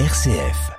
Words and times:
RCF. 0.00 0.72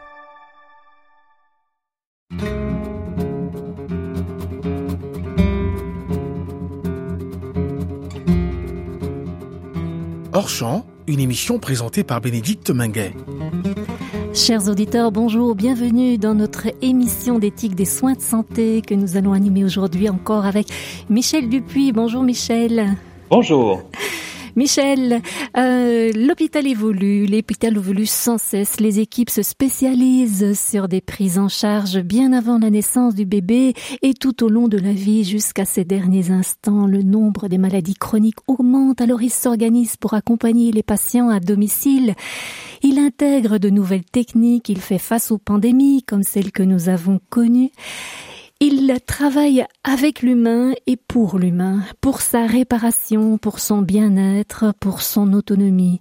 Hors 10.34 10.50
champ, 10.50 10.86
une 11.08 11.22
émission 11.22 11.60
présentée 11.60 12.04
par 12.04 12.20
Bénédicte 12.20 12.72
Minguet. 12.72 13.14
Chers 14.34 14.68
auditeurs, 14.68 15.14
bonjour, 15.14 15.56
bienvenue 15.56 16.18
dans 16.18 16.34
notre 16.36 16.68
émission 16.82 17.40
d'éthique 17.40 17.76
des 17.76 17.86
soins 17.86 18.16
de 18.16 18.22
santé 18.22 18.82
que 18.82 18.96
nous 18.96 19.16
allons 19.16 19.32
animer 19.32 19.64
aujourd'hui 19.64 20.10
encore 20.10 20.46
avec 20.46 20.68
Michel 21.10 21.48
Dupuis. 21.48 21.94
Bonjour 21.94 22.22
Michel. 22.22 22.98
Bonjour. 23.30 23.82
Michel, 24.56 25.22
euh, 25.58 26.14
l'hôpital 26.14 26.66
évolue, 26.66 27.26
l'hôpital 27.26 27.76
évolue 27.76 28.06
sans 28.06 28.38
cesse, 28.38 28.80
les 28.80 29.02
équipes 29.02 29.30
se 29.30 29.42
spécialisent 29.42 30.58
sur 30.58 30.88
des 30.88 31.02
prises 31.02 31.38
en 31.38 31.50
charge 31.50 32.00
bien 32.00 32.32
avant 32.32 32.58
la 32.58 32.70
naissance 32.70 33.16
du 33.16 33.26
bébé 33.26 33.74
et 34.02 34.14
tout 34.14 34.46
au 34.46 34.50
long 34.50 34.70
de 34.70 34.78
la 34.78 34.94
vie 34.94 35.26
jusqu'à 35.26 35.66
ces 35.66 35.84
derniers 35.84 36.32
instants. 36.32 36.88
Le 36.88 37.04
nombre 37.04 37.50
des 37.50 37.58
maladies 37.58 37.96
chroniques 37.96 38.40
augmente, 38.48 39.02
alors 39.02 39.22
ils 39.22 39.30
s'organisent 39.30 39.98
pour 39.98 40.14
accompagner 40.14 40.72
les 40.72 40.84
patients 40.84 41.28
à 41.28 41.42
domicile. 41.42 42.16
Il 42.82 42.98
intègre 42.98 43.58
de 43.58 43.70
nouvelles 43.70 44.06
techniques, 44.06 44.70
il 44.70 44.80
fait 44.80 45.00
face 45.00 45.32
aux 45.32 45.38
pandémies 45.38 46.04
comme 46.04 46.24
celles 46.24 46.54
que 46.54 46.64
nous 46.64 46.88
avons 46.88 47.20
connues. 47.30 47.72
Il 48.62 48.98
travaille 49.06 49.66
avec 49.84 50.22
l'humain 50.22 50.72
et 50.88 50.96
pour 50.96 51.40
l'humain, 51.40 51.84
pour 52.00 52.22
sa 52.22 52.46
réparation, 52.46 53.38
pour 53.38 53.60
son 53.60 53.82
bien-être, 53.82 54.74
pour 54.80 55.02
son 55.02 55.34
autonomie. 55.34 56.00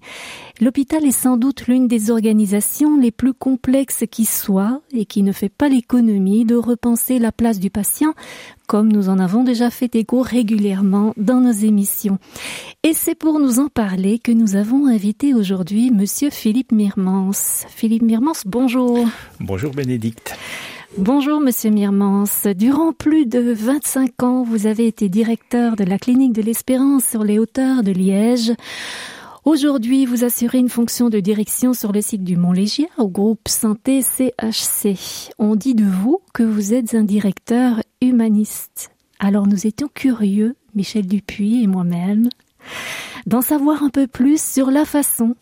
L'hôpital 0.61 1.05
est 1.05 1.11
sans 1.11 1.37
doute 1.37 1.67
l'une 1.67 1.89
des 1.89 2.13
organisations 2.13 2.97
les 2.97 3.11
plus 3.11 3.35
complexes 3.35 4.05
qui 4.09 4.25
soit 4.25 4.81
et 4.93 5.05
qui 5.05 5.25
ne 5.25 5.33
fait 5.33 5.49
pas 5.49 5.69
l'économie 5.69 6.45
de 6.45 6.55
repenser 6.55 7.19
la 7.19 7.33
place 7.33 7.59
du 7.59 7.71
patient 7.71 8.15
comme 8.69 8.91
nous 8.91 9.09
en 9.09 9.19
avons 9.19 9.43
déjà 9.43 9.69
fait 9.69 9.95
écho 9.97 10.23
régulièrement 10.23 11.13
dans 11.17 11.41
nos 11.41 11.53
émissions. 11.53 12.19
Et 12.85 12.93
c'est 12.93 13.17
pour 13.17 13.41
nous 13.41 13.59
en 13.59 13.69
parler 13.69 14.21
que 14.21 14.33
nous 14.33 14.55
avons 14.55 14.87
invité 14.87 15.35
aujourd'hui 15.35 15.91
monsieur 15.91 16.31
Philippe 16.31 16.71
Mirmans. 16.71 17.67
Philippe 17.69 18.03
Mirmans, 18.03 18.45
bonjour. 18.47 19.07
Bonjour 19.41 19.73
Bénédicte. 19.73 20.37
Bonjour 20.99 21.41
Monsieur 21.41 21.71
Mirmans. 21.71 22.25
Durant 22.57 22.93
plus 22.93 23.27
de 23.27 23.41
25 23.53 24.23
ans, 24.23 24.43
vous 24.45 24.67
avez 24.67 24.87
été 24.87 25.09
directeur 25.09 25.75
de 25.75 25.83
la 25.83 25.99
clinique 25.99 26.33
de 26.33 26.41
l'Espérance 26.41 27.05
sur 27.05 27.25
les 27.25 27.41
hauteurs 27.41 27.83
de 27.83 27.91
Liège. 27.91 28.53
Aujourd'hui, 29.45 30.07
vous 30.07 30.23
assurez 30.23 30.59
une 30.59 30.69
fonction 30.69 31.09
de 31.09 31.19
direction 31.19 31.75
sur 31.75 31.91
le 31.91 32.01
site 32.01 32.23
du 32.23 32.37
Mont-Légier 32.37 32.89
au 32.97 33.09
groupe 33.09 33.49
Santé 33.49 34.03
CHC. 34.03 34.97
On 35.41 35.57
dit 35.57 35.75
de 35.75 35.85
vous 35.85 36.21
que 36.33 36.45
vous 36.45 36.75
êtes 36.75 36.95
un 36.95 37.03
directeur 37.03 37.81
humaniste. 38.01 38.93
Alors 39.19 39.49
nous 39.49 39.67
étions 39.67 39.89
curieux, 39.93 40.55
Michel 40.77 41.07
Dupuis 41.09 41.65
et 41.65 41.67
moi-même, 41.67 42.29
d'en 43.27 43.41
savoir 43.41 43.83
un 43.83 43.91
peu 43.91 44.07
plus 44.07 44.41
sur 44.41 44.71
la 44.71 44.85
façon 44.85 45.35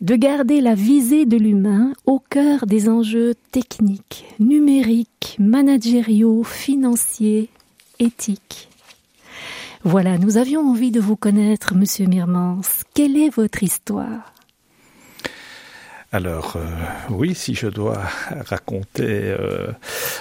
de 0.00 0.16
garder 0.16 0.60
la 0.60 0.74
visée 0.74 1.26
de 1.26 1.36
l'humain 1.36 1.92
au 2.04 2.18
cœur 2.18 2.66
des 2.66 2.88
enjeux 2.88 3.34
techniques, 3.52 4.26
numériques, 4.38 5.36
managériaux, 5.38 6.44
financiers, 6.44 7.48
éthiques. 7.98 8.68
Voilà, 9.84 10.18
nous 10.18 10.36
avions 10.36 10.68
envie 10.68 10.90
de 10.90 11.00
vous 11.00 11.16
connaître, 11.16 11.74
Monsieur 11.74 12.06
Mirmans. 12.06 12.60
Quelle 12.94 13.16
est 13.16 13.30
votre 13.30 13.62
histoire? 13.62 14.35
Alors 16.12 16.54
euh, 16.56 16.64
oui, 17.10 17.34
si 17.34 17.54
je 17.54 17.66
dois 17.66 18.00
raconter 18.46 19.04
euh, 19.08 19.72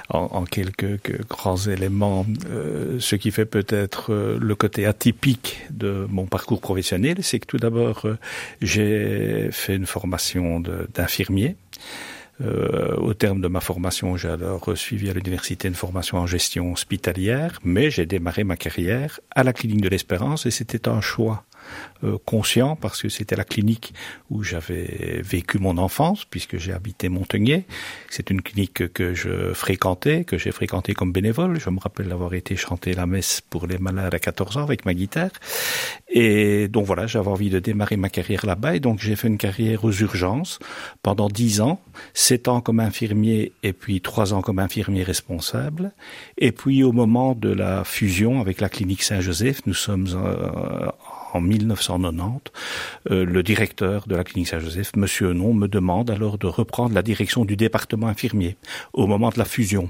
en, 0.10 0.44
quelques, 0.46 1.28
grands 1.28 1.58
éléments 1.58 2.26
euh, 2.50 3.00
ce 3.00 3.16
qui 3.16 3.32
fait 3.32 3.46
peut-être 3.46 4.14
le 4.14 4.56
côté 4.56 4.86
atypique 4.86 5.66
de 5.70 6.08
mon 6.10 6.26
parcours 6.26 6.62
professionnel, 6.62 7.18
c'est 7.22 7.40
que 7.40 7.46
tout 7.46 7.58
d'abord 7.58 8.08
j'ai 8.62 9.50
fait 9.52 9.76
une 9.76 9.86
formation 9.86 10.60
d'infirmier. 10.60 11.56
au 12.42 13.14
terme 13.14 13.42
de 13.42 13.48
ma 13.48 13.62
formation, 13.62 14.18
j'ai 14.18 14.30
alors 14.30 14.72
suivi 14.76 15.10
à 15.10 15.14
l'université 15.14 15.68
une 15.68 15.76
formation 15.76 16.18
en 16.18 16.28
gestion 16.28 16.74
hospitalière, 16.74 17.60
mais 17.64 17.90
j'ai 17.92 18.06
démarré 18.06 18.44
ma 18.44 18.58
carrière 18.58 19.20
à 19.32 19.44
la 19.44 19.54
clinique 19.54 19.82
de 19.82 19.90
l'Espérance 19.90 20.46
et 20.46 20.52
c'était 20.52 20.90
un 20.90 21.02
choix 21.02 21.46
euh, 22.04 22.18
conscient 22.26 22.76
parce 22.76 23.02
que 23.02 23.10
c'était 23.10 23.36
la 23.36 23.44
clinique 23.44 23.94
où 24.30 24.44
j'avais 24.44 25.22
vécu 25.24 25.60
mon 25.60 25.78
enfance 25.78 26.26
puisque 26.26 26.58
j'ai 26.58 26.74
habité 26.74 27.10
Montagnier. 27.10 27.66
C'est 28.10 28.30
une 28.30 28.42
clinique 28.42 28.92
que 28.94 29.14
je 29.14 29.54
fréquentais, 29.54 30.24
que 30.24 30.38
j'ai 30.38 30.52
fréquenté 30.52 30.94
comme 30.94 31.12
bénévole. 31.12 31.60
Je 31.60 31.70
me 31.70 31.80
rappelle 31.80 32.12
avoir 32.12 32.34
été 32.34 32.56
chanter 32.56 32.94
la 32.94 33.06
messe 33.06 33.42
pour 33.42 33.68
les 33.68 33.78
malades 33.78 34.14
à 34.14 34.20
14 34.20 34.58
ans 34.58 34.64
avec 34.64 34.86
ma 34.86 34.94
guitare. 34.94 35.32
Et 36.10 36.68
donc 36.68 36.86
voilà, 36.86 37.08
j'avais 37.08 37.30
envie 37.30 37.50
de 37.50 37.60
démarrer 37.60 37.98
ma 37.98 38.10
carrière 38.10 38.46
là-bas 38.46 38.76
et 38.76 38.80
donc 38.80 39.00
j'ai 39.00 39.16
fait 39.16 39.28
une 39.28 39.38
carrière 39.38 39.84
aux 39.84 39.92
urgences 39.92 40.60
pendant 41.02 41.28
10 41.28 41.62
ans, 41.62 41.82
7 42.14 42.48
ans 42.48 42.62
comme 42.62 42.80
infirmier 42.80 43.54
et 43.64 43.74
puis 43.74 44.02
3 44.02 44.34
ans 44.34 44.42
comme 44.42 44.60
infirmier 44.60 45.04
responsable. 45.04 45.92
Et 46.38 46.52
puis 46.52 46.84
au 46.84 46.92
moment 46.92 47.36
de 47.36 47.50
la 47.50 47.84
fusion 47.84 48.42
avec 48.42 48.62
la 48.62 48.70
clinique 48.70 49.04
Saint-Joseph, 49.04 49.62
nous 49.66 49.74
sommes 49.74 50.08
euh, 50.14 50.90
en 51.36 51.42
1990, 51.42 52.52
euh, 53.12 53.26
le 53.26 53.44
directeur 53.44 54.08
de 54.08 54.16
la 54.16 54.24
clinique 54.24 54.48
Saint-Joseph, 54.48 54.96
Monsieur 54.96 55.34
Non, 55.34 55.54
me 55.54 55.68
demande 55.68 56.10
alors 56.10 56.38
de 56.38 56.48
reprendre 56.48 56.96
la 56.96 57.02
direction 57.02 57.44
du 57.44 57.58
département 57.58 58.08
infirmier 58.08 58.56
au 58.94 59.06
moment 59.06 59.30
de 59.30 59.38
la 59.38 59.46
fusion. 59.46 59.90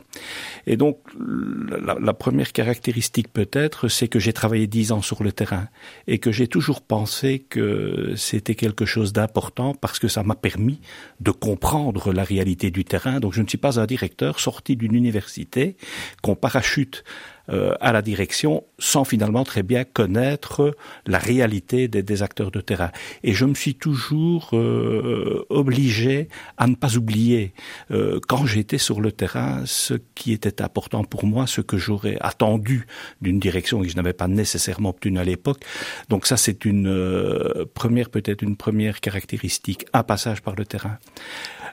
Et 0.66 0.76
donc, 0.76 0.98
la, 1.20 1.96
la 2.00 2.14
première 2.14 2.52
caractéristique 2.52 3.32
peut-être, 3.32 3.88
c'est 3.88 4.08
que 4.08 4.20
j'ai 4.20 4.34
travaillé 4.34 4.66
dix 4.66 4.92
ans 4.92 5.02
sur 5.02 5.24
le 5.24 5.32
terrain 5.32 5.68
et 6.08 6.18
que 6.18 6.32
j'ai 6.32 6.48
toujours 6.48 6.82
pensé 6.82 7.46
que 7.48 8.14
c'était 8.16 8.56
quelque 8.56 8.86
chose 8.86 9.14
d'important 9.14 9.74
parce 9.76 10.00
que 10.00 10.08
ça 10.08 10.24
m'a 10.24 10.36
permis 10.36 10.80
de 11.20 11.32
comprendre 11.32 12.12
la 12.12 12.24
réalité 12.24 12.72
du 12.72 12.86
terrain. 12.86 13.20
Donc, 13.20 13.34
je 13.34 13.42
ne 13.42 13.48
suis 13.48 13.60
pas 13.60 13.80
un 13.80 13.86
directeur 13.86 14.40
sorti 14.40 14.76
d'une 14.76 14.96
université 14.96 15.78
qu'on 16.24 16.36
parachute 16.36 17.04
à 17.48 17.92
la 17.92 18.02
direction 18.02 18.64
sans 18.80 19.04
finalement 19.04 19.44
très 19.44 19.64
bien 19.64 19.84
connaître 19.84 20.76
la 21.06 21.18
réalité 21.18 21.88
des, 21.88 22.24
acteurs 22.24 22.52
de 22.52 22.62
terrain. 22.62 22.92
Et 23.24 23.34
je 23.34 23.46
me 23.46 23.54
suis 23.54 23.76
toujours 23.76 24.50
euh, 24.54 25.46
obligé 25.50 26.30
à 26.58 26.68
ne 26.68 26.76
pas 26.76 26.96
oublier 26.96 27.54
euh, 27.92 28.20
quand 28.28 28.46
j'étais 28.46 28.78
sur 28.78 29.02
le 29.02 29.12
terrain 29.12 29.64
ce 29.66 29.96
qui 30.16 30.32
était 30.32 30.62
important 30.62 31.04
pour 31.04 31.26
moi, 31.26 31.48
ce 31.48 31.62
que 31.62 31.78
j'aurais 31.78 32.18
attendu 32.22 32.88
d'une 33.22 33.40
direction 33.40 33.82
que 33.82 33.88
je 33.88 33.96
n'avais 33.96 34.14
pas 34.14 34.28
nécessairement 34.28 34.90
obtenu 34.90 35.20
à 35.20 35.24
l'époque. 35.24 35.62
Donc 36.10 36.26
ça 36.26 36.38
c'est 36.38 36.66
une 36.66 37.66
première 37.74 38.10
peut-être 38.10 38.42
une 38.42 38.56
première 38.56 39.02
caractéristique, 39.02 39.86
un 39.94 40.04
passage 40.04 40.42
par 40.42 40.56
le 40.56 40.66
terrain. 40.66 40.98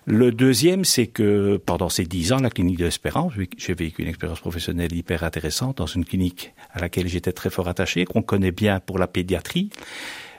Le 0.07 0.33
deuxième, 0.33 0.85
c'est 0.85 1.07
que 1.07 1.59
pendant 1.65 1.89
ces 1.89 2.05
dix 2.05 2.33
ans, 2.33 2.41
la 2.41 2.51
clinique 2.51 2.79
de 2.79 2.85
l'Espérance, 2.85 3.35
j'ai 3.57 3.75
vécu 3.75 4.03
une 4.03 4.09
expérience 4.09 4.41
professionnelle 4.41 4.93
hyper 4.93 5.23
intéressante 5.23 5.79
dans 5.79 5.87
une 5.87 6.05
clinique 6.05 6.55
à 6.73 6.81
laquelle 6.81 7.07
j'étais 7.07 7.33
très 7.33 7.51
fort 7.51 7.69
attaché, 7.69 8.05
qu'on 8.05 8.23
connaît 8.23 8.51
bien 8.51 8.81
pour 8.81 8.99
la 8.99 9.07
pédiatrie. 9.07 9.71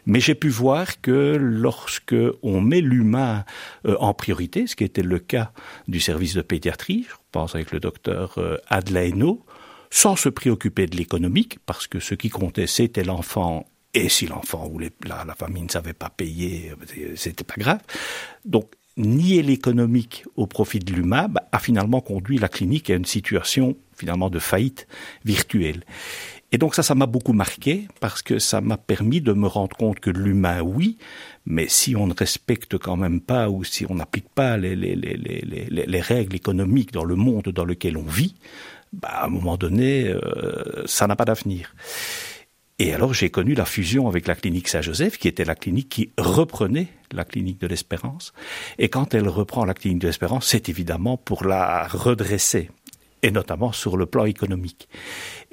Mais 0.05 0.19
j'ai 0.19 0.35
pu 0.35 0.49
voir 0.49 0.99
que 0.99 1.37
lorsque 1.39 2.15
on 2.41 2.59
met 2.59 2.81
l'humain 2.81 3.45
euh, 3.87 3.95
en 3.99 4.13
priorité, 4.13 4.67
ce 4.67 4.75
qui 4.75 4.83
était 4.83 5.01
le 5.01 5.19
cas 5.19 5.53
du 5.87 6.01
service 6.01 6.33
de 6.33 6.41
pédiatrie, 6.41 7.05
je 7.09 7.15
pense 7.31 7.55
avec 7.55 7.71
le 7.71 7.79
docteur 7.79 8.37
euh, 8.37 8.57
Adlaino, 8.67 9.45
sans 9.89 10.17
se 10.17 10.27
préoccuper 10.27 10.87
de 10.87 10.97
l'économique, 10.97 11.59
parce 11.65 11.87
que 11.87 12.01
ce 12.01 12.15
qui 12.15 12.29
comptait 12.29 12.67
c'était 12.67 13.05
l'enfant 13.05 13.65
et 13.93 14.09
si 14.09 14.25
l'enfant 14.25 14.67
ou 14.67 14.79
la, 14.79 14.89
la, 15.05 15.35
famille 15.35 15.63
ne 15.63 15.69
savait 15.69 15.93
pas 15.93 16.09
payer, 16.09 16.71
euh, 16.97 17.13
c'était 17.15 17.45
pas 17.45 17.55
grave. 17.57 17.79
Donc 18.43 18.71
nier 18.97 19.41
l'économique 19.41 20.25
au 20.35 20.47
profit 20.47 20.79
de 20.79 20.93
l'humain 20.93 21.27
bah, 21.27 21.43
a 21.51 21.59
finalement 21.59 22.01
conduit 22.01 22.37
la 22.37 22.47
clinique 22.47 22.89
à 22.89 22.95
une 22.95 23.05
situation 23.05 23.75
finalement 23.95 24.29
de 24.29 24.39
faillite 24.39 24.87
virtuelle. 25.25 25.83
Et 26.51 26.59
donc 26.59 26.75
ça, 26.75 26.83
ça 26.83 26.93
m'a 26.93 27.07
beaucoup 27.07 27.33
marqué 27.33 27.87
parce 27.99 28.21
que 28.21 28.37
ça 28.37 28.61
m'a 28.61 28.77
permis 28.77 29.21
de 29.21 29.33
me 29.33 29.47
rendre 29.47 29.75
compte 29.75 29.99
que 29.99 30.11
l'humain, 30.11 30.61
oui, 30.61 30.97
mais 31.47 31.67
si 31.67 31.95
on 31.95 32.05
ne 32.05 32.13
respecte 32.13 32.77
quand 32.77 32.95
même 32.95 33.21
pas 33.21 33.49
ou 33.49 33.63
si 33.63 33.87
on 33.89 33.95
n'applique 33.95 34.29
pas 34.29 34.55
les, 34.57 34.75
les, 34.75 34.95
les, 34.95 35.15
les, 35.15 36.01
règles 36.01 36.35
économiques 36.35 36.91
dans 36.91 37.05
le 37.05 37.15
monde 37.15 37.45
dans 37.45 37.65
lequel 37.65 37.97
on 37.97 38.03
vit, 38.03 38.35
bah, 38.91 39.09
à 39.09 39.25
un 39.25 39.29
moment 39.29 39.57
donné, 39.57 40.07
euh, 40.09 40.83
ça 40.85 41.07
n'a 41.07 41.15
pas 41.15 41.25
d'avenir. 41.25 41.73
Et 42.77 42.93
alors 42.93 43.13
j'ai 43.13 43.31
connu 43.31 43.55
la 43.55 43.65
fusion 43.65 44.07
avec 44.07 44.27
la 44.27 44.35
clinique 44.35 44.67
Saint-Joseph, 44.67 45.17
qui 45.17 45.27
était 45.27 45.45
la 45.45 45.55
clinique 45.55 45.89
qui 45.89 46.11
reprenait 46.19 46.87
la 47.13 47.25
clinique 47.25 47.59
de 47.59 47.67
l'Espérance. 47.67 48.33
Et 48.77 48.89
quand 48.89 49.13
elle 49.13 49.27
reprend 49.27 49.65
la 49.65 49.73
clinique 49.73 49.99
de 49.99 50.07
l'Espérance, 50.07 50.47
c'est 50.47 50.69
évidemment 50.69 51.17
pour 51.17 51.45
la 51.45 51.87
redresser. 51.87 52.69
et 53.25 53.31
notamment 53.31 53.71
sur 53.71 53.95
le 53.95 54.05
plan 54.05 54.25
économique. 54.25 54.89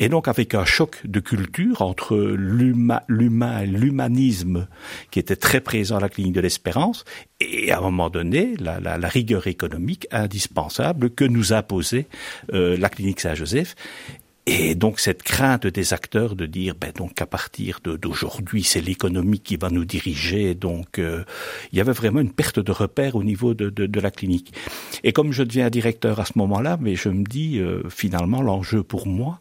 Et 0.00 0.08
donc 0.08 0.26
avec 0.26 0.54
un 0.56 0.64
choc 0.64 1.06
de 1.06 1.20
culture 1.20 1.82
entre 1.82 2.16
l'humain, 2.18 3.00
l'humain, 3.06 3.62
l'humanisme 3.62 4.66
qui 5.12 5.20
était 5.20 5.36
très 5.36 5.60
présent 5.60 5.98
à 5.98 6.00
la 6.00 6.08
clinique 6.08 6.32
de 6.32 6.40
l'Espérance 6.40 7.04
et 7.38 7.70
à 7.70 7.78
un 7.78 7.82
moment 7.82 8.10
donné 8.10 8.56
la 8.58 9.08
rigueur 9.08 9.46
économique 9.46 10.08
indispensable 10.10 11.10
que 11.10 11.24
nous 11.24 11.52
imposait 11.52 12.08
euh, 12.52 12.76
la 12.76 12.88
clinique 12.88 13.20
Saint-Joseph 13.20 13.76
et 14.50 14.74
donc 14.74 14.98
cette 14.98 15.22
crainte 15.22 15.68
des 15.68 15.94
acteurs 15.94 16.34
de 16.34 16.44
dire 16.44 16.74
ben 16.74 16.90
donc 16.92 17.22
à 17.22 17.26
partir 17.26 17.78
d'aujourd'hui 17.84 18.64
c'est 18.64 18.80
l'économie 18.80 19.38
qui 19.38 19.56
va 19.56 19.70
nous 19.70 19.84
diriger 19.84 20.56
donc 20.56 20.98
euh, 20.98 21.22
il 21.70 21.78
y 21.78 21.80
avait 21.80 21.92
vraiment 21.92 22.18
une 22.18 22.32
perte 22.32 22.58
de 22.58 22.72
repère 22.72 23.14
au 23.14 23.22
niveau 23.22 23.54
de, 23.54 23.70
de, 23.70 23.86
de, 23.86 24.00
la 24.00 24.10
clinique. 24.10 24.52
Et 25.04 25.12
comme 25.12 25.30
je 25.32 25.44
deviens 25.44 25.70
directeur 25.70 26.18
à 26.18 26.24
ce 26.24 26.32
moment-là 26.34 26.78
mais 26.80 26.96
je 26.96 27.10
me 27.10 27.22
dis 27.22 27.60
euh, 27.60 27.88
finalement 27.90 28.42
l'enjeu 28.42 28.82
pour 28.82 29.06
moi 29.06 29.38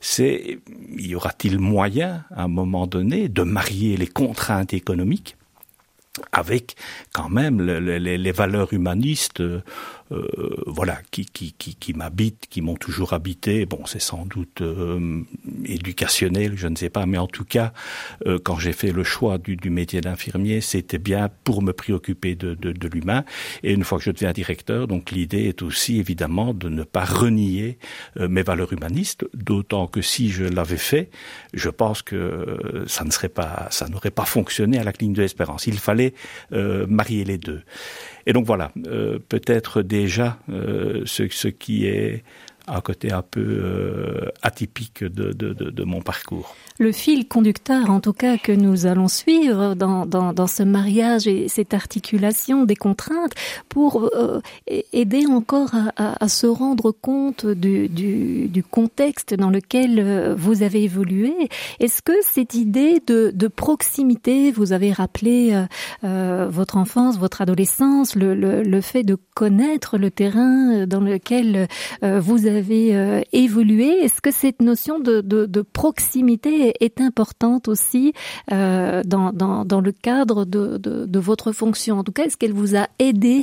c'est 0.00 0.58
y 0.98 1.14
aura-t-il 1.14 1.58
moyen 1.58 2.24
à 2.30 2.42
un 2.42 2.48
moment 2.48 2.86
donné 2.86 3.30
de 3.30 3.42
marier 3.42 3.96
les 3.96 4.06
contraintes 4.06 4.74
économiques 4.74 5.36
avec 6.32 6.76
quand 7.14 7.30
même 7.30 7.62
le, 7.62 7.80
le, 7.80 7.96
les 7.96 8.32
valeurs 8.32 8.72
humanistes 8.74 9.40
euh, 9.40 9.62
voilà, 10.66 10.98
qui, 11.10 11.24
qui, 11.26 11.52
qui, 11.52 11.74
qui 11.74 11.94
m'habitent, 11.94 12.46
qui 12.48 12.60
m'ont 12.60 12.76
toujours 12.76 13.12
habité. 13.12 13.66
Bon, 13.66 13.86
c'est 13.86 14.00
sans 14.00 14.26
doute 14.26 14.60
euh, 14.60 15.22
éducationnel, 15.64 16.52
je 16.56 16.68
ne 16.68 16.76
sais 16.76 16.90
pas, 16.90 17.06
mais 17.06 17.18
en 17.18 17.26
tout 17.26 17.44
cas, 17.44 17.72
euh, 18.26 18.38
quand 18.42 18.58
j'ai 18.58 18.72
fait 18.72 18.92
le 18.92 19.04
choix 19.04 19.38
du, 19.38 19.56
du 19.56 19.70
métier 19.70 20.00
d'infirmier, 20.00 20.60
c'était 20.60 20.98
bien 20.98 21.30
pour 21.44 21.62
me 21.62 21.72
préoccuper 21.72 22.34
de, 22.34 22.54
de, 22.54 22.72
de 22.72 22.88
l'humain. 22.88 23.24
Et 23.62 23.72
une 23.72 23.84
fois 23.84 23.98
que 23.98 24.04
je 24.04 24.10
deviens 24.10 24.32
directeur, 24.32 24.86
donc 24.86 25.10
l'idée 25.10 25.44
est 25.44 25.62
aussi 25.62 25.98
évidemment 25.98 26.54
de 26.54 26.68
ne 26.68 26.84
pas 26.84 27.04
renier 27.04 27.78
euh, 28.18 28.28
mes 28.28 28.42
valeurs 28.42 28.72
humanistes, 28.72 29.24
d'autant 29.34 29.86
que 29.86 30.02
si 30.02 30.30
je 30.30 30.44
l'avais 30.44 30.76
fait, 30.76 31.10
je 31.54 31.70
pense 31.70 32.02
que 32.02 32.84
ça 32.86 33.04
ne 33.04 33.10
serait 33.10 33.28
pas, 33.28 33.68
ça 33.70 33.88
n'aurait 33.88 34.10
pas 34.10 34.24
fonctionné 34.24 34.78
à 34.78 34.84
la 34.84 34.92
clinique 34.92 35.16
de 35.16 35.22
l'espérance. 35.22 35.66
Il 35.66 35.78
fallait 35.78 36.14
euh, 36.52 36.86
marier 36.86 37.24
les 37.24 37.38
deux. 37.38 37.62
Et 38.26 38.32
donc 38.32 38.46
voilà, 38.46 38.72
euh, 38.86 39.18
peut-être 39.28 39.82
déjà 39.82 40.38
euh, 40.48 41.02
ce, 41.06 41.28
ce 41.28 41.48
qui 41.48 41.86
est 41.86 42.24
un 42.68 42.80
côté 42.80 43.10
un 43.12 43.22
peu 43.22 43.40
euh, 43.40 44.28
atypique 44.42 45.02
de, 45.02 45.32
de, 45.32 45.52
de, 45.52 45.70
de 45.70 45.84
mon 45.84 46.00
parcours. 46.00 46.54
Le 46.82 46.90
fil 46.90 47.28
conducteur, 47.28 47.90
en 47.90 48.00
tout 48.00 48.12
cas, 48.12 48.38
que 48.38 48.50
nous 48.50 48.86
allons 48.86 49.06
suivre 49.06 49.74
dans, 49.76 50.04
dans, 50.04 50.32
dans 50.32 50.48
ce 50.48 50.64
mariage 50.64 51.28
et 51.28 51.46
cette 51.46 51.74
articulation 51.74 52.64
des 52.64 52.74
contraintes 52.74 53.34
pour 53.68 54.10
euh, 54.16 54.40
aider 54.92 55.26
encore 55.26 55.72
à, 55.76 55.92
à, 55.96 56.24
à 56.24 56.28
se 56.28 56.48
rendre 56.48 56.90
compte 56.90 57.46
du, 57.46 57.88
du, 57.88 58.48
du 58.48 58.64
contexte 58.64 59.32
dans 59.32 59.50
lequel 59.50 60.00
euh, 60.00 60.34
vous 60.36 60.64
avez 60.64 60.82
évolué. 60.82 61.32
Est-ce 61.78 62.02
que 62.02 62.14
cette 62.22 62.54
idée 62.54 63.00
de, 63.06 63.30
de 63.32 63.46
proximité, 63.46 64.50
vous 64.50 64.72
avez 64.72 64.90
rappelé 64.90 65.52
euh, 65.52 65.62
euh, 66.02 66.48
votre 66.50 66.76
enfance, 66.76 67.16
votre 67.16 67.42
adolescence, 67.42 68.16
le, 68.16 68.34
le, 68.34 68.64
le 68.64 68.80
fait 68.80 69.04
de 69.04 69.16
connaître 69.36 69.98
le 69.98 70.10
terrain 70.10 70.84
dans 70.88 71.00
lequel 71.00 71.68
euh, 72.02 72.18
vous 72.18 72.46
avez 72.48 72.96
euh, 72.96 73.20
évolué. 73.32 73.86
Est-ce 74.02 74.20
que 74.20 74.32
cette 74.32 74.60
notion 74.60 74.98
de, 74.98 75.20
de, 75.20 75.46
de 75.46 75.62
proximité 75.62 76.71
est, 76.80 77.00
importante 77.00 77.68
aussi 77.68 78.12
euh, 78.52 79.02
dans, 79.04 79.32
dans, 79.32 79.64
dans, 79.64 79.80
le 79.80 79.92
cadre 79.92 80.44
de, 80.44 80.76
de, 80.76 81.06
de 81.06 81.18
votre 81.18 81.52
fonction. 81.52 81.98
En 81.98 82.04
tout 82.04 82.12
cas, 82.12 82.24
est-ce 82.24 82.36
qu'elle 82.36 82.52
vous 82.52 82.76
a 82.76 82.86
aidé 82.98 83.42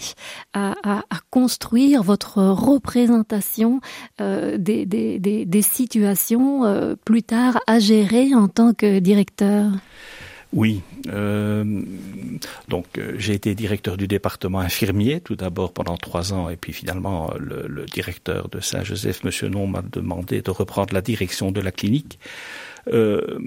à, 0.54 0.76
à, 0.84 1.00
à, 1.10 1.20
construire 1.32 2.04
votre 2.04 2.42
représentation 2.42 3.82
euh, 4.22 4.58
des, 4.58 4.86
des, 4.86 5.20
des, 5.20 5.46
des 5.46 5.62
situations 5.62 6.66
euh, 6.66 6.96
plus 7.04 7.24
tard 7.24 7.60
à 7.68 7.80
gérer 7.80 8.34
en 8.36 8.48
tant 8.48 8.74
que 8.74 9.00
directeur? 9.00 9.72
Oui, 10.52 10.82
euh, 11.08 11.64
donc 12.70 12.98
euh, 12.98 13.14
j'ai 13.20 13.34
été 13.34 13.54
directeur 13.54 13.98
du 13.98 14.08
département 14.08 14.60
infirmier 14.60 15.22
tout 15.22 15.36
d'abord 15.36 15.74
pendant 15.74 15.96
trois 15.96 16.34
ans 16.34 16.50
et 16.50 16.56
puis 16.56 16.74
finalement 16.74 17.32
le, 17.40 17.68
le 17.68 17.86
directeur 17.86 18.50
de 18.50 18.60
Saint-Joseph, 18.60 19.24
Monsieur 19.24 19.50
Non, 19.50 19.68
m'a 19.68 19.84
demandé 19.84 20.42
de 20.42 20.50
reprendre 20.50 20.94
la 20.94 21.02
direction 21.02 21.52
de 21.52 21.62
la 21.62 21.72
clinique. 21.72 22.18
Euh, 22.88 23.38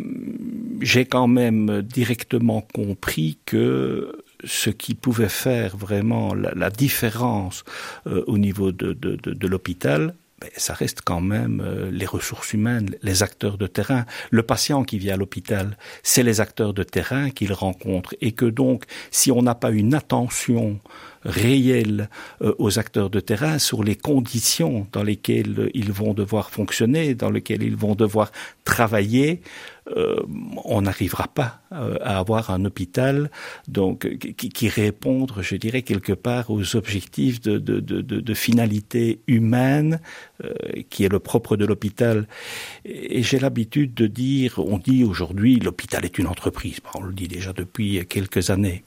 j'ai 0.81 1.05
quand 1.05 1.27
même 1.27 1.83
directement 1.83 2.61
compris 2.61 3.39
que 3.47 4.25
ce 4.45 4.71
qui 4.71 4.95
pouvait 4.95 5.29
faire 5.29 5.77
vraiment 5.77 6.35
la, 6.35 6.53
la 6.55 6.71
différence 6.71 7.65
euh, 8.07 8.23
au 8.29 8.39
niveau 8.39 8.71
de, 8.71 8.93
de 8.93 9.49
l'hôpital, 9.49 10.15
ça 10.57 10.75
reste 10.75 11.01
quand 11.05 11.21
même 11.21 11.63
euh, 11.65 11.91
les 11.91 12.07
ressources 12.07 12.53
humaines, 12.53 12.91
les 13.03 13.23
acteurs 13.23 13.59
de 13.59 13.67
terrain. 13.67 14.05
Le 14.31 14.43
patient 14.43 14.85
qui 14.85 14.99
vient 14.99 15.15
à 15.15 15.17
l'hôpital, 15.17 15.77
c'est 16.03 16.23
les 16.23 16.41
acteurs 16.41 16.75
de 16.75 16.83
terrain 16.83 17.31
qu'il 17.31 17.53
rencontre 17.53 18.15
et 18.21 18.33
que 18.33 18.47
donc, 18.47 18.85
si 19.11 19.31
on 19.31 19.43
n'a 19.43 19.55
pas 19.55 19.71
une 19.71 19.95
attention 19.95 20.81
réelle 21.25 22.09
euh, 22.43 22.55
aux 22.59 22.79
acteurs 22.79 23.11
de 23.11 23.21
terrain 23.21 23.59
sur 23.59 23.85
les 23.85 23.97
conditions 23.97 24.87
dans 24.93 25.03
lesquelles 25.03 25.71
ils 25.75 25.93
vont 25.93 26.15
devoir 26.15 26.51
fonctionner, 26.51 27.15
dans 27.15 27.31
lesquelles 27.31 27.63
ils 27.63 27.77
vont 27.77 27.95
devoir 27.95 28.33
travailler, 28.65 29.41
euh, 29.89 30.17
on 30.65 30.83
n'arrivera 30.83 31.27
pas 31.27 31.61
euh, 31.73 31.97
à 32.03 32.19
avoir 32.19 32.51
un 32.51 32.65
hôpital 32.65 33.31
donc 33.67 34.09
qui, 34.19 34.49
qui 34.49 34.69
répondre, 34.69 35.43
je 35.43 35.57
dirais 35.57 35.83
quelque 35.83 36.13
part 36.13 36.51
aux 36.51 36.77
objectifs 36.77 37.41
de, 37.41 37.59
de, 37.59 37.81
de, 37.81 38.01
de, 38.01 38.35
finalité 38.35 39.21
humaine 39.27 40.01
euh, 40.45 40.53
qui 40.89 41.05
est 41.05 41.09
le 41.09 41.19
propre 41.19 41.57
de 41.57 41.65
l'hôpital. 41.65 42.29
Et, 42.85 43.23
j'ai 43.23 43.41
l'habitude 43.41 43.93
de 43.95 44.07
dire, 44.07 44.59
on 44.59 44.79
dit 44.79 45.03
aujourd'hui 45.03 45.59
l'hôpital 45.59 46.05
est 46.05 46.17
une 46.19 46.29
entreprise. 46.29 46.79
On 46.95 47.03
le 47.03 47.13
dit 47.13 47.29
déjà 47.29 47.53
depuis 47.53 48.07
quelques 48.07 48.51
années. 48.51 48.85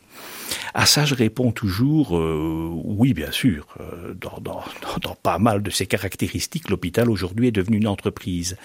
À 0.74 0.86
ça, 0.86 1.06
je 1.06 1.16
réponds 1.16 1.52
toujours 1.52 2.18
euh, 2.18 2.70
oui, 2.86 3.14
bien 3.14 3.32
sûr. 3.32 3.68
Euh, 3.80 4.14
dans, 4.14 4.40
dans, 4.42 4.64
dans 5.02 5.16
pas 5.16 5.40
mal 5.40 5.62
de 5.62 5.70
ces 5.70 5.88
caractéristiques, 5.88 6.70
l'hôpital 6.70 7.10
aujourd'hui 7.10 7.48
est 7.48 7.52
devenu 7.52 7.78
une 7.78 7.88
entreprise. 7.88 8.58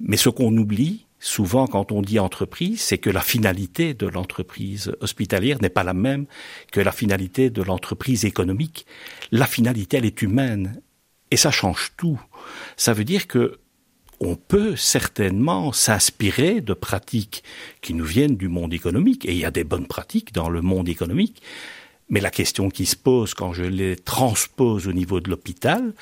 Mais 0.00 0.16
ce 0.16 0.28
qu'on 0.28 0.56
oublie, 0.56 1.06
souvent 1.20 1.66
quand 1.66 1.92
on 1.92 2.02
dit 2.02 2.18
entreprise, 2.18 2.80
c'est 2.80 2.98
que 2.98 3.10
la 3.10 3.20
finalité 3.20 3.94
de 3.94 4.06
l'entreprise 4.06 4.92
hospitalière 5.00 5.60
n'est 5.62 5.68
pas 5.68 5.84
la 5.84 5.94
même 5.94 6.26
que 6.72 6.80
la 6.80 6.92
finalité 6.92 7.50
de 7.50 7.62
l'entreprise 7.62 8.24
économique. 8.24 8.86
La 9.30 9.46
finalité, 9.46 9.98
elle 9.98 10.06
est 10.06 10.22
humaine. 10.22 10.82
Et 11.30 11.36
ça 11.36 11.52
change 11.52 11.92
tout. 11.96 12.20
Ça 12.76 12.92
veut 12.92 13.04
dire 13.04 13.28
que 13.28 13.60
on 14.22 14.36
peut 14.36 14.76
certainement 14.76 15.72
s'inspirer 15.72 16.60
de 16.60 16.74
pratiques 16.74 17.42
qui 17.80 17.94
nous 17.94 18.04
viennent 18.04 18.36
du 18.36 18.48
monde 18.48 18.74
économique, 18.74 19.24
et 19.24 19.32
il 19.32 19.38
y 19.38 19.46
a 19.46 19.50
des 19.50 19.64
bonnes 19.64 19.86
pratiques 19.86 20.34
dans 20.34 20.50
le 20.50 20.60
monde 20.60 20.90
économique, 20.90 21.40
mais 22.10 22.20
la 22.20 22.30
question 22.30 22.68
qui 22.68 22.84
se 22.84 22.96
pose 22.96 23.32
quand 23.34 23.54
je 23.54 23.62
les 23.62 23.96
transpose 23.96 24.88
au 24.88 24.92
niveau 24.92 25.20
de 25.20 25.30
l'hôpital, 25.30 25.94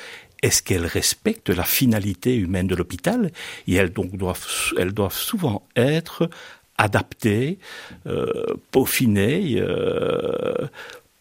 est-ce 0.43 0.63
qu'elles 0.63 0.87
respectent 0.87 1.51
la 1.51 1.65
finalité 1.65 2.37
humaine 2.37 2.67
de 2.67 2.75
l'hôpital 2.75 3.31
et 3.67 3.75
elles 3.75 3.93
donc 3.93 4.17
doivent 4.17 4.47
elles 4.77 4.93
doivent 4.93 5.17
souvent 5.17 5.67
être 5.77 6.29
adaptées 6.77 7.59
euh, 8.07 8.45
peaufinées 8.71 9.57
euh, 9.59 10.69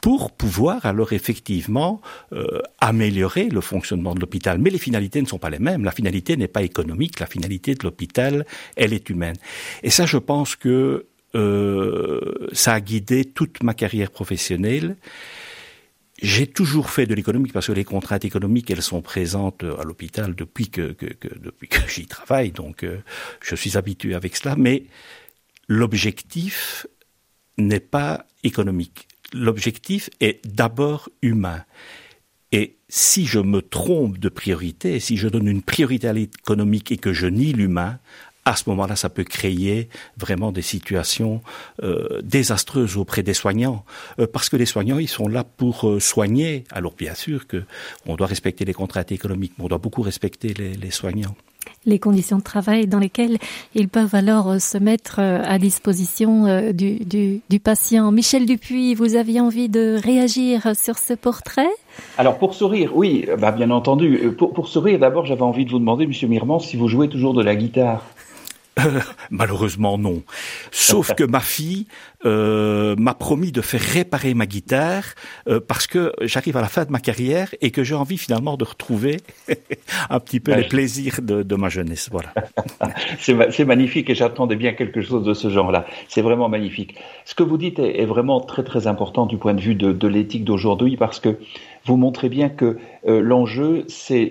pour 0.01 0.31
pouvoir 0.31 0.85
alors 0.85 1.11
effectivement 1.13 2.01
euh, 2.31 2.61
améliorer 2.79 3.49
le 3.49 3.61
fonctionnement 3.61 4.13
de 4.13 4.19
l'hôpital. 4.19 4.59
Mais 4.59 4.69
les 4.69 4.77
finalités 4.77 5.21
ne 5.21 5.25
sont 5.27 5.39
pas 5.39 5.49
les 5.49 5.59
mêmes. 5.59 5.83
La 5.83 5.91
finalité 5.91 6.37
n'est 6.37 6.47
pas 6.47 6.61
économique. 6.61 7.19
La 7.19 7.25
finalité 7.25 7.73
de 7.73 7.83
l'hôpital 7.83 8.45
elle 8.75 8.93
est 8.93 9.09
humaine. 9.09 9.35
Et 9.83 9.89
ça 9.89 10.05
je 10.05 10.17
pense 10.17 10.55
que 10.55 11.07
euh, 11.35 12.47
ça 12.53 12.73
a 12.73 12.79
guidé 12.79 13.25
toute 13.25 13.61
ma 13.63 13.73
carrière 13.73 14.11
professionnelle 14.11 14.95
J'ai 16.21 16.47
toujours 16.47 16.89
fait 16.89 17.05
de 17.05 17.13
l'économique 17.13 17.53
parce 17.53 17.67
que 17.67 17.73
les 17.73 17.83
contraintes 17.83 18.25
économiques 18.25 18.71
elles 18.71 18.81
sont 18.81 19.01
présentes 19.01 19.63
à 19.63 19.83
l'hôpital 19.83 20.33
depuis 20.33 20.69
que, 20.69 20.93
que, 20.93 21.05
que 21.05 21.27
depuis 21.37 21.67
que 21.67 21.87
j'y 21.87 22.07
travaille. 22.07 22.51
Donc 22.51 22.83
euh, 22.83 22.97
je 23.41 23.55
suis 23.55 23.77
habitué 23.77 24.15
avec 24.15 24.35
cela. 24.35 24.55
Mais 24.55 24.85
l'objectif 25.67 26.87
n'est 27.57 27.79
pas 27.79 28.25
économique. 28.43 29.07
L'objectif 29.33 30.09
est 30.19 30.39
d'abord 30.47 31.09
humain. 31.21 31.63
Et 32.51 32.77
si 32.89 33.25
je 33.25 33.39
me 33.39 33.61
trompe 33.61 34.17
de 34.17 34.29
priorité 34.29 34.99
si 34.99 35.17
je 35.17 35.27
donne 35.27 35.47
une 35.47 35.61
priorité 35.61 36.07
à 36.07 36.13
l'économique 36.13 36.91
et 36.91 36.97
que 36.97 37.11
je 37.11 37.27
nie 37.27 37.51
l'humain 37.51 37.99
à 38.49 38.55
ce 38.55 38.69
moment 38.69 38.85
là 38.87 38.95
ça 38.95 39.09
peut 39.09 39.23
créer 39.23 39.89
vraiment 40.17 40.51
des 40.51 40.61
situations 40.61 41.41
euh, 41.83 42.21
désastreuses 42.23 42.97
auprès 42.97 43.23
des 43.23 43.33
soignants. 43.33 43.83
Euh, 44.19 44.27
parce 44.31 44.49
que 44.49 44.57
les 44.57 44.65
soignants 44.65 44.99
ils 44.99 45.07
sont 45.07 45.27
là 45.27 45.43
pour 45.43 45.87
euh, 45.87 45.99
soigner. 45.99 46.63
Alors 46.71 46.93
bien 46.97 47.15
sûr 47.15 47.47
que 47.47 47.63
on 48.05 48.15
doit 48.15 48.27
respecter 48.27 48.65
les 48.65 48.73
contraintes 48.73 49.11
économiques 49.11 49.53
mais 49.57 49.65
on 49.65 49.67
doit 49.67 49.77
beaucoup 49.77 50.01
respecter 50.01 50.53
les, 50.53 50.73
les 50.73 50.91
soignants. 50.91 51.35
Les 51.85 51.99
conditions 51.99 52.37
de 52.37 52.43
travail 52.43 52.87
dans 52.87 52.99
lesquelles 52.99 53.37
ils 53.75 53.89
peuvent 53.89 54.15
alors 54.15 54.49
euh, 54.49 54.59
se 54.59 54.77
mettre 54.77 55.19
euh, 55.19 55.41
à 55.43 55.59
disposition 55.59 56.71
du, 56.71 56.99
du, 56.99 57.41
du 57.49 57.59
patient. 57.59 58.11
Michel 58.11 58.45
dupuis 58.45 58.95
vous 58.95 59.15
aviez 59.15 59.41
envie 59.41 59.67
de 59.69 59.99
réagir 60.01 60.75
sur 60.75 60.97
ce 60.97 61.13
portrait? 61.13 61.69
Alors 62.17 62.37
pour 62.37 62.53
sourire, 62.53 62.91
oui, 62.95 63.27
bah 63.39 63.51
bien 63.51 63.71
entendu. 63.71 64.31
Pour, 64.37 64.53
pour 64.53 64.67
sourire, 64.67 64.99
d'abord 64.99 65.25
j'avais 65.25 65.41
envie 65.41 65.65
de 65.65 65.71
vous 65.71 65.79
demander, 65.79 66.07
Monsieur 66.07 66.27
Mirman, 66.27 66.59
si 66.59 66.77
vous 66.77 66.87
jouez 66.87 67.09
toujours 67.09 67.33
de 67.33 67.43
la 67.43 67.55
guitare. 67.55 68.05
malheureusement 69.31 69.97
non. 69.97 70.23
Sauf 70.71 71.13
que 71.15 71.23
ma 71.23 71.39
fille 71.39 71.87
euh, 72.25 72.95
m'a 72.97 73.13
promis 73.13 73.51
de 73.51 73.61
faire 73.61 73.81
réparer 73.81 74.33
ma 74.33 74.45
guitare 74.45 75.03
euh, 75.47 75.59
parce 75.59 75.87
que 75.87 76.11
j'arrive 76.21 76.57
à 76.57 76.61
la 76.61 76.67
fin 76.67 76.85
de 76.85 76.91
ma 76.91 76.99
carrière 76.99 77.53
et 77.61 77.71
que 77.71 77.83
j'ai 77.83 77.95
envie 77.95 78.17
finalement 78.17 78.57
de 78.57 78.63
retrouver 78.63 79.17
un 80.09 80.19
petit 80.19 80.39
peu 80.39 80.55
les 80.55 80.67
plaisirs 80.67 81.21
de, 81.21 81.55
ma 81.55 81.69
jeunesse. 81.69 82.09
Voilà. 82.11 82.33
c'est 83.19 83.65
magnifique 83.65 84.09
et 84.09 84.15
j'attendais 84.15 84.55
bien 84.55 84.73
quelque 84.73 85.01
chose 85.01 85.23
de 85.23 85.33
ce 85.33 85.49
genre-là. 85.49 85.85
C'est 86.07 86.21
vraiment 86.21 86.49
magnifique. 86.49 86.95
Ce 87.25 87.35
que 87.35 87.43
vous 87.43 87.57
dites 87.57 87.79
est, 87.79 88.05
vraiment 88.05 88.39
très 88.41 88.63
très 88.63 88.87
important 88.87 89.25
du 89.25 89.37
point 89.37 89.53
de 89.53 89.61
vue 89.61 89.75
de, 89.75 89.91
de 89.91 90.07
l'éthique 90.07 90.45
d'aujourd'hui 90.45 90.97
parce 90.97 91.19
que 91.19 91.37
vous 91.87 91.97
montrez 91.97 92.29
bien 92.29 92.49
que 92.49 92.77
euh, 93.07 93.21
l'enjeu 93.21 93.85
c'est 93.87 94.29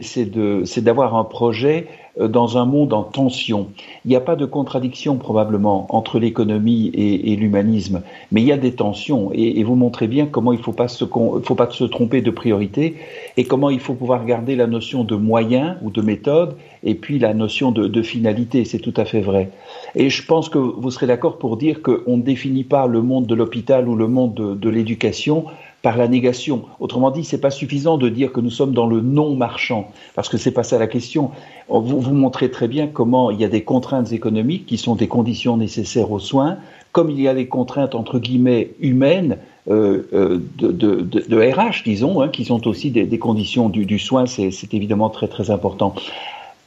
d'avoir 0.82 1.16
un 1.16 1.24
projet 1.24 1.86
euh, 2.18 2.28
dans 2.28 2.58
un 2.58 2.66
monde 2.66 2.92
en 2.92 3.02
tension. 3.02 3.68
Il 4.04 4.08
n'y 4.08 4.16
a 4.16 4.20
pas 4.20 4.36
de 4.36 4.44
contradiction 4.44 5.16
probablement 5.16 5.86
entre 5.88 6.18
l'économie 6.18 6.90
et, 6.94 7.36
l'humanisme, 7.36 8.02
mais 8.30 8.42
il 8.42 8.46
y 8.46 8.52
a 8.52 8.56
des 8.56 8.72
tensions 8.72 9.30
et, 9.32 9.62
vous 9.64 9.74
montrez 9.74 10.06
bien 10.06 10.26
comment 10.26 10.52
il 10.52 10.58
ne 10.58 10.62
faut, 10.62 10.72
pas 10.72 10.88
se, 10.88 11.84
tromper 11.84 12.20
de 12.20 12.30
priorité 12.30 12.96
et 13.36 13.44
comment 13.44 13.70
il 13.70 13.80
faut 13.80 13.94
pouvoir 13.94 14.24
garder 14.24 14.54
la 14.54 14.66
notion 14.66 15.02
de 15.02 15.16
moyen 15.16 15.78
ou 15.82 15.90
de 15.90 16.00
méthode 16.02 16.56
et 16.84 16.94
puis 16.94 17.18
la 17.18 17.34
notion 17.34 17.72
de, 17.72 18.02
finalité, 18.02 18.64
c'est 18.64 18.78
tout 18.78 18.94
à 18.96 19.04
fait 19.04 19.20
vrai. 19.20 19.50
Et 19.94 20.08
je 20.08 20.24
pense 20.24 20.48
que 20.48 20.58
vous 20.58 20.90
serez 20.90 21.06
d'accord 21.06 21.38
pour 21.38 21.56
dire 21.56 21.82
qu'on 21.82 22.18
ne 22.18 22.22
définit 22.22 22.64
pas 22.64 22.86
le 22.86 23.02
monde 23.02 23.26
de 23.26 23.34
l'hôpital 23.34 23.88
ou 23.88 23.96
le 23.96 24.06
monde 24.06 24.34
de, 24.34 24.54
de 24.54 24.70
l'éducation 24.70 25.46
par 25.86 25.96
la 25.96 26.08
négation. 26.08 26.64
Autrement 26.80 27.12
dit, 27.12 27.22
c'est 27.22 27.40
pas 27.40 27.52
suffisant 27.52 27.96
de 27.96 28.08
dire 28.08 28.32
que 28.32 28.40
nous 28.40 28.50
sommes 28.50 28.72
dans 28.72 28.88
le 28.88 29.00
non 29.00 29.36
marchand, 29.36 29.92
parce 30.16 30.28
que 30.28 30.36
c'est 30.36 30.50
pas 30.50 30.64
ça 30.64 30.80
la 30.80 30.88
question. 30.88 31.30
Vous, 31.68 32.12
montrez 32.12 32.50
très 32.50 32.66
bien 32.66 32.88
comment 32.88 33.30
il 33.30 33.40
y 33.40 33.44
a 33.44 33.48
des 33.48 33.62
contraintes 33.62 34.10
économiques 34.10 34.66
qui 34.66 34.78
sont 34.78 34.96
des 34.96 35.06
conditions 35.06 35.56
nécessaires 35.56 36.10
aux 36.10 36.18
soins, 36.18 36.56
comme 36.90 37.08
il 37.08 37.20
y 37.20 37.28
a 37.28 37.34
des 37.34 37.46
contraintes 37.46 37.94
entre 37.94 38.18
guillemets 38.18 38.72
humaines 38.80 39.38
euh, 39.70 40.08
euh 40.12 40.40
de, 40.58 41.52
RH, 41.52 41.84
disons, 41.84 42.20
hein, 42.20 42.30
qui 42.30 42.44
sont 42.44 42.66
aussi 42.66 42.90
des, 42.90 43.06
des 43.06 43.18
conditions 43.20 43.68
du, 43.68 43.86
du 43.86 44.00
soin. 44.00 44.26
C'est 44.26 44.74
évidemment 44.74 45.08
très 45.08 45.28
très 45.28 45.52
important. 45.52 45.94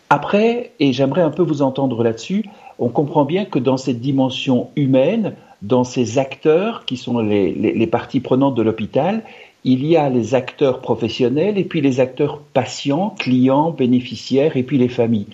Après, 0.10 0.72
et 0.80 0.94
j'aimerais 0.94 1.24
un 1.24 1.30
peu 1.30 1.44
vous 1.44 1.62
entendre 1.62 2.06
là-dessus, 2.06 2.46
on 2.80 2.88
comprend 2.88 3.26
bien 3.26 3.44
que 3.44 3.60
dans 3.60 3.76
cette 3.76 4.00
dimension 4.00 4.70
humaine, 4.78 5.36
dans 5.62 5.84
ces 5.84 6.18
acteurs 6.18 6.86
qui 6.86 6.98
sont 6.98 7.20
les, 7.20 7.52
les, 7.54 7.88
parties 7.88 8.20
prenantes 8.20 8.56
de 8.56 8.62
l'hôpital, 8.62 9.24
il 9.64 9.86
y 9.86 9.98
a 9.98 10.10
les 10.10 10.36
acteurs 10.36 10.80
professionnels 10.80 11.58
et 11.58 11.66
puis 11.66 11.82
les 11.82 12.00
acteurs 12.00 12.40
patients, 12.54 13.14
clients, 13.20 13.72
bénéficiaires 13.72 14.56
et 14.56 14.64
puis 14.64 14.78
les 14.78 14.88
familles. 14.88 15.28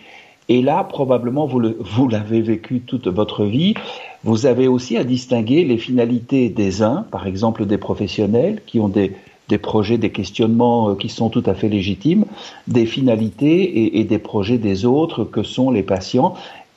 Et 0.50 0.62
là, 0.62 0.84
probablement, 0.84 1.46
vous, 1.46 1.62
vous 1.80 2.08
l'avez 2.08 2.42
vécu 2.42 2.80
toute 2.80 3.08
votre 3.08 3.46
vie, 3.46 3.76
vous 4.24 4.46
avez 4.46 4.68
aussi 4.68 4.98
à 4.98 5.04
distinguer 5.04 5.64
les 5.64 5.78
finalités 5.78 6.50
des 6.50 6.82
uns, 6.82 7.06
par 7.12 7.28
exemple 7.28 7.66
des 7.66 7.78
professionnels 7.78 8.62
qui 8.66 8.80
ont 8.80 8.88
des, 8.88 9.14
des 9.50 9.58
projets, 9.60 9.98
des 9.98 10.12
questionnements 10.12 10.90
euh, 10.90 10.96
qui 10.96 11.10
sont 11.10 11.30
tout 11.30 11.44
à 11.46 11.54
fait 11.54 11.70
légitimes, 11.70 12.26
des 12.68 12.86
finalités 12.86 14.00
et 14.00 14.04
des 14.04 14.20
projets 14.20 14.58
des 14.58 14.86
autres 14.86 15.24
que 15.24 15.44
sont 15.44 15.70
les 15.70 15.84
patients. 15.84 16.36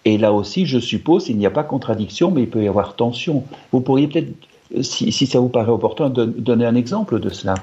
Et 0.09 0.17
là 0.17 0.33
aussi, 0.33 0.65
je 0.65 0.79
suppose, 0.79 1.29
il 1.29 1.37
n'y 1.37 1.45
a 1.45 1.51
pas 1.51 1.65
contradiction, 1.65 2.31
mais 2.31 2.45
il 2.45 2.49
peut 2.49 2.63
y 2.63 2.69
avoir 2.69 2.97
tension. 2.97 3.45
Vous 3.73 3.83
pourriez 3.83 4.09
peut-être, 4.09 4.33
si, 4.81 5.13
ça 5.27 5.39
vous 5.39 5.51
paraît 5.51 5.71
opportun, 5.71 6.09
donner 6.09 6.65
un 6.65 6.77
exemple 6.77 7.21
de 7.21 7.29
cela. 7.29 7.57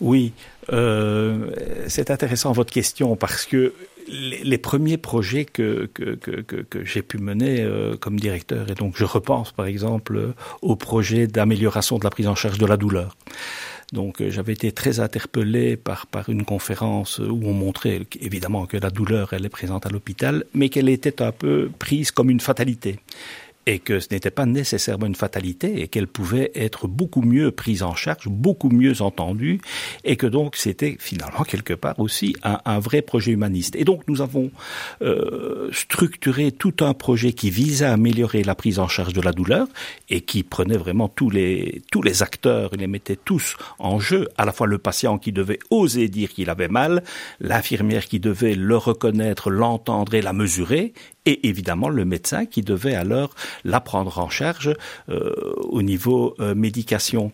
Oui, 0.00 0.32
euh, 0.72 1.50
c'est 1.86 2.10
intéressant 2.10 2.50
votre 2.50 2.72
question 2.72 3.14
parce 3.14 3.46
que 3.46 3.74
les, 4.08 4.58
premiers 4.58 4.96
projets 4.96 5.44
que, 5.44 5.88
que, 5.94 6.16
que, 6.16 6.40
que 6.40 6.84
j'ai 6.84 7.02
pu 7.02 7.18
mener 7.18 7.60
euh, 7.60 7.96
comme 7.96 8.18
directeur, 8.18 8.68
et 8.68 8.74
donc 8.74 8.94
je 8.96 9.04
repense 9.04 9.52
par 9.52 9.66
exemple 9.66 10.34
au 10.62 10.74
projet 10.74 11.28
d'amélioration 11.28 11.98
de 11.98 12.04
la 12.04 12.10
prise 12.10 12.26
en 12.26 12.34
charge 12.34 12.58
de 12.58 12.66
la 12.66 12.76
douleur. 12.76 13.16
Donc 13.92 14.20
euh, 14.20 14.30
j'avais 14.30 14.52
été 14.52 14.72
très 14.72 15.00
interpellé 15.00 15.76
par, 15.76 16.06
par 16.06 16.28
une 16.28 16.44
conférence 16.44 17.18
où 17.18 17.40
on 17.44 17.52
montrait 17.52 18.02
évidemment 18.20 18.66
que 18.66 18.76
la 18.76 18.90
douleur, 18.90 19.32
elle 19.32 19.44
est 19.44 19.50
présente 19.50 19.86
à 19.86 19.90
l'hôpital, 19.90 20.44
mais 20.54 20.68
qu'elle 20.68 20.88
était 20.88 21.22
un 21.22 21.32
peu 21.32 21.70
prise 21.78 22.10
comme 22.10 22.30
une 22.30 22.40
fatalité 22.40 22.98
et 23.66 23.78
que 23.78 24.00
ce 24.00 24.08
n'était 24.10 24.30
pas 24.30 24.46
nécessairement 24.46 25.06
une 25.06 25.14
fatalité 25.14 25.80
et 25.80 25.88
qu'elle 25.88 26.06
pouvait 26.06 26.50
être 26.54 26.86
beaucoup 26.86 27.22
mieux 27.22 27.50
prise 27.50 27.82
en 27.82 27.94
charge, 27.94 28.28
beaucoup 28.28 28.70
mieux 28.70 29.02
entendue 29.02 29.60
et 30.04 30.16
que 30.16 30.26
donc 30.26 30.56
c'était 30.56 30.96
finalement 30.98 31.44
quelque 31.44 31.74
part 31.74 31.98
aussi 31.98 32.34
un, 32.42 32.60
un, 32.64 32.78
vrai 32.78 33.02
projet 33.02 33.32
humaniste. 33.32 33.76
Et 33.76 33.84
donc 33.84 34.02
nous 34.08 34.20
avons 34.20 34.50
euh, 35.02 35.68
structuré 35.72 36.52
tout 36.52 36.74
un 36.80 36.94
projet 36.94 37.32
qui 37.32 37.50
visait 37.50 37.86
à 37.86 37.92
améliorer 37.92 38.42
la 38.42 38.54
prise 38.54 38.78
en 38.78 38.88
charge 38.88 39.12
de 39.12 39.20
la 39.20 39.32
douleur 39.32 39.66
et 40.10 40.20
qui 40.20 40.42
prenait 40.42 40.76
vraiment 40.76 41.08
tous 41.08 41.30
les 41.30 41.82
tous 41.90 42.02
les 42.02 42.22
acteurs, 42.22 42.74
et 42.74 42.76
les 42.76 42.86
mettait 42.86 43.16
tous 43.16 43.56
en 43.78 43.98
jeu, 43.98 44.28
à 44.36 44.44
la 44.44 44.52
fois 44.52 44.66
le 44.66 44.78
patient 44.78 45.18
qui 45.18 45.32
devait 45.32 45.58
oser 45.70 46.08
dire 46.08 46.30
qu'il 46.30 46.50
avait 46.50 46.68
mal, 46.68 47.02
l'infirmière 47.40 48.06
qui 48.06 48.20
devait 48.20 48.54
le 48.54 48.76
reconnaître, 48.76 49.50
l'entendre 49.50 50.14
et 50.14 50.22
la 50.22 50.32
mesurer, 50.32 50.92
et 51.26 51.48
évidemment 51.48 51.88
le 51.88 52.04
médecin 52.04 52.46
qui 52.46 52.62
devait 52.62 52.94
alors 52.94 53.34
la 53.64 53.80
prendre 53.80 54.18
en 54.18 54.28
charge 54.28 54.72
euh, 55.08 55.32
au 55.60 55.82
niveau 55.82 56.34
euh, 56.40 56.54
médication. 56.54 57.32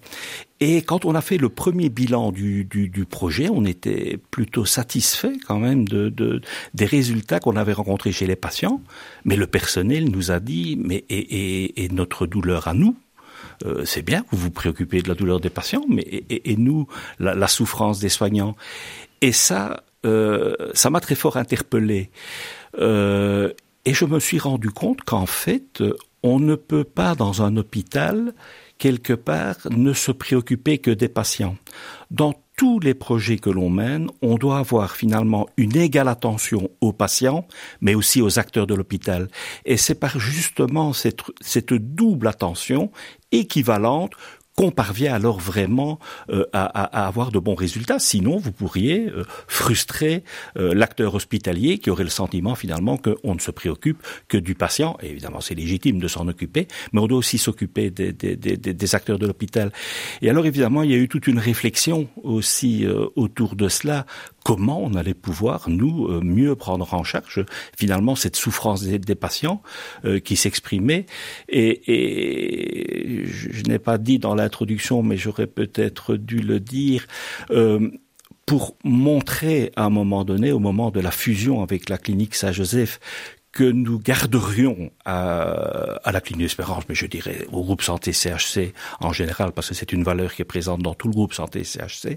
Et 0.60 0.82
quand 0.82 1.04
on 1.06 1.14
a 1.14 1.22
fait 1.22 1.38
le 1.38 1.48
premier 1.48 1.88
bilan 1.88 2.32
du, 2.32 2.64
du, 2.64 2.88
du 2.88 3.06
projet, 3.06 3.48
on 3.50 3.64
était 3.64 4.18
plutôt 4.30 4.66
satisfait 4.66 5.32
quand 5.46 5.58
même 5.58 5.88
de, 5.88 6.10
de 6.10 6.42
des 6.74 6.84
résultats 6.84 7.40
qu'on 7.40 7.56
avait 7.56 7.72
rencontrés 7.72 8.12
chez 8.12 8.26
les 8.26 8.36
patients. 8.36 8.82
Mais 9.24 9.36
le 9.36 9.46
personnel 9.46 10.10
nous 10.10 10.30
a 10.30 10.38
dit, 10.38 10.76
mais 10.78 11.04
et, 11.08 11.18
et, 11.18 11.84
et 11.84 11.88
notre 11.88 12.26
douleur 12.26 12.68
à 12.68 12.74
nous, 12.74 12.94
euh, 13.64 13.84
c'est 13.84 14.02
bien, 14.02 14.24
vous 14.30 14.38
vous 14.38 14.50
préoccupez 14.50 15.02
de 15.02 15.08
la 15.08 15.14
douleur 15.14 15.40
des 15.40 15.50
patients, 15.50 15.84
mais 15.88 16.02
et, 16.02 16.52
et 16.52 16.56
nous, 16.56 16.86
la, 17.18 17.34
la, 17.34 17.48
souffrance 17.48 17.98
des 17.98 18.08
soignants. 18.08 18.56
Et 19.20 19.32
ça, 19.32 19.82
euh, 20.06 20.54
ça 20.74 20.90
m'a 20.90 21.00
très 21.00 21.14
fort 21.14 21.36
interpellé. 21.36 22.10
Euh, 22.78 23.52
et 23.84 23.94
je 23.94 24.04
me 24.04 24.20
suis 24.20 24.38
rendu 24.38 24.70
compte 24.70 25.02
qu'en 25.02 25.26
fait, 25.26 25.82
on 26.22 26.38
ne 26.38 26.54
peut 26.54 26.84
pas 26.84 27.14
dans 27.14 27.42
un 27.42 27.56
hôpital, 27.56 28.34
quelque 28.78 29.12
part, 29.12 29.56
ne 29.70 29.92
se 29.92 30.12
préoccuper 30.12 30.78
que 30.78 30.90
des 30.90 31.08
patients. 31.08 31.56
Dans 32.10 32.34
tous 32.56 32.78
les 32.78 32.92
projets 32.92 33.38
que 33.38 33.48
l'on 33.48 33.70
mène, 33.70 34.08
on 34.20 34.34
doit 34.34 34.58
avoir 34.58 34.94
finalement 34.94 35.46
une 35.56 35.76
égale 35.76 36.08
attention 36.08 36.70
aux 36.82 36.92
patients, 36.92 37.48
mais 37.80 37.94
aussi 37.94 38.20
aux 38.20 38.38
acteurs 38.38 38.66
de 38.66 38.74
l'hôpital. 38.74 39.28
Et 39.64 39.78
c'est 39.78 39.94
par 39.94 40.18
justement 40.18 40.92
cette, 40.92 41.22
cette 41.40 41.72
double 41.72 42.28
attention 42.28 42.90
équivalente 43.32 44.12
qu'on 44.60 44.70
parvient 44.70 45.14
alors 45.14 45.40
vraiment 45.40 45.98
euh, 46.28 46.44
à, 46.52 47.06
avoir 47.06 47.32
de 47.32 47.38
bons 47.38 47.54
résultats. 47.54 47.98
Sinon, 47.98 48.36
vous 48.36 48.52
pourriez 48.52 49.08
euh, 49.08 49.24
frustrer 49.48 50.22
euh, 50.58 50.74
l'acteur 50.74 51.14
hospitalier 51.14 51.78
qui 51.78 51.88
aurait 51.88 52.04
le 52.04 52.10
sentiment 52.10 52.54
finalement 52.54 52.98
qu'on 52.98 53.34
ne 53.34 53.40
se 53.40 53.50
préoccupe 53.50 54.02
que 54.28 54.36
du 54.36 54.54
patient. 54.54 54.98
Évidemment, 55.02 55.40
c'est 55.40 55.54
légitime 55.54 55.98
de 55.98 56.08
s'en 56.08 56.28
occuper, 56.28 56.68
mais 56.92 57.00
on 57.00 57.06
doit 57.06 57.16
aussi 57.16 57.38
s'occuper 57.38 57.88
des, 57.88 58.12
des, 58.12 58.94
acteurs 58.94 59.18
de 59.18 59.26
l'hôpital. 59.26 59.72
Et 60.20 60.28
alors, 60.28 60.44
évidemment, 60.44 60.82
il 60.82 60.90
y 60.90 60.94
a 60.94 60.98
eu 60.98 61.08
toute 61.08 61.26
une 61.26 61.38
réflexion 61.38 62.08
aussi 62.22 62.86
autour 63.16 63.56
de 63.56 63.70
cela 63.70 64.04
comment 64.44 64.82
on 64.82 64.94
allait 64.94 65.14
pouvoir, 65.14 65.68
nous, 65.68 66.06
euh, 66.06 66.20
mieux 66.22 66.54
prendre 66.56 66.92
en 66.94 67.04
charge 67.04 67.44
finalement 67.76 68.14
cette 68.14 68.36
souffrance 68.36 68.82
des, 68.82 69.14
patients 69.14 69.62
euh, 70.04 70.20
qui 70.20 70.36
s'exprimait. 70.36 71.06
Et, 71.48 73.22
et, 73.22 73.26
je, 73.26 73.62
n'ai 73.64 73.78
pas 73.78 73.98
dit 73.98 74.18
dans 74.18 74.34
l'introduction, 74.34 75.02
mais 75.02 75.16
j'aurais 75.16 75.46
peut-être 75.46 76.16
dû 76.16 76.38
le 76.38 76.60
dire. 76.60 77.06
Euh, 77.50 77.90
pour 78.46 78.76
montrer 78.82 79.70
à 79.76 79.84
un 79.84 79.90
moment 79.90 80.24
donné, 80.24 80.50
au 80.50 80.58
moment 80.58 80.90
de 80.90 80.98
la 80.98 81.12
fusion 81.12 81.62
avec 81.62 81.88
la 81.88 81.98
clinique 81.98 82.34
Saint-Joseph, 82.34 82.98
que 83.52 83.64
nous 83.64 83.98
garderions 83.98 84.90
à, 85.04 85.40
à, 86.04 86.12
la 86.12 86.20
clinique 86.20 86.46
Espérance, 86.46 86.84
mais 86.88 86.94
je 86.94 87.06
dirais 87.06 87.46
au 87.52 87.62
groupe 87.62 87.82
santé 87.82 88.12
CHC 88.12 88.72
en 89.00 89.12
général, 89.12 89.52
parce 89.52 89.68
que 89.68 89.74
c'est 89.74 89.92
une 89.92 90.04
valeur 90.04 90.34
qui 90.34 90.42
est 90.42 90.44
présente 90.44 90.82
dans 90.82 90.94
tout 90.94 91.08
le 91.08 91.14
groupe 91.14 91.34
santé 91.34 91.64
CHC, 91.64 92.16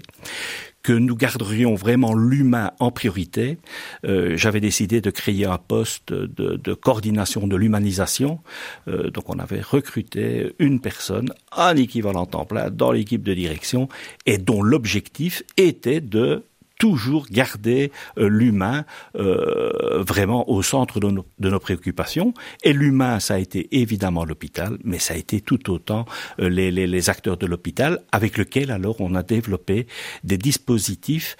que 0.84 0.92
nous 0.92 1.16
garderions 1.16 1.74
vraiment 1.74 2.14
l'humain 2.14 2.70
en 2.78 2.90
priorité, 2.90 3.58
euh, 4.04 4.36
j'avais 4.36 4.60
décidé 4.60 5.00
de 5.00 5.10
créer 5.10 5.46
un 5.46 5.56
poste 5.56 6.12
de, 6.12 6.56
de 6.56 6.74
coordination 6.74 7.46
de 7.46 7.56
l'humanisation. 7.56 8.40
Euh, 8.86 9.10
donc 9.10 9.30
on 9.30 9.38
avait 9.38 9.62
recruté 9.62 10.54
une 10.58 10.80
personne, 10.80 11.32
un 11.56 11.74
équivalent 11.76 12.26
temps 12.26 12.44
plein, 12.44 12.70
dans 12.70 12.92
l'équipe 12.92 13.22
de 13.22 13.32
direction, 13.32 13.88
et 14.26 14.36
dont 14.36 14.62
l'objectif 14.62 15.42
était 15.56 16.02
de 16.02 16.44
toujours 16.84 17.24
garder 17.30 17.90
euh, 18.18 18.28
l'humain 18.28 18.84
euh, 19.16 20.02
vraiment 20.02 20.50
au 20.50 20.60
centre 20.60 21.00
de 21.00 21.08
nos, 21.08 21.58
préoccupations. 21.58 22.34
Et 22.62 22.74
l'humain, 22.74 23.20
ça 23.20 23.36
a 23.36 23.38
été 23.38 23.68
évidemment 23.80 24.26
l'hôpital, 24.26 24.76
mais 24.84 24.98
ça 24.98 25.14
a 25.14 25.16
été 25.16 25.40
tout 25.40 25.70
autant 25.70 26.04
euh, 26.40 26.50
les, 26.50 27.08
acteurs 27.08 27.38
de 27.38 27.46
l'hôpital, 27.46 28.02
avec 28.12 28.36
lesquels 28.36 28.70
alors 28.70 29.00
on 29.00 29.14
a 29.14 29.22
développé 29.22 29.86
des 30.24 30.36
dispositifs 30.36 31.36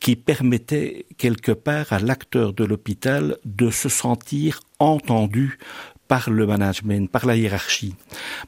qui 0.00 0.16
permettaient 0.16 1.06
quelque 1.18 1.52
part 1.52 1.92
à 1.92 1.98
l'acteur 1.98 2.52
de 2.52 2.64
l'hôpital 2.64 3.36
de 3.44 3.70
se 3.70 3.88
sentir 3.88 4.60
entendu 4.78 5.58
par 6.08 6.30
le 6.30 6.46
management, 6.46 7.10
par 7.10 7.26
la 7.26 7.36
hiérarchie. 7.36 7.94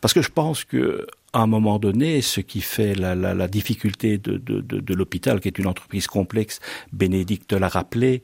Parce 0.00 0.14
que 0.14 0.22
je 0.22 0.30
pense 0.30 0.64
que 0.64 1.06
à 1.36 1.40
un 1.40 1.46
moment 1.46 1.78
donné, 1.78 2.22
ce 2.22 2.40
qui 2.40 2.60
fait 2.60 2.94
la, 2.94 3.48
difficulté 3.48 4.18
de, 4.18 4.38
de 4.38 4.94
l'hôpital, 4.94 5.40
qui 5.40 5.48
est 5.48 5.58
une 5.58 5.66
entreprise 5.66 6.06
complexe, 6.06 6.60
Bénédicte 6.92 7.52
l'a 7.52 7.68
rappelé, 7.68 8.22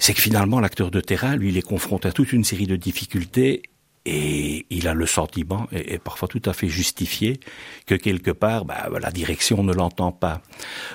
c'est 0.00 0.14
que 0.14 0.20
finalement 0.20 0.60
l'acteur 0.60 0.90
de 0.90 1.00
terrain, 1.00 1.36
lui, 1.36 1.50
il 1.50 1.56
est 1.56 1.62
confronté 1.62 2.08
à 2.08 2.12
toute 2.12 2.32
une 2.32 2.44
série 2.44 2.66
de 2.66 2.76
difficultés 2.76 3.62
et 4.06 4.66
il 4.68 4.86
a 4.86 4.94
le 4.94 5.06
sentiment, 5.06 5.66
et, 5.72 5.98
parfois 5.98 6.28
tout 6.28 6.42
à 6.44 6.52
fait 6.52 6.68
justifié, 6.68 7.40
que 7.86 7.94
quelque 7.94 8.30
part, 8.30 8.66
bah, 8.66 8.88
la 9.00 9.10
direction 9.10 9.62
ne 9.62 9.72
l'entend 9.72 10.12
pas. 10.12 10.42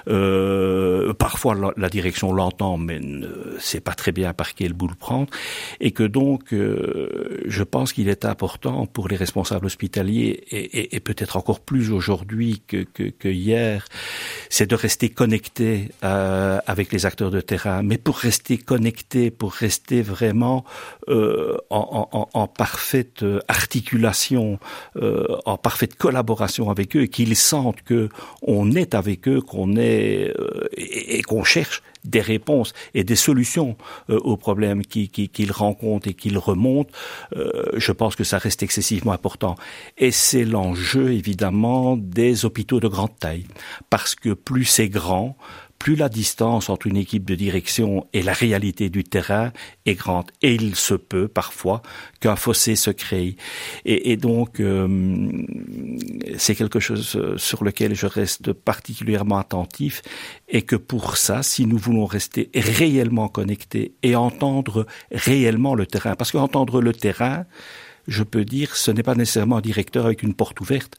Euh, 0.08 1.14
parfois 1.14 1.56
la, 1.56 1.72
la 1.76 1.90
direction 1.90 2.32
l'entend, 2.34 2.78
mais 2.78 3.00
ne 3.00 3.58
sait 3.60 3.82
pas 3.82 3.94
très 3.94 4.12
bien 4.12 4.34
par 4.34 4.54
quel 4.54 4.74
bout 4.74 4.88
le 4.88 4.96
prendre, 4.96 5.30
et 5.80 5.92
que 5.92 6.04
donc, 6.04 6.54
euh, 6.54 7.42
je 7.46 7.64
pense 7.64 7.94
qu'il 7.94 8.10
est 8.10 8.26
important 8.26 8.86
pour 8.86 9.08
les 9.08 9.16
responsables 9.16 9.66
hospitaliers, 9.66 10.44
et, 10.52 10.80
et, 10.80 10.96
et 10.96 11.00
peut-être 11.00 11.36
encore 11.36 11.62
plus 11.62 11.92
aujourd'hui 11.92 12.62
que, 12.68 12.84
que, 12.84 13.04
que, 13.04 13.28
hier, 13.28 13.88
c'est 14.50 14.70
de 14.70 14.76
rester 14.76 15.10
connecté 15.10 15.90
euh, 16.04 16.60
avec 16.68 16.92
les 16.92 17.08
acteurs 17.08 17.32
de 17.32 17.42
terrain, 17.42 17.82
mais 17.82 17.98
pour 17.98 18.18
rester 18.18 18.60
connecté, 18.60 19.32
pour 19.32 19.54
rester 19.54 20.04
vraiment 20.04 20.64
euh, 21.08 21.58
en, 21.72 22.08
en, 22.12 22.30
en 22.34 22.48
parfait 22.48 22.99
parfaite 23.00 23.24
euh, 23.24 23.40
articulation, 23.48 24.60
euh, 24.96 25.26
en 25.46 25.58
parfaite 25.58 25.96
collaboration 25.96 26.70
avec 26.70 26.96
eux, 26.96 27.04
et 27.04 27.08
qu'ils 27.08 27.36
sentent 27.36 27.82
que 27.84 28.10
on 28.42 28.72
est 28.72 28.96
avec 28.96 29.28
eux, 29.28 29.42
qu'on 29.42 29.76
est 29.76 30.34
euh, 30.38 30.68
et, 30.76 31.22
qu'on 31.22 31.44
cherche 31.44 31.82
des 32.06 32.22
réponses 32.22 32.74
et 32.94 33.04
des 33.04 33.16
solutions 33.16 33.76
euh, 34.10 34.18
aux 34.20 34.38
problèmes 34.38 34.84
qu'ils 34.84 35.10
qui, 35.10 35.30
qui 35.30 35.46
rencontrent 35.52 36.08
et 36.08 36.14
qu'ils 36.14 36.38
remontent, 36.38 36.92
euh, 37.36 37.64
je 37.76 37.92
pense 37.92 38.16
que 38.16 38.24
ça 38.24 38.38
reste 38.38 38.64
excessivement 38.64 39.12
important. 39.12 39.56
Et 39.98 40.12
c'est 40.12 40.46
l'enjeu 40.46 41.12
évidemment 41.12 41.98
des 41.98 42.46
hôpitaux 42.46 42.80
de 42.80 42.88
grande 42.88 43.18
taille, 43.20 43.46
parce 43.90 44.16
que 44.16 44.34
plus 44.34 44.66
c'est 44.66 44.90
grand, 44.90 45.36
plus 45.80 45.96
la 45.96 46.10
distance 46.10 46.70
entre 46.70 46.88
une 46.88 46.98
équipe 46.98 47.26
de 47.26 47.36
direction 47.36 48.06
et 48.12 48.22
la 48.22 48.34
réalité 48.34 48.90
du 48.90 49.06
terrain 49.06 49.52
est 49.86 49.96
grande. 49.96 50.30
Et 50.42 50.54
il 50.54 50.76
se 50.76 50.94
peut 50.94 51.30
parfois 51.30 51.82
qu'un 52.20 52.36
fossé 52.36 52.76
se 52.76 52.92
crée. 52.92 53.38
Et, 53.86 54.18
donc, 54.18 54.60
euh, 54.60 55.30
c'est 56.38 56.56
quelque 56.56 56.82
chose 56.82 57.18
sur 57.38 57.64
lequel 57.64 57.96
je 57.96 58.06
reste 58.06 58.52
particulièrement 58.52 59.38
attentif 59.38 60.02
et 60.50 60.64
que 60.64 60.76
pour 60.76 61.16
ça, 61.16 61.44
si 61.44 61.66
nous 61.66 61.78
voulons 61.78 62.06
rester 62.06 62.50
réellement 62.54 63.30
connectés 63.30 63.94
et 64.04 64.18
entendre 64.18 64.86
réellement 65.12 65.76
le 65.76 65.86
terrain, 65.86 66.16
parce 66.16 66.32
qu'entendre 66.32 66.82
le 66.82 66.94
terrain, 66.94 67.46
je 68.10 68.24
peux 68.24 68.44
dire, 68.44 68.76
ce 68.76 68.92
n'est 68.92 69.04
pas 69.04 69.16
nécessairement 69.16 69.58
un 69.58 69.62
directeur 69.62 70.06
avec 70.06 70.24
une 70.24 70.34
porte 70.34 70.60
ouverte 70.60 70.98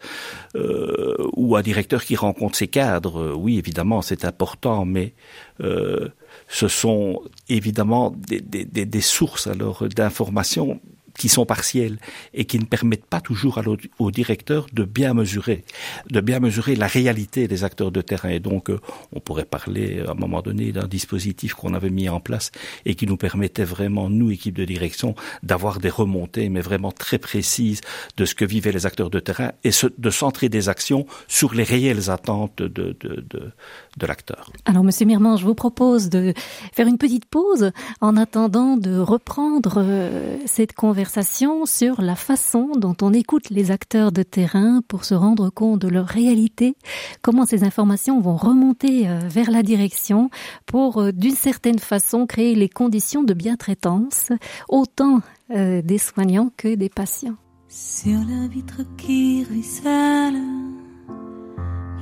euh, 0.54 1.16
ou 1.34 1.56
un 1.56 1.62
directeur 1.62 2.04
qui 2.04 2.16
rencontre 2.16 2.56
ses 2.56 2.68
cadres. 2.68 3.34
Oui, 3.34 3.58
évidemment, 3.58 4.00
c'est 4.02 4.24
important, 4.24 4.84
mais 4.84 5.14
euh, 5.60 6.08
ce 6.48 6.68
sont 6.68 7.22
évidemment 7.48 8.14
des, 8.16 8.40
des, 8.40 8.64
des 8.64 9.00
sources 9.00 9.46
alors 9.46 9.88
d'informations 9.88 10.80
qui 11.18 11.28
sont 11.28 11.46
partielles 11.46 11.98
et 12.34 12.44
qui 12.44 12.58
ne 12.58 12.64
permettent 12.64 13.06
pas 13.06 13.20
toujours 13.20 13.60
au 13.98 14.10
directeur 14.10 14.66
de 14.72 14.84
bien 14.84 15.14
mesurer, 15.14 15.64
de 16.10 16.20
bien 16.20 16.40
mesurer 16.40 16.76
la 16.76 16.86
réalité 16.86 17.48
des 17.48 17.64
acteurs 17.64 17.92
de 17.92 18.00
terrain. 18.00 18.30
Et 18.30 18.40
donc, 18.40 18.70
euh, 18.70 18.80
on 19.12 19.20
pourrait 19.20 19.44
parler 19.44 20.02
à 20.06 20.12
un 20.12 20.14
moment 20.14 20.42
donné 20.42 20.72
d'un 20.72 20.86
dispositif 20.86 21.54
qu'on 21.54 21.74
avait 21.74 21.90
mis 21.90 22.08
en 22.08 22.20
place 22.20 22.50
et 22.84 22.94
qui 22.94 23.06
nous 23.06 23.16
permettait 23.16 23.64
vraiment, 23.64 24.10
nous, 24.10 24.30
équipe 24.30 24.56
de 24.56 24.64
direction, 24.64 25.14
d'avoir 25.42 25.78
des 25.78 25.88
remontées, 25.88 26.48
mais 26.48 26.60
vraiment 26.60 26.92
très 26.92 27.18
précises 27.18 27.80
de 28.16 28.24
ce 28.24 28.34
que 28.34 28.44
vivaient 28.44 28.72
les 28.72 28.86
acteurs 28.86 29.10
de 29.10 29.20
terrain 29.20 29.52
et 29.64 29.70
de 29.98 30.10
centrer 30.10 30.48
des 30.48 30.68
actions 30.68 31.06
sur 31.28 31.54
les 31.54 31.64
réelles 31.64 32.10
attentes 32.10 32.62
de, 32.62 32.68
de, 32.68 33.24
de, 33.28 33.52
de 33.96 34.06
l'acteur. 34.06 34.50
Alors, 34.64 34.84
Monsieur 34.84 35.06
Mirman, 35.06 35.36
je 35.36 35.44
vous 35.44 35.54
propose 35.54 36.08
de 36.08 36.32
faire 36.72 36.86
une 36.86 36.98
petite 36.98 37.24
pause 37.24 37.72
en 38.00 38.16
attendant 38.16 38.76
de 38.76 38.98
reprendre 38.98 39.74
euh, 39.78 40.36
cette 40.46 40.72
conversation 40.72 41.66
sur 41.66 42.00
la 42.00 42.16
façon 42.16 42.70
dont 42.76 42.96
on 43.02 43.12
écoute 43.12 43.50
les 43.50 43.70
acteurs 43.70 44.12
de 44.12 44.22
terrain 44.22 44.82
pour 44.88 45.04
se 45.04 45.14
rendre 45.14 45.50
compte 45.50 45.80
de 45.80 45.88
leur 45.88 46.06
réalité, 46.06 46.74
comment 47.22 47.46
ces 47.46 47.64
informations 47.64 48.20
vont 48.20 48.36
remonter 48.36 49.08
euh, 49.08 49.20
vers 49.28 49.50
la 49.50 49.62
direction 49.62 50.30
pour, 50.66 50.98
euh, 50.98 51.12
d'une 51.12 51.34
certaine 51.34 51.78
façon, 51.78 52.26
créer 52.26 52.54
les 52.54 52.68
conditions 52.68 53.22
de 53.22 53.34
bien-traitance, 53.34 54.30
autant 54.68 55.20
euh, 55.50 55.82
des 55.82 55.98
soignants 55.98 56.50
que 56.56 56.74
des 56.74 56.88
patients. 56.88 57.36
Sur 57.68 58.18
la 58.18 58.48
vitre 58.48 58.82
qui 58.96 59.44
ruisselle, 59.44 60.40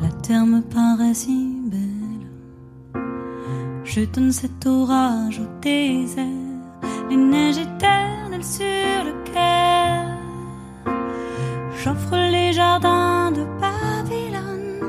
la 0.02 0.08
terre 0.22 0.46
me 0.46 0.60
paraît 0.60 1.14
si 1.14 1.60
belle. 1.64 3.02
Je 3.84 4.04
donne 4.04 4.32
cet 4.32 4.66
orage 4.66 5.40
au 5.40 5.60
désert, 5.60 6.24
les 7.10 7.16
neiges 7.16 7.58
éternelles 7.58 8.44
sur 8.44 9.08
J'offre 11.88 12.16
les 12.16 12.52
jardins 12.52 13.30
de 13.30 13.44
Babylone 13.60 14.82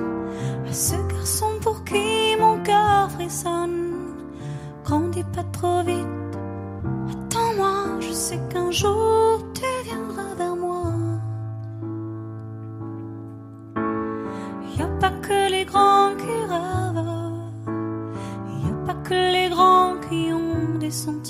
à 0.68 0.74
ce 0.74 0.96
garçon 1.08 1.52
pour 1.62 1.84
qui 1.84 2.36
mon 2.40 2.58
cœur 2.64 3.12
frissonne. 3.12 4.16
Grandis 4.84 5.24
pas 5.36 5.44
trop 5.54 5.84
vite, 5.84 6.32
attends-moi, 7.12 8.00
je 8.00 8.12
sais 8.12 8.40
qu'un 8.52 8.72
jour 8.72 9.09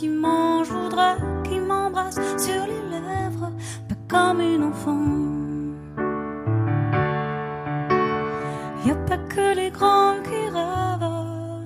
Je 0.02 0.72
voudrais 0.72 1.18
qu'ils 1.44 1.62
m'embrassent 1.62 2.22
sur 2.38 2.66
les 2.68 2.84
lèvres, 2.90 3.52
pas 3.90 3.96
comme 4.08 4.40
une 4.40 4.64
enfant. 4.64 4.98
Y 8.86 8.92
a 8.92 8.96
pas 8.96 9.18
que 9.18 9.56
les 9.56 9.70
grands 9.70 10.22
qui 10.24 10.50
rêvent, 10.56 11.66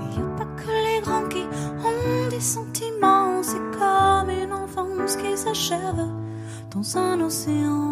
y 0.00 0.18
a 0.18 0.36
pas 0.38 0.46
que 0.56 0.70
les 0.86 1.00
grands 1.02 1.28
qui 1.28 1.44
ont 1.84 2.28
des 2.30 2.40
sentiments. 2.40 3.42
C'est 3.42 3.60
comme 3.78 4.30
une 4.30 4.52
enfance 4.54 5.16
qui 5.16 5.36
s'achève 5.36 6.06
dans 6.70 6.96
un 6.96 7.20
océan. 7.20 7.91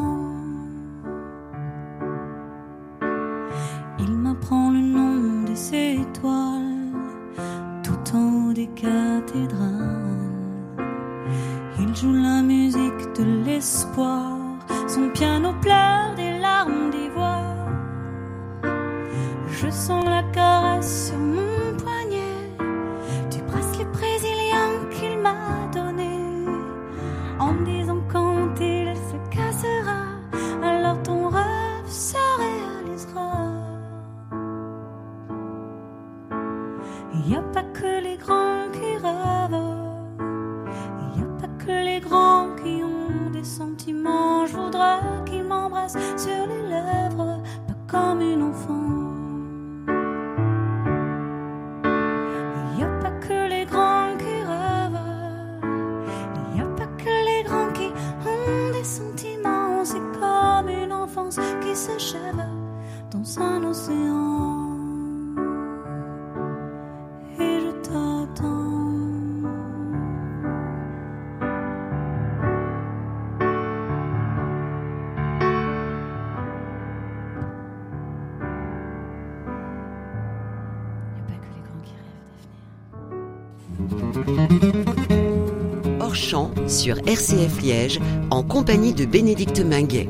Sur 86.81 86.97
RCF 87.07 87.61
Liège 87.61 88.01
en 88.31 88.43
compagnie 88.43 88.95
de 88.95 89.05
Bénédicte 89.05 89.61
Minguet. 89.61 90.09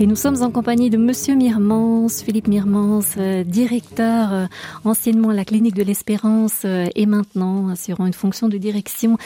Et 0.00 0.06
nous 0.06 0.14
sommes 0.14 0.44
en 0.44 0.52
compagnie 0.52 0.90
de 0.90 0.96
Monsieur 0.96 1.34
Mirmans, 1.34 2.08
Philippe 2.08 2.46
Mirmans, 2.46 3.00
euh, 3.16 3.42
directeur 3.42 4.32
euh, 4.32 4.46
anciennement 4.84 5.30
à 5.30 5.34
la 5.34 5.44
clinique 5.44 5.74
de 5.74 5.82
l'Espérance 5.82 6.62
euh, 6.64 6.86
et 6.94 7.04
maintenant 7.04 7.68
assurant 7.68 8.06
une 8.06 8.12
fonction 8.12 8.48
de 8.48 8.58
direction 8.58 9.16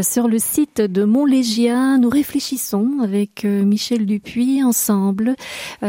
sur 0.00 0.28
le 0.28 0.38
site 0.38 0.80
de 0.80 1.04
Montlégia. 1.04 1.98
Nous 1.98 2.08
réfléchissons 2.08 3.00
avec 3.02 3.44
Michel 3.44 4.06
Dupuis 4.06 4.62
ensemble 4.62 5.34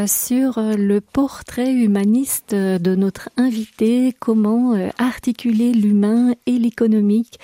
sur 0.06 0.60
le 0.60 1.00
portrait 1.00 1.72
humaniste 1.72 2.54
de 2.54 2.96
notre 2.96 3.30
invité, 3.38 4.14
comment 4.20 4.74
articuler 4.98 5.72
l'humain 5.72 6.34
et 6.46 6.58
l'économique, 6.58 7.40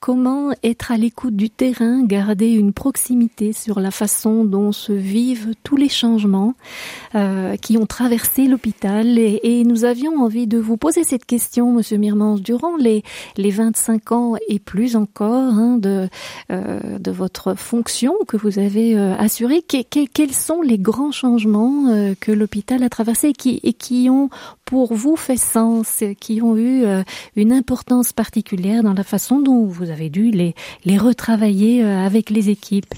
comment 0.00 0.52
être 0.62 0.92
à 0.92 0.96
l'écoute 0.96 1.36
du 1.36 1.50
terrain, 1.50 2.04
garder 2.04 2.52
une 2.52 2.72
proximité 2.72 3.52
sur 3.52 3.80
la 3.80 3.90
façon 3.90 4.44
dont 4.44 4.72
se 4.72 4.92
vivent 4.92 5.54
tous 5.64 5.76
les 5.76 5.88
changements 5.88 6.35
euh, 7.14 7.56
qui 7.56 7.78
ont 7.78 7.86
traversé 7.86 8.46
l'hôpital 8.46 9.18
et, 9.18 9.64
nous 9.64 9.84
avions 9.84 10.20
envie 10.22 10.46
de 10.46 10.58
vous 10.58 10.76
poser 10.76 11.02
cette 11.02 11.24
question, 11.24 11.72
Monsieur 11.72 11.96
Mirmans, 11.96 12.36
durant 12.36 12.76
les, 12.76 13.02
les 13.36 13.50
25 13.50 14.12
ans 14.12 14.34
et 14.48 14.58
plus 14.58 14.96
encore 14.96 15.54
hein, 15.54 15.78
de, 15.78 16.08
euh, 16.50 16.98
de 16.98 17.10
votre 17.10 17.54
fonction 17.54 18.14
que 18.28 18.36
vous 18.36 18.58
avez 18.58 18.96
euh, 18.96 19.14
assurée, 19.16 19.62
quels 19.62 20.32
sont 20.32 20.62
les 20.62 20.78
grands 20.78 21.12
changements 21.12 22.14
que 22.20 22.32
l'hôpital 22.32 22.82
a 22.82 22.88
traversés 22.88 23.32
et 23.62 23.72
qui, 23.72 24.08
ont 24.10 24.28
pour 24.64 24.94
vous 24.94 25.16
fait 25.16 25.36
sens, 25.36 26.02
qui 26.20 26.42
ont 26.42 26.56
eu 26.56 26.84
une 27.36 27.52
importance 27.52 28.12
particulière 28.12 28.82
dans 28.82 28.94
la 28.94 29.04
façon 29.04 29.40
dont 29.40 29.64
vous 29.64 29.90
avez 29.90 30.10
dû 30.10 30.30
les 30.30 30.98
retravailler 30.98 31.82
avec 31.82 32.30
les 32.30 32.50
équipes? 32.50 32.94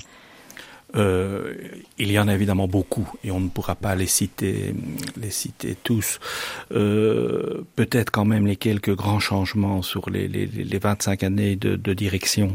Euh, 0.98 1.54
il 1.98 2.11
y 2.11 2.18
en 2.18 2.28
a 2.28 2.34
évidemment 2.34 2.68
beaucoup 2.68 3.08
et 3.24 3.30
on 3.30 3.40
ne 3.40 3.48
pourra 3.48 3.74
pas 3.74 3.94
les 3.94 4.06
citer, 4.06 4.74
les 5.20 5.30
citer 5.30 5.76
tous. 5.82 6.18
Euh, 6.72 7.62
Peut-être 7.76 8.11
quand 8.11 8.24
même 8.24 8.46
les 8.46 8.56
quelques 8.56 8.94
grands 8.94 9.20
changements 9.20 9.82
sur 9.82 10.11
les, 10.11 10.28
les, 10.28 10.46
les 10.46 10.78
25 10.78 11.22
années 11.22 11.56
de, 11.56 11.94
direction. 11.94 12.54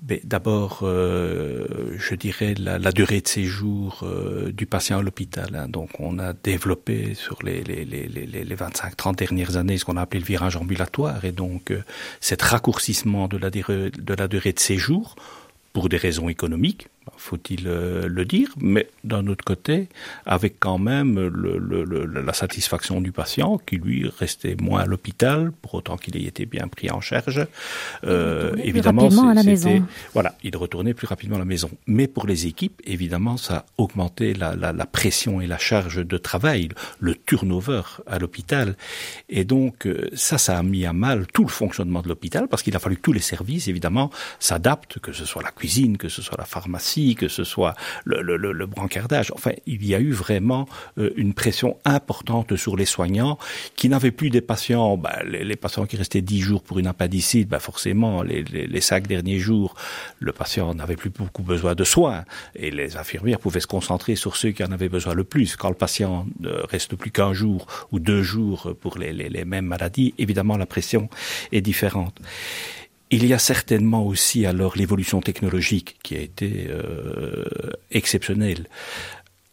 D'abord, 0.00 0.80
euh, 0.82 1.66
je 1.98 2.14
dirais 2.14 2.54
la, 2.56 2.78
durée 2.92 3.20
de 3.20 3.28
séjour 3.28 4.06
du 4.52 4.66
patient 4.66 4.98
à 4.98 5.02
l'hôpital. 5.02 5.54
Hein. 5.54 5.68
Donc, 5.68 5.90
on 5.98 6.18
a 6.18 6.32
développé 6.32 7.14
sur 7.14 7.42
les, 7.42 7.62
les, 7.64 7.84
les, 7.84 8.06
les 8.06 8.56
25-30 8.56 9.16
dernières 9.16 9.56
années 9.56 9.76
ce 9.76 9.84
qu'on 9.84 9.96
a 9.96 10.02
appelé 10.02 10.20
le 10.20 10.26
virage 10.26 10.56
ambulatoire. 10.56 11.24
Et 11.24 11.32
donc, 11.32 11.72
cet 12.20 12.42
raccourcissement 12.42 13.26
de 13.26 13.36
la 13.36 14.28
durée 14.28 14.52
de 14.52 14.60
séjour, 14.60 15.16
pour 15.72 15.88
des 15.88 15.96
raisons 15.96 16.28
économiques, 16.28 16.88
faut-il 17.18 17.64
euh, 17.66 18.08
le 18.08 18.24
dire, 18.24 18.48
mais 18.60 18.88
d'un 19.04 19.26
autre 19.26 19.44
côté, 19.44 19.88
avec 20.26 20.56
quand 20.58 20.78
même 20.78 21.18
le, 21.18 21.58
le, 21.58 22.04
la 22.06 22.32
satisfaction 22.32 23.00
du 23.00 23.12
patient 23.12 23.58
qui 23.58 23.76
lui 23.76 24.08
restait 24.18 24.56
moins 24.60 24.80
à 24.80 24.86
l'hôpital, 24.86 25.52
pour 25.62 25.74
autant 25.74 25.96
qu'il 25.96 26.16
ait 26.16 26.24
été 26.24 26.46
bien 26.46 26.68
pris 26.68 26.90
en 26.90 27.00
charge. 27.00 27.46
Euh, 28.04 28.54
évidemment, 28.62 29.28
à 29.28 29.34
la 29.34 29.42
maison. 29.42 29.84
voilà, 30.14 30.34
il 30.42 30.56
retournait 30.56 30.94
plus 30.94 31.06
rapidement 31.06 31.36
à 31.36 31.40
la 31.40 31.44
maison. 31.44 31.70
Mais 31.86 32.06
pour 32.06 32.26
les 32.26 32.46
équipes, 32.46 32.80
évidemment, 32.84 33.36
ça 33.36 33.54
a 33.54 33.66
augmenté 33.76 34.34
la, 34.34 34.54
la, 34.54 34.72
la 34.72 34.86
pression 34.86 35.40
et 35.40 35.46
la 35.46 35.58
charge 35.58 36.06
de 36.06 36.18
travail, 36.18 36.68
le 37.00 37.14
turnover 37.14 37.82
à 38.06 38.18
l'hôpital, 38.18 38.76
et 39.28 39.44
donc 39.44 39.86
euh, 39.86 40.08
ça, 40.14 40.38
ça 40.38 40.58
a 40.58 40.62
mis 40.62 40.86
à 40.86 40.92
mal 40.92 41.26
tout 41.32 41.42
le 41.42 41.48
fonctionnement 41.48 42.02
de 42.02 42.08
l'hôpital 42.08 42.48
parce 42.48 42.62
qu'il 42.62 42.76
a 42.76 42.78
fallu 42.78 42.96
que 42.96 43.02
tous 43.02 43.12
les 43.12 43.20
services, 43.20 43.68
évidemment, 43.68 44.10
s'adaptent, 44.38 44.98
que 44.98 45.12
ce 45.12 45.24
soit 45.24 45.42
la 45.42 45.50
cuisine, 45.50 45.96
que 45.96 46.08
ce 46.08 46.22
soit 46.22 46.36
la 46.38 46.44
pharmacie 46.44 47.07
que 47.14 47.28
ce 47.28 47.44
soit 47.44 47.74
le, 48.04 48.66
brancardage. 48.66 49.32
Enfin, 49.34 49.52
il 49.66 49.84
y 49.86 49.94
a 49.94 50.00
eu 50.00 50.12
vraiment 50.12 50.68
euh, 50.98 51.10
une 51.16 51.34
pression 51.34 51.76
importante 51.84 52.56
sur 52.56 52.76
les 52.76 52.84
soignants 52.84 53.38
qui 53.76 53.88
n'avaient 53.88 54.10
plus 54.10 54.30
des 54.30 54.40
patients, 54.40 54.96
bah, 54.96 55.22
les, 55.24 55.56
patients 55.56 55.86
qui 55.86 55.96
restaient 55.96 56.20
dix 56.20 56.40
jours 56.40 56.62
pour 56.62 56.78
une 56.78 56.86
appendicite, 56.86 57.48
bah, 57.48 57.60
forcément, 57.60 58.22
les, 58.22 58.42
les, 58.42 58.80
derniers 59.06 59.38
jours, 59.38 59.74
le 60.18 60.32
patient 60.32 60.74
n'avait 60.74 60.96
plus 60.96 61.10
beaucoup 61.10 61.42
besoin 61.42 61.74
de 61.74 61.84
soins 61.84 62.24
et 62.56 62.70
les 62.70 62.96
infirmières 62.96 63.38
pouvaient 63.38 63.60
se 63.60 63.66
concentrer 63.66 64.16
sur 64.16 64.36
ceux 64.36 64.50
qui 64.50 64.64
en 64.64 64.72
avaient 64.72 64.88
besoin 64.88 65.14
le 65.14 65.24
plus. 65.24 65.56
Quand 65.56 65.68
le 65.68 65.74
patient 65.74 66.26
ne 66.40 66.50
reste 66.50 66.96
plus 66.96 67.10
qu'un 67.10 67.32
jour 67.32 67.66
ou 67.92 67.98
deux 68.00 68.22
jours 68.22 68.74
pour 68.80 68.98
les 68.98 69.44
mêmes 69.44 69.66
maladies, 69.66 70.14
évidemment, 70.18 70.56
la 70.56 70.66
pression 70.66 71.08
est 71.52 71.60
différente. 71.60 72.18
Il 73.10 73.24
y 73.24 73.32
a 73.32 73.38
certainement 73.38 74.06
aussi 74.06 74.44
alors 74.44 74.76
l'évolution 74.76 75.20
technologique 75.20 75.96
qui 76.02 76.14
a 76.16 76.20
été 76.20 76.66
euh, 76.68 77.44
exceptionnelle. 77.90 78.68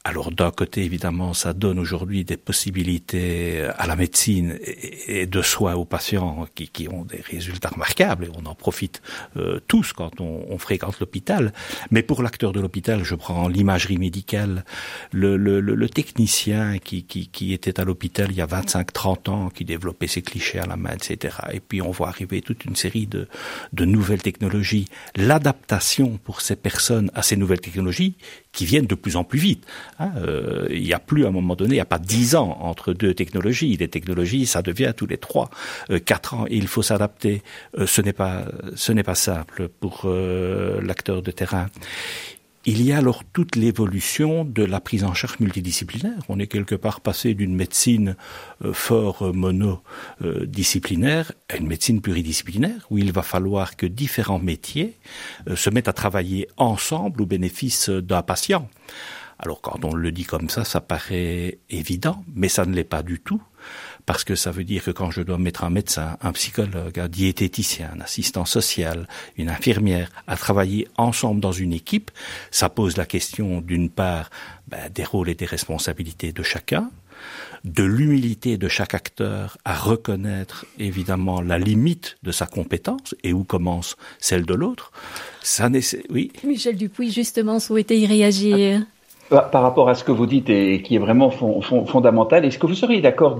Alors 0.07 0.31
d'un 0.31 0.51
côté, 0.51 0.83
évidemment, 0.83 1.33
ça 1.33 1.53
donne 1.53 1.79
aujourd'hui 1.79 2.23
des 2.25 2.37
possibilités 2.37 3.63
à 3.75 3.87
la 3.87 3.95
médecine 3.95 4.59
et 5.07 5.25
de 5.25 5.41
soins 5.41 5.73
aux 5.73 5.83
patients 5.83 6.45
qui, 6.53 6.67
qui 6.69 6.87
ont 6.87 7.05
des 7.05 7.21
résultats 7.21 7.69
remarquables 7.69 8.25
et 8.25 8.29
on 8.35 8.45
en 8.45 8.53
profite 8.53 9.01
euh, 9.35 9.59
tous 9.67 9.93
quand 9.93 10.21
on, 10.21 10.45
on 10.47 10.59
fréquente 10.59 10.99
l'hôpital. 10.99 11.53
Mais 11.89 12.03
pour 12.03 12.21
l'acteur 12.21 12.51
de 12.51 12.59
l'hôpital, 12.59 13.03
je 13.03 13.15
prends 13.15 13.47
l'imagerie 13.47 13.97
médicale, 13.97 14.63
le, 15.11 15.37
le, 15.37 15.59
le, 15.59 15.89
technicien 15.89 16.77
qui, 16.77 17.03
qui, 17.03 17.27
qui 17.29 17.51
était 17.51 17.79
à 17.79 17.83
l'hôpital 17.83 18.27
il 18.29 18.37
y 18.37 18.41
a 18.41 18.45
25-30 18.45 19.31
ans, 19.31 19.49
qui 19.49 19.65
développait 19.65 20.05
ses 20.05 20.21
clichés 20.21 20.59
à 20.59 20.67
la 20.67 20.77
main, 20.77 20.91
etc. 20.91 21.35
Et 21.51 21.59
puis 21.59 21.81
on 21.81 21.89
voit 21.89 22.09
arriver 22.09 22.43
toute 22.43 22.65
une 22.65 22.75
série 22.75 23.07
de, 23.07 23.27
de 23.73 23.85
nouvelles 23.85 24.21
technologies. 24.21 24.85
L'adaptation 25.15 26.19
pour 26.23 26.41
ces 26.41 26.55
personnes 26.55 27.09
à 27.15 27.23
ces 27.23 27.37
nouvelles 27.37 27.61
technologies 27.61 28.13
qui 28.51 28.65
viennent 28.65 28.85
de 28.85 28.95
plus 28.95 29.15
en 29.15 29.23
plus 29.23 29.39
vite. 29.39 29.65
Hein, 29.99 30.11
euh, 30.17 30.67
il 30.69 30.83
n'y 30.83 30.93
a 30.93 30.99
plus 30.99 31.25
à 31.25 31.29
un 31.29 31.31
moment 31.31 31.55
donné, 31.55 31.71
il 31.71 31.77
n'y 31.77 31.81
a 31.81 31.85
pas 31.85 31.99
dix 31.99 32.35
ans 32.35 32.57
entre 32.61 32.93
deux 32.93 33.13
technologies. 33.13 33.77
Les 33.77 33.87
technologies, 33.87 34.45
ça 34.45 34.61
devient 34.61 34.93
tous 34.95 35.07
les 35.07 35.17
trois, 35.17 35.49
euh, 35.89 35.99
quatre 35.99 36.33
ans. 36.33 36.45
Il 36.49 36.67
faut 36.67 36.81
s'adapter. 36.81 37.41
Euh, 37.77 37.87
ce 37.87 38.01
n'est 38.01 38.13
pas, 38.13 38.45
ce 38.75 38.91
n'est 38.91 39.03
pas 39.03 39.15
simple 39.15 39.69
pour 39.79 40.05
l'acteur 40.05 41.21
de 41.21 41.31
terrain. 41.31 41.67
Il 42.67 42.81
y 42.81 42.91
a 42.91 42.97
alors 42.97 43.23
toute 43.31 43.55
l'évolution 43.55 44.43
de 44.43 44.63
la 44.63 44.79
prise 44.79 45.03
en 45.03 45.13
charge 45.13 45.39
multidisciplinaire. 45.39 46.17
On 46.29 46.39
est 46.39 46.47
quelque 46.47 46.73
part 46.73 46.99
passé 46.99 47.35
d'une 47.35 47.55
médecine 47.55 48.15
fort 48.73 49.31
monodisciplinaire 49.33 51.31
à 51.49 51.57
une 51.57 51.67
médecine 51.67 52.01
pluridisciplinaire 52.01 52.87
où 52.89 52.97
il 52.97 53.11
va 53.11 53.21
falloir 53.21 53.75
que 53.75 53.85
différents 53.85 54.39
métiers 54.39 54.97
se 55.53 55.69
mettent 55.69 55.89
à 55.89 55.93
travailler 55.93 56.47
ensemble 56.57 57.21
au 57.21 57.27
bénéfice 57.27 57.89
d'un 57.89 58.23
patient. 58.23 58.67
Alors 59.39 59.61
quand 59.61 59.83
on 59.83 59.93
le 59.93 60.11
dit 60.11 60.23
comme 60.23 60.49
ça, 60.49 60.63
ça 60.63 60.81
paraît 60.81 61.59
évident, 61.69 62.23
mais 62.35 62.49
ça 62.49 62.65
ne 62.65 62.73
l'est 62.73 62.83
pas 62.83 63.03
du 63.03 63.19
tout 63.19 63.41
parce 64.05 64.23
que 64.23 64.35
ça 64.35 64.51
veut 64.51 64.63
dire 64.63 64.83
que 64.83 64.91
quand 64.91 65.11
je 65.11 65.21
dois 65.21 65.37
mettre 65.37 65.63
un 65.63 65.69
médecin, 65.69 66.17
un 66.21 66.31
psychologue, 66.33 66.99
un 66.99 67.07
diététicien, 67.07 67.91
un 67.95 68.01
assistant 68.01 68.45
social, 68.45 69.07
une 69.37 69.49
infirmière 69.49 70.11
à 70.27 70.37
travailler 70.37 70.87
ensemble 70.97 71.41
dans 71.41 71.51
une 71.51 71.73
équipe, 71.73 72.11
ça 72.51 72.69
pose 72.69 72.97
la 72.97 73.05
question 73.05 73.61
d'une 73.61 73.89
part 73.89 74.29
ben, 74.67 74.89
des 74.93 75.03
rôles 75.03 75.29
et 75.29 75.35
des 75.35 75.45
responsabilités 75.45 76.31
de 76.31 76.43
chacun, 76.43 76.91
de 77.63 77.83
l'humilité 77.83 78.57
de 78.57 78.67
chaque 78.67 78.93
acteur 78.93 79.57
à 79.65 79.75
reconnaître 79.75 80.65
évidemment 80.77 81.41
la 81.41 81.57
limite 81.57 82.17
de 82.21 82.31
sa 82.31 82.45
compétence 82.45 83.15
et 83.23 83.33
où 83.33 83.43
commence 83.43 83.95
celle 84.19 84.45
de 84.45 84.53
l'autre. 84.53 84.91
Ça 85.41 85.69
oui. 86.09 86.31
Michel 86.43 86.75
Dupuis 86.75 87.11
justement 87.11 87.59
souhaitait 87.59 87.97
y 87.97 88.05
réagir 88.05 88.85
par 89.29 89.63
rapport 89.63 89.89
à 89.89 89.95
ce 89.95 90.03
que 90.03 90.11
vous 90.11 90.27
dites 90.27 90.49
et 90.49 90.81
qui 90.83 90.95
est 90.95 90.99
vraiment 90.99 91.31
fondamental, 91.31 92.45
est-ce 92.45 92.59
que 92.59 92.67
vous 92.67 92.75
seriez 92.75 93.01
d'accord 93.01 93.39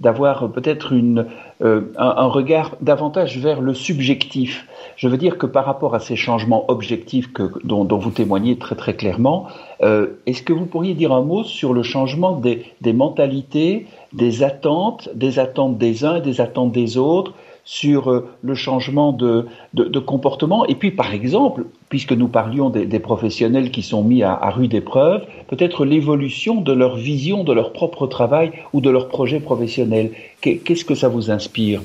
d'avoir 0.00 0.50
peut-être 0.50 0.92
une 0.92 1.26
euh, 1.62 1.92
un, 1.98 2.26
regard 2.26 2.76
davantage 2.80 3.38
vers 3.38 3.60
le 3.60 3.74
subjectif? 3.74 4.66
Je 4.96 5.08
veux 5.08 5.18
dire 5.18 5.36
que 5.36 5.44
par 5.44 5.66
rapport 5.66 5.94
à 5.94 6.00
ces 6.00 6.16
changements 6.16 6.64
objectifs 6.70 7.32
que, 7.34 7.52
dont, 7.64 7.84
dont 7.84 7.98
vous 7.98 8.10
témoignez 8.10 8.56
très 8.56 8.76
très 8.76 8.94
clairement, 8.94 9.46
euh, 9.82 10.06
est-ce 10.24 10.42
que 10.42 10.54
vous 10.54 10.64
pourriez 10.64 10.94
dire 10.94 11.12
un 11.12 11.22
mot 11.22 11.44
sur 11.44 11.74
le 11.74 11.82
changement 11.82 12.32
des, 12.32 12.64
des 12.80 12.94
mentalités, 12.94 13.86
des 14.14 14.42
attentes, 14.42 15.10
des 15.14 15.38
attentes 15.38 15.76
des 15.76 16.04
uns 16.06 16.16
et 16.16 16.20
des 16.22 16.40
attentes 16.40 16.72
des 16.72 16.96
autres 16.96 17.34
sur 17.66 18.10
euh, 18.10 18.30
le 18.42 18.54
changement 18.54 19.12
de, 19.12 19.46
de, 19.74 19.98
comportement. 19.98 20.64
Et 20.66 20.76
puis, 20.76 20.92
par 20.92 21.12
exemple, 21.12 21.66
puisque 21.88 22.12
nous 22.12 22.28
parlions 22.28 22.70
des, 22.70 23.00
professionnels 23.00 23.70
qui 23.72 23.82
sont 23.82 24.04
mis 24.04 24.22
à, 24.22 24.50
rude 24.50 24.72
épreuve, 24.72 25.22
peut-être 25.48 25.84
l'évolution 25.84 26.60
de 26.60 26.72
leur 26.72 26.96
vision 26.96 27.44
de 27.44 27.52
leur 27.52 27.72
propre 27.72 28.06
travail 28.06 28.52
ou 28.72 28.80
de 28.80 28.88
leur 28.88 29.08
projet 29.08 29.40
professionnel. 29.40 30.12
Qu'est-ce 30.40 30.84
que 30.84 30.94
ça 30.94 31.08
vous 31.08 31.30
inspire? 31.30 31.82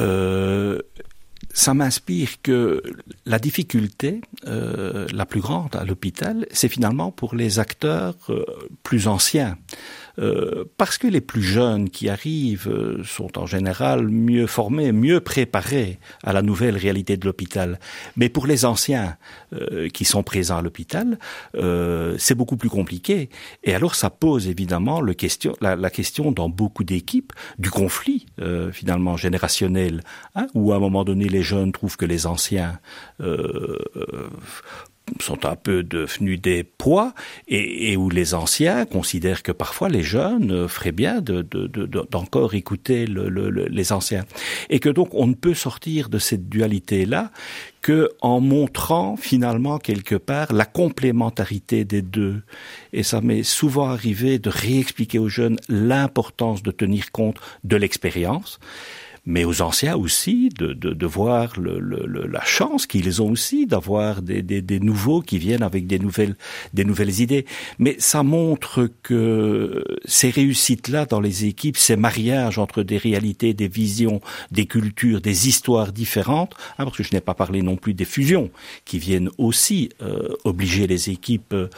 Euh, 0.00 0.80
ça 1.54 1.72
m'inspire 1.72 2.42
que 2.42 2.82
la 3.24 3.38
difficulté 3.38 4.20
euh, 4.46 5.06
la 5.14 5.24
plus 5.24 5.40
grande 5.40 5.74
à 5.76 5.84
l'hôpital, 5.84 6.46
c'est 6.52 6.68
finalement 6.68 7.10
pour 7.10 7.34
les 7.34 7.58
acteurs 7.58 8.16
plus 8.82 9.08
anciens. 9.08 9.56
Euh, 10.18 10.64
parce 10.76 10.98
que 10.98 11.06
les 11.06 11.20
plus 11.20 11.42
jeunes 11.42 11.90
qui 11.90 12.08
arrivent 12.08 12.68
euh, 12.68 13.02
sont 13.04 13.38
en 13.38 13.46
général 13.46 14.08
mieux 14.08 14.46
formés, 14.46 14.92
mieux 14.92 15.20
préparés 15.20 15.98
à 16.24 16.32
la 16.32 16.42
nouvelle 16.42 16.76
réalité 16.76 17.16
de 17.16 17.24
l'hôpital. 17.24 17.78
Mais 18.16 18.28
pour 18.28 18.46
les 18.46 18.64
anciens 18.64 19.16
euh, 19.52 19.88
qui 19.88 20.04
sont 20.04 20.22
présents 20.22 20.58
à 20.58 20.62
l'hôpital, 20.62 21.18
c'est 22.18 22.34
beaucoup 22.34 22.56
plus 22.56 22.68
compliqué. 22.68 23.28
Et 23.64 23.74
alors 23.74 23.94
ça 23.94 24.10
pose 24.10 24.48
évidemment 24.48 25.00
le 25.00 25.14
question, 25.14 25.54
la, 25.60 25.90
question 25.90 26.32
dans 26.32 26.48
beaucoup 26.48 26.84
d'équipes 26.84 27.32
du 27.58 27.70
conflit 27.70 28.26
finalement 28.72 29.16
générationnel, 29.16 30.02
hein, 30.34 30.46
où 30.54 30.72
à 30.72 30.76
un 30.76 30.78
moment 30.78 31.04
donné 31.04 31.28
les 31.28 31.42
jeunes 31.42 31.72
trouvent 31.72 31.96
que 31.96 32.06
les 32.06 32.26
anciens 32.26 32.78
sont 35.20 35.46
un 35.46 35.56
peu 35.56 35.82
devenus 35.82 36.40
des 36.40 36.64
poids 36.64 37.14
et, 37.46 37.96
où 37.96 38.10
les 38.10 38.34
anciens 38.34 38.84
considèrent 38.84 39.42
que 39.42 39.52
parfois 39.52 39.88
les 39.88 40.02
jeunes 40.02 40.68
feraient 40.68 40.92
bien 40.92 41.20
d'encore 41.20 42.50
de, 42.50 42.56
écouter 42.56 43.06
les 43.06 43.92
anciens. 43.92 44.24
Et 44.70 44.80
que 44.80 44.88
donc 44.88 45.08
on 45.12 45.26
ne 45.26 45.34
peut 45.34 45.54
sortir 45.54 46.08
de 46.08 46.18
cette 46.18 46.48
dualité 46.48 47.06
là 47.06 47.30
que 47.82 48.10
en 48.20 48.40
montrant 48.40 49.16
finalement 49.16 49.78
quelque 49.78 50.16
part 50.16 50.52
la 50.52 50.64
complémentarité 50.64 51.84
des 51.84 52.02
deux. 52.02 52.42
Et 52.92 53.02
ça 53.02 53.20
m'est 53.20 53.42
souvent 53.42 53.88
arrivé 53.88 54.38
de 54.38 54.50
réexpliquer 54.50 55.18
aux 55.18 55.28
jeunes 55.28 55.58
l'importance 55.68 56.62
de 56.62 56.70
tenir 56.70 57.12
compte 57.12 57.38
de 57.64 57.76
l'expérience 57.76 58.58
mais 59.28 59.44
aux 59.44 59.60
anciens 59.60 59.94
aussi 59.94 60.48
de, 60.48 60.72
de, 60.72 60.94
de 60.94 61.06
voir 61.06 61.60
le, 61.60 61.78
le, 61.78 62.26
la 62.26 62.42
chance 62.44 62.86
qu'ils 62.86 63.20
ont 63.20 63.30
aussi 63.30 63.66
d'avoir 63.66 64.22
des, 64.22 64.40
des, 64.40 64.62
des, 64.62 64.80
nouveaux 64.80 65.20
qui 65.20 65.36
viennent 65.38 65.62
avec 65.62 65.86
des 65.86 65.98
nouvelles, 65.98 66.34
des 66.72 66.86
nouvelles 66.86 67.20
idées. 67.20 67.44
Mais 67.78 67.94
ça 67.98 68.22
montre 68.22 68.90
que 69.02 69.84
ces 70.06 70.30
réussites-là 70.30 71.04
dans 71.04 71.20
les 71.20 71.44
équipes, 71.44 71.76
ces 71.76 71.96
mariages 71.96 72.58
entre 72.58 72.82
des 72.82 72.96
réalités, 72.96 73.52
des 73.52 73.68
visions, 73.68 74.22
des 74.50 74.64
cultures, 74.64 75.20
des 75.20 75.46
histoires 75.46 75.92
différentes, 75.92 76.54
hein, 76.78 76.84
parce 76.84 76.96
que 76.96 77.02
je 77.02 77.12
n'ai 77.12 77.20
pas 77.20 77.34
parlé 77.34 77.60
non 77.60 77.76
plus 77.76 77.92
des 77.92 78.06
fusions 78.06 78.50
qui 78.86 78.98
viennent 78.98 79.28
aussi 79.36 79.90
euh, 80.00 80.30
obliger 80.44 80.86
les 80.86 81.10
équipes 81.10 81.52
euh, 81.52 81.68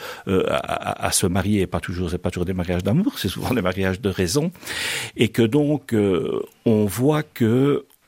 à, 0.47 1.05
à, 1.07 1.11
se 1.11 1.27
marier. 1.27 1.67
Pas 1.67 1.81
toujours, 1.81 2.09
pas 2.17 2.31
toujours 2.31 2.45
des 2.45 2.53
mariages 2.53 2.83
d'amour, 2.83 3.19
c'est 3.19 3.27
souvent 3.27 3.53
des 3.53 3.61
mariages 3.61 3.99
de 3.99 4.09
raison, 4.09 4.53
et 5.17 5.27
que 5.27 5.41
donc 5.41 5.93
euh, 5.93 6.39
on 6.65 6.85
voit 6.85 7.23
que 7.23 7.40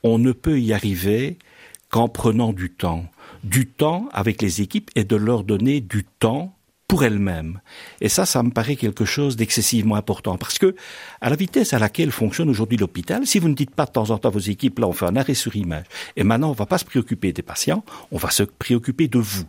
on 0.02 0.18
ne 0.18 0.32
peut 0.32 0.60
y 0.60 0.72
arriver 0.72 1.38
qu'en 1.90 2.08
prenant 2.08 2.52
du 2.52 2.70
temps. 2.70 3.06
Du 3.42 3.66
temps 3.66 4.08
avec 4.12 4.42
les 4.42 4.60
équipes 4.60 4.90
et 4.94 5.04
de 5.04 5.16
leur 5.16 5.44
donner 5.44 5.80
du 5.80 6.04
temps 6.04 6.54
pour 6.88 7.02
elles-mêmes. 7.02 7.60
Et 8.00 8.08
ça, 8.08 8.26
ça 8.26 8.42
me 8.42 8.50
paraît 8.50 8.76
quelque 8.76 9.04
chose 9.04 9.36
d'excessivement 9.36 9.96
important 9.96 10.36
parce 10.36 10.58
que, 10.58 10.74
à 11.20 11.30
la 11.30 11.36
vitesse 11.36 11.72
à 11.72 11.78
laquelle 11.78 12.10
fonctionne 12.10 12.50
aujourd'hui 12.50 12.76
l'hôpital, 12.76 13.26
si 13.26 13.38
vous 13.38 13.48
ne 13.48 13.54
dites 13.54 13.74
pas 13.74 13.86
de 13.86 13.92
temps 13.92 14.10
en 14.10 14.18
temps 14.18 14.28
à 14.28 14.32
vos 14.32 14.38
équipes, 14.38 14.78
là, 14.78 14.86
on 14.86 14.92
fait 14.92 15.06
un 15.06 15.16
arrêt 15.16 15.34
sur 15.34 15.56
image, 15.56 15.86
et 16.16 16.24
maintenant, 16.24 16.50
on 16.50 16.52
va 16.52 16.66
pas 16.66 16.78
se 16.78 16.84
préoccuper 16.84 17.32
des 17.32 17.42
patients, 17.42 17.84
on 18.12 18.18
va 18.18 18.30
se 18.30 18.42
préoccuper 18.42 19.08
de 19.08 19.18
vous 19.18 19.46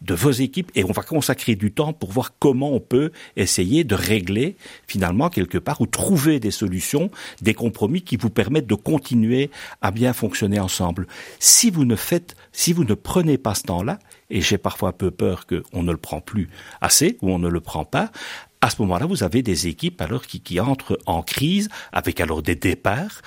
de 0.00 0.14
vos 0.14 0.30
équipes 0.30 0.70
et 0.74 0.84
on 0.84 0.92
va 0.92 1.02
consacrer 1.02 1.56
du 1.56 1.72
temps 1.72 1.92
pour 1.92 2.12
voir 2.12 2.32
comment 2.38 2.72
on 2.72 2.80
peut 2.80 3.10
essayer 3.36 3.84
de 3.84 3.94
régler 3.94 4.56
finalement 4.86 5.28
quelque 5.28 5.58
part 5.58 5.80
ou 5.80 5.86
trouver 5.86 6.40
des 6.40 6.50
solutions, 6.50 7.10
des 7.42 7.54
compromis 7.54 8.02
qui 8.02 8.16
vous 8.16 8.30
permettent 8.30 8.66
de 8.66 8.74
continuer 8.74 9.50
à 9.82 9.90
bien 9.90 10.12
fonctionner 10.12 10.60
ensemble. 10.60 11.06
Si 11.38 11.70
vous 11.70 11.84
ne 11.84 11.96
faites, 11.96 12.36
si 12.52 12.72
vous 12.72 12.84
ne 12.84 12.94
prenez 12.94 13.38
pas 13.38 13.54
ce 13.54 13.64
temps-là, 13.64 13.98
et 14.30 14.40
j'ai 14.40 14.58
parfois 14.58 14.90
un 14.90 14.92
peu 14.92 15.10
peur 15.10 15.46
qu'on 15.46 15.82
ne 15.82 15.90
le 15.90 15.96
prend 15.96 16.20
plus 16.20 16.48
assez 16.80 17.16
ou 17.22 17.30
on 17.30 17.38
ne 17.38 17.48
le 17.48 17.60
prend 17.60 17.84
pas, 17.84 18.10
à 18.60 18.70
ce 18.70 18.82
moment-là, 18.82 19.06
vous 19.06 19.22
avez 19.22 19.42
des 19.42 19.68
équipes 19.68 20.00
alors 20.02 20.26
qui, 20.26 20.40
qui 20.40 20.58
entrent 20.58 20.98
en 21.06 21.22
crise 21.22 21.68
avec 21.92 22.20
alors 22.20 22.42
des 22.42 22.56
départs, 22.56 23.22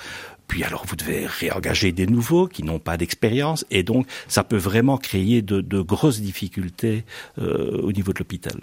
puis 0.52 0.64
alors 0.64 0.84
vous 0.84 0.96
devez 0.96 1.24
réengager 1.24 1.92
des 1.92 2.06
nouveaux 2.06 2.46
qui 2.46 2.62
n'ont 2.62 2.78
pas 2.78 2.98
d'expérience, 2.98 3.64
et 3.70 3.82
donc 3.82 4.06
ça 4.28 4.44
peut 4.44 4.58
vraiment 4.58 4.98
créer 4.98 5.40
de, 5.40 5.80
grosses 5.80 6.20
difficultés 6.20 7.06
euh, 7.38 7.80
au 7.80 7.90
niveau 7.90 8.12
de 8.12 8.18
l'hôpital. 8.18 8.60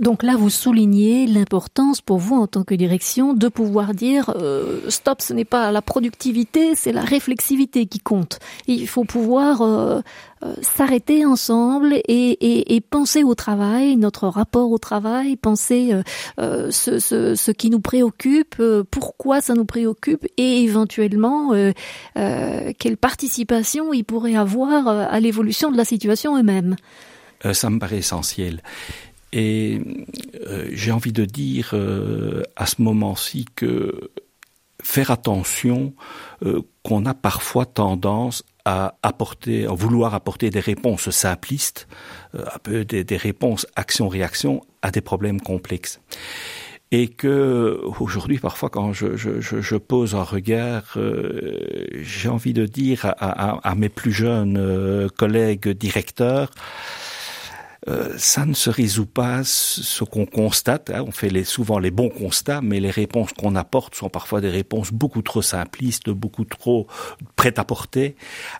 Donc 0.00 0.22
là, 0.22 0.34
vous 0.36 0.50
soulignez 0.50 1.26
l'importance 1.26 2.00
pour 2.00 2.18
vous 2.18 2.34
en 2.34 2.46
tant 2.46 2.64
que 2.64 2.74
direction 2.74 3.34
de 3.34 3.48
pouvoir 3.48 3.94
dire 3.94 4.32
euh, 4.36 4.80
stop, 4.88 5.20
ce 5.20 5.32
n'est 5.34 5.44
pas 5.44 5.70
la 5.70 5.82
productivité, 5.82 6.74
c'est 6.74 6.92
la 6.92 7.02
réflexivité 7.02 7.86
qui 7.86 8.00
compte. 8.00 8.38
Il 8.66 8.88
faut 8.88 9.04
pouvoir 9.04 9.60
euh, 9.60 10.00
euh, 10.42 10.54
s'arrêter 10.62 11.26
ensemble 11.26 11.92
et, 11.92 12.02
et, 12.08 12.74
et, 12.74 12.80
penser 12.80 13.24
au 13.24 13.34
travail, 13.34 13.96
notre 13.96 14.26
rapport 14.26 14.70
au 14.70 14.78
travail, 14.78 15.36
penser 15.36 15.92
euh, 15.92 16.02
euh, 16.40 16.70
ce, 16.70 16.98
ce, 16.98 17.34
ce, 17.34 17.50
qui 17.50 17.68
nous 17.68 17.80
préoccupe, 17.80 18.54
pourquoi 18.90 19.42
ça 19.42 19.52
nous 19.52 19.66
préoccupe 19.66 20.26
et 20.38 20.62
éventuellement 20.62 21.52
quelle 22.14 22.96
participation 22.96 23.92
il 23.92 24.04
pourrait 24.04 24.36
avoir 24.36 24.88
à 24.88 25.20
l'évolution 25.20 25.70
de 25.70 25.76
la 25.76 25.84
situation 25.84 26.38
eux-mêmes. 26.38 26.76
ça 27.52 27.68
me 27.68 27.78
paraît 27.78 27.98
essentiel. 27.98 28.62
Et 29.32 29.80
euh, 30.46 30.68
j'ai 30.72 30.92
envie 30.92 31.12
de 31.12 31.24
dire 31.24 31.70
euh, 31.74 32.42
à 32.56 32.66
ce 32.66 32.82
moment-ci 32.82 33.46
que 33.54 34.10
faire 34.82 35.10
attention 35.10 35.94
euh, 36.42 36.62
qu'on 36.82 37.06
a 37.06 37.14
parfois 37.14 37.66
tendance 37.66 38.42
à 38.64 38.94
apporter, 39.02 39.66
à 39.66 39.72
vouloir 39.72 40.14
apporter 40.14 40.50
des 40.50 40.60
réponses 40.60 41.10
simplistes, 41.10 41.88
un 42.34 42.58
peu 42.62 42.84
des, 42.84 43.04
des 43.04 43.16
réponses 43.16 43.66
action-réaction 43.76 44.62
à 44.82 44.90
des 44.90 45.00
problèmes 45.00 45.40
complexes. 45.40 46.00
Et 46.92 47.06
que 47.06 47.80
aujourd'hui 48.00 48.38
parfois 48.38 48.68
quand 48.68 48.92
je, 48.92 49.16
je, 49.16 49.40
je 49.40 49.76
pose 49.76 50.16
un 50.16 50.24
regard, 50.24 50.94
euh, 50.96 51.86
j'ai 52.02 52.28
envie 52.28 52.52
de 52.52 52.66
dire 52.66 53.04
à, 53.04 53.10
à, 53.10 53.70
à 53.70 53.74
mes 53.76 53.88
plus 53.88 54.12
jeunes 54.12 54.56
euh, 54.58 55.08
collègues 55.08 55.68
directeurs, 55.68 56.50
euh, 57.88 58.12
ça 58.18 58.44
ne 58.44 58.52
se 58.52 58.68
résout 58.68 59.06
pas 59.06 59.42
ce 59.44 60.04
qu'on 60.04 60.26
constate. 60.26 60.90
Hein. 60.90 61.04
on 61.06 61.12
fait 61.12 61.30
les, 61.30 61.44
souvent 61.44 61.78
les 61.78 61.90
bons 61.90 62.10
constats, 62.10 62.60
mais 62.60 62.78
les 62.78 62.90
réponses 62.90 63.32
qu'on 63.32 63.56
apporte 63.56 63.94
sont 63.94 64.10
parfois 64.10 64.40
des 64.40 64.50
réponses 64.50 64.92
beaucoup 64.92 65.22
trop 65.22 65.42
simplistes, 65.42 66.10
beaucoup 66.10 66.44
trop 66.44 66.86
prêtes 67.36 67.58
à 67.58 67.64
porter, 67.64 68.16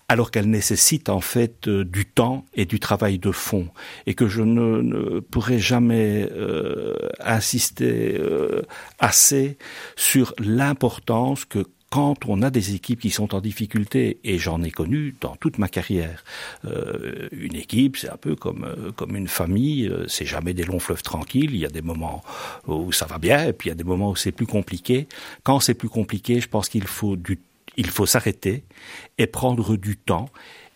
alors 0.09 0.31
qu'elles 0.31 0.49
nécessitent 0.49 1.11
en 1.11 1.21
fait 1.21 1.69
euh, 1.69 1.85
du 1.85 2.07
temps 2.07 2.47
et 2.55 2.65
du 2.65 2.81
travail 2.81 3.19
de 3.19 3.31
fond, 3.31 3.69
et 4.07 4.15
que 4.15 4.27
je 4.27 4.43
ne, 4.43 4.81
ne 4.81 5.21
pourrais 5.21 5.59
jamais 5.59 6.29
euh, 6.33 6.95
insister 7.21 8.17
euh, 8.19 8.63
assez 8.99 9.59
sur 9.97 10.35
l'importance 10.39 11.45
que 11.45 11.65
quand 11.91 12.27
on 12.27 12.41
a 12.43 12.51
des 12.51 12.75
équipes 12.77 13.01
qui 13.01 13.11
sont 13.11 13.35
en 13.35 13.41
difficulté, 13.41 14.21
et 14.23 14.39
j'en 14.39 14.63
ai 14.63 14.71
connu 14.71 15.17
dans 15.21 15.35
toute 15.35 15.59
ma 15.59 15.69
carrière, 15.69 16.25
euh, 16.65 17.29
une 17.33 17.57
équipe, 17.57 17.97
c'est 17.97 18.09
un 18.09 18.17
peu 18.17 18.37
comme 18.37 18.65
euh, 18.65 18.93
comme 18.93 19.17
une 19.17 19.27
famille, 19.27 19.89
euh, 19.89 20.07
c'est 20.07 20.25
jamais 20.25 20.55
des 20.55 20.65
longs 20.65 20.79
fleuves 20.79 21.03
tranquilles. 21.03 21.51
Il 21.53 21.59
y 21.59 21.67
a 21.67 21.71
des 21.71 21.83
moments 21.83 22.23
où 22.69 22.93
ça 22.93 23.07
va 23.07 23.19
bien, 23.19 23.45
et 23.45 23.53
puis 23.53 23.69
il 23.69 23.71
y 23.71 23.73
a 23.73 23.77
des 23.77 23.85
moments 23.85 24.11
où 24.11 24.17
c'est 24.17 24.33
plus 24.33 24.47
compliqué. 24.47 25.09
Quand 25.43 25.59
c'est 25.59 25.75
plus 25.75 25.89
compliqué, 25.89 26.41
je 26.41 26.49
pense 26.49 26.69
qu'il 26.69 26.87
faut 26.87 27.17
du 27.17 27.41
il 27.77 27.91
faut 27.91 28.07
s'arrêter 28.07 28.65
et 29.19 29.27
prendre 29.27 29.77
du 29.77 29.97
temps 29.97 30.29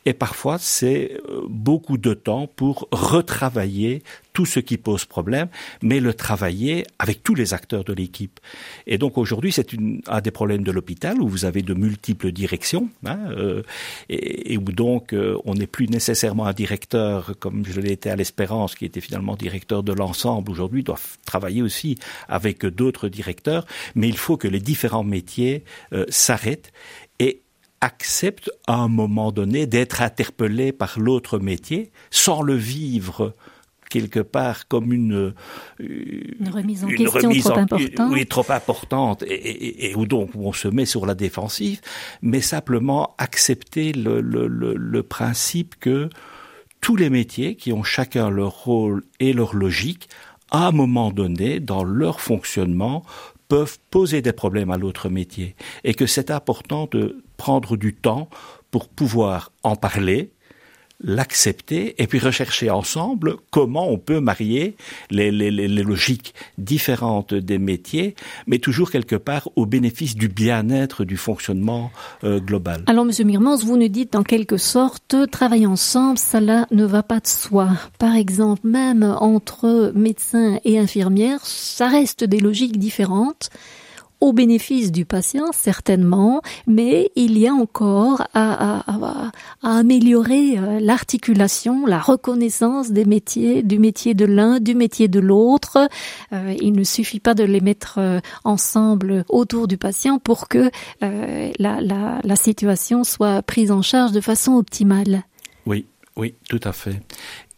et 0.07 0.13
parfois, 0.13 0.59
c'est 0.59 1.19
euh, 1.29 1.43
beaucoup 1.49 1.99
de 1.99 2.15
temps 2.15 2.47
pour 2.47 2.89
retravailler 2.93 4.03
tout 4.35 4.45
ce 4.47 4.59
qui 4.59 4.77
pose 4.77 5.05
problème, 5.05 5.49
mais 5.81 6.01
le 6.01 6.13
travailler 6.13 6.85
avec 6.99 7.23
tous 7.23 7.37
les 7.37 7.55
acteurs 7.55 7.85
de 7.85 7.93
l'équipe. 7.93 8.41
Et 8.87 8.99
donc 8.99 9.17
aujourd'hui, 9.17 9.53
c'est 9.53 9.69
un 10.09 10.21
des 10.21 10.33
problèmes 10.33 10.65
de 10.65 10.73
l'hôpital 10.73 11.23
où 11.23 11.29
vous 11.29 11.45
avez 11.45 11.63
de 11.63 11.73
multiples 11.73 12.33
directions, 12.33 12.89
hein, 13.07 13.19
euh, 13.31 13.63
et, 14.09 14.53
et, 14.53 14.59
où 14.59 14.65
donc 14.73 15.13
euh, 15.13 15.39
on 15.45 15.55
n'est 15.55 15.69
plus 15.69 15.89
nécessairement 15.89 16.47
un 16.47 16.53
directeur 16.53 17.35
comme 17.39 17.65
je 17.65 17.81
l'étais 17.81 18.11
à 18.11 18.17
l'Espérance, 18.17 18.75
qui 18.75 18.85
était 18.85 19.01
finalement 19.01 19.37
directeur 19.37 19.85
de 19.85 19.93
l'ensemble. 19.93 20.51
Aujourd'hui, 20.51 20.83
doit 20.83 20.99
travailler 21.25 21.63
aussi 21.63 21.97
avec 22.29 22.67
d'autres 22.67 23.09
directeurs, 23.09 23.65
mais 23.95 24.09
il 24.09 24.17
faut 24.17 24.37
que 24.37 24.49
les 24.49 24.61
différents 24.61 25.05
métiers 25.05 25.63
euh, 25.93 26.05
s'arrêtent 26.09 26.73
accepte 27.85 28.51
à 28.67 28.77
un 28.77 28.89
moment 28.89 29.31
donné 29.31 29.67
d'être 29.67 30.01
interpellé 30.01 30.73
par 30.73 30.99
l'autre 30.99 31.39
métier 31.39 31.93
sans 32.11 32.41
le 32.41 32.55
vivre 32.55 33.35
quelque 33.91 34.21
part 34.21 34.67
comme 34.67 34.93
une, 34.93 35.35
une 35.79 36.49
remise 36.49 36.83
en 36.85 36.89
une 36.89 36.97
question 36.97 37.29
remise 37.29 37.45
trop 37.45 37.53
en, 37.53 37.59
importante. 37.59 38.13
Oui, 38.13 38.27
trop 38.27 38.51
importante, 38.51 39.23
et, 39.23 39.35
et, 39.35 39.91
et, 39.91 39.95
où 39.95 40.07
donc 40.07 40.31
on 40.35 40.53
se 40.53 40.67
met 40.67 40.87
sur 40.87 41.07
la 41.07 41.15
défensive, 41.15 41.81
mais 42.23 42.41
simplement 42.41 43.15
accepter 43.19 43.93
le, 43.93 44.21
le, 44.21 44.49
le, 44.49 44.75
le 44.75 45.03
principe 45.03 45.77
que 45.79 46.09
tous 46.81 46.97
les 46.97 47.11
métiers 47.11 47.55
qui 47.55 47.73
ont 47.73 47.85
chacun 47.85 48.31
leur 48.31 48.65
rôle 48.65 49.05
et 49.21 49.33
leur 49.33 49.55
logique, 49.55 50.09
à 50.51 50.69
un 50.69 50.73
moment 50.73 51.13
donné, 51.13 51.61
dans 51.61 51.85
leur 51.85 52.21
fonctionnement, 52.21 53.05
peuvent 53.49 53.79
poser 53.91 54.23
des 54.23 54.33
problèmes 54.33 54.71
à 54.71 54.79
l'autre 54.79 55.09
métier 55.09 55.55
et 55.85 55.95
que 55.95 56.07
c'est 56.07 56.31
important 56.31 56.89
de 56.91 57.23
prendre 57.37 57.77
du 57.77 57.95
temps 57.95 58.29
pour 58.71 58.89
pouvoir 58.89 59.53
en 59.63 59.77
parler, 59.77 60.31
l'accepter 61.01 61.95
et 62.03 62.07
puis 62.07 62.19
rechercher 62.19 62.71
ensemble 62.71 63.37
comment 63.51 63.91
on 63.91 63.99
peut 63.99 64.21
marier 64.21 64.77
les, 65.11 65.31
les, 65.31 65.51
les, 65.51 65.69
logiques 65.83 66.35
différentes 66.57 67.35
des 67.35 67.59
métiers, 67.59 68.15
mais 68.47 68.59
toujours 68.59 68.91
quelque 68.91 69.17
part 69.17 69.49
au 69.57 69.67
bénéfice 69.67 70.15
du 70.15 70.29
bien-être 70.29 71.05
du 71.05 71.17
fonctionnement 71.17 71.91
euh, 72.23 72.41
global. 72.41 72.83
Alors, 72.87 73.05
Monsieur 73.05 73.25
Mirmans, 73.25 73.57
vous 73.57 73.77
nous 73.77 73.89
dites 73.89 74.15
en 74.15 74.23
quelque 74.23 74.57
sorte, 74.57 75.15
travailler 75.31 75.67
ensemble, 75.67 76.19
cela 76.19 76.67
ne 76.71 76.85
va 76.85 77.03
pas 77.03 77.21
de 77.21 77.27
soi. 77.27 77.69
Par 77.99 78.15
exemple, 78.15 78.67
même 78.67 79.03
entre 79.03 79.93
médecins 79.95 80.59
et 80.65 80.79
infirmières, 80.79 81.45
ça 81.45 81.89
reste 81.89 82.25
des 82.25 82.39
logiques 82.39 82.79
différentes 82.79 83.51
au 84.25 84.33
bénéfice 84.33 84.91
du 84.91 85.05
patient, 85.05 85.53
certainement, 85.53 86.41
mais 86.67 87.11
il 87.15 87.37
y 87.37 87.47
a 87.47 87.53
encore 87.53 88.27
à, 88.33 88.83
améliorer 89.63 90.57
euh, 90.57 90.81
l'articulation, 90.81 91.85
la 91.85 91.99
reconnaissance 91.99 92.91
des 92.91 93.05
métiers, 93.05 93.63
du 93.63 93.79
métier 93.79 94.15
de 94.15 94.25
l'un, 94.25 94.61
du 94.61 94.75
métier 94.75 95.09
de 95.09 95.21
l'autre. 95.21 95.91
Euh, 96.33 96.55
il 96.59 96.73
ne 96.73 96.85
suffit 96.85 97.21
pas 97.21 97.35
de 97.35 97.45
les 97.45 97.61
mettre 97.61 97.99
euh, 97.99 98.21
ensemble 98.45 99.27
autour 99.29 99.69
du 99.69 99.77
patient 99.77 100.19
pour 100.19 100.49
que 100.49 100.71
la 101.03 102.37
situation 102.37 103.05
soit 103.05 103.43
prise 103.43 103.71
en 103.71 103.83
charge 103.83 104.13
de 104.13 104.23
façon 104.23 104.55
optimale. 104.55 105.25
Oui, 105.67 105.85
oui, 106.17 106.35
tout 106.49 106.61
à 106.65 106.73
fait. 106.73 107.03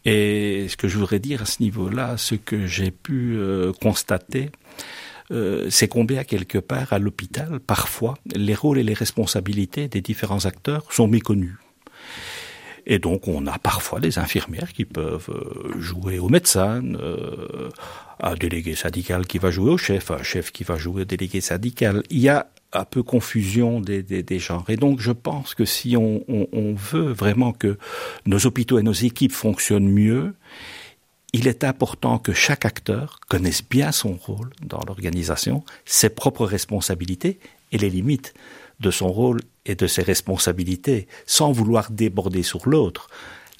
Et 0.04 0.66
ce 0.68 0.76
que 0.76 0.88
je 0.88 0.98
voudrais 0.98 1.20
dire 1.20 1.42
à 1.42 1.46
ce 1.46 1.62
niveau-là, 1.62 2.16
ce 2.16 2.34
que 2.34 2.66
j'ai 2.66 2.90
pu 2.90 3.38
constater, 3.80 4.50
euh, 5.30 5.68
c'est 5.70 5.88
combien 5.88 6.24
quelque 6.24 6.58
part 6.58 6.92
à 6.92 6.98
l'hôpital, 6.98 7.60
parfois, 7.60 8.16
les 8.34 8.54
rôles 8.54 8.78
et 8.78 8.84
les 8.84 8.94
responsabilités 8.94 9.88
des 9.88 10.00
différents 10.00 10.46
acteurs 10.46 10.84
sont 10.92 11.08
méconnus. 11.08 11.56
Et 12.86 13.00
donc 13.00 13.26
on 13.26 13.46
a 13.48 13.58
parfois 13.58 13.98
des 13.98 14.18
infirmières 14.18 14.72
qui 14.72 14.84
peuvent 14.84 15.28
euh, 15.30 15.80
jouer 15.80 16.20
au 16.20 16.28
médecin, 16.28 16.82
euh, 16.94 17.68
un 18.20 18.34
délégué 18.34 18.76
syndical 18.76 19.26
qui 19.26 19.38
va 19.38 19.50
jouer 19.50 19.72
au 19.72 19.78
chef, 19.78 20.12
un 20.12 20.22
chef 20.22 20.52
qui 20.52 20.62
va 20.62 20.76
jouer 20.76 21.02
au 21.02 21.04
délégué 21.04 21.40
syndical. 21.40 22.04
Il 22.10 22.20
y 22.20 22.28
a 22.28 22.48
un 22.72 22.84
peu 22.84 23.02
confusion 23.02 23.80
des, 23.80 24.04
des, 24.04 24.22
des 24.22 24.38
genres. 24.38 24.66
Et 24.68 24.76
donc 24.76 25.00
je 25.00 25.10
pense 25.10 25.54
que 25.54 25.64
si 25.64 25.96
on, 25.96 26.24
on, 26.28 26.46
on 26.52 26.74
veut 26.74 27.12
vraiment 27.12 27.52
que 27.52 27.76
nos 28.24 28.46
hôpitaux 28.46 28.78
et 28.78 28.82
nos 28.84 28.92
équipes 28.92 29.32
fonctionnent 29.32 29.90
mieux, 29.90 30.34
il 31.36 31.48
est 31.48 31.64
important 31.64 32.18
que 32.18 32.32
chaque 32.32 32.64
acteur 32.64 33.20
connaisse 33.28 33.62
bien 33.62 33.92
son 33.92 34.14
rôle 34.14 34.48
dans 34.62 34.80
l'organisation, 34.86 35.64
ses 35.84 36.08
propres 36.08 36.46
responsabilités 36.46 37.38
et 37.72 37.76
les 37.76 37.90
limites 37.90 38.32
de 38.80 38.90
son 38.90 39.12
rôle 39.12 39.42
et 39.66 39.74
de 39.74 39.86
ses 39.86 40.00
responsabilités, 40.00 41.08
sans 41.26 41.52
vouloir 41.52 41.90
déborder 41.90 42.42
sur 42.42 42.66
l'autre. 42.66 43.08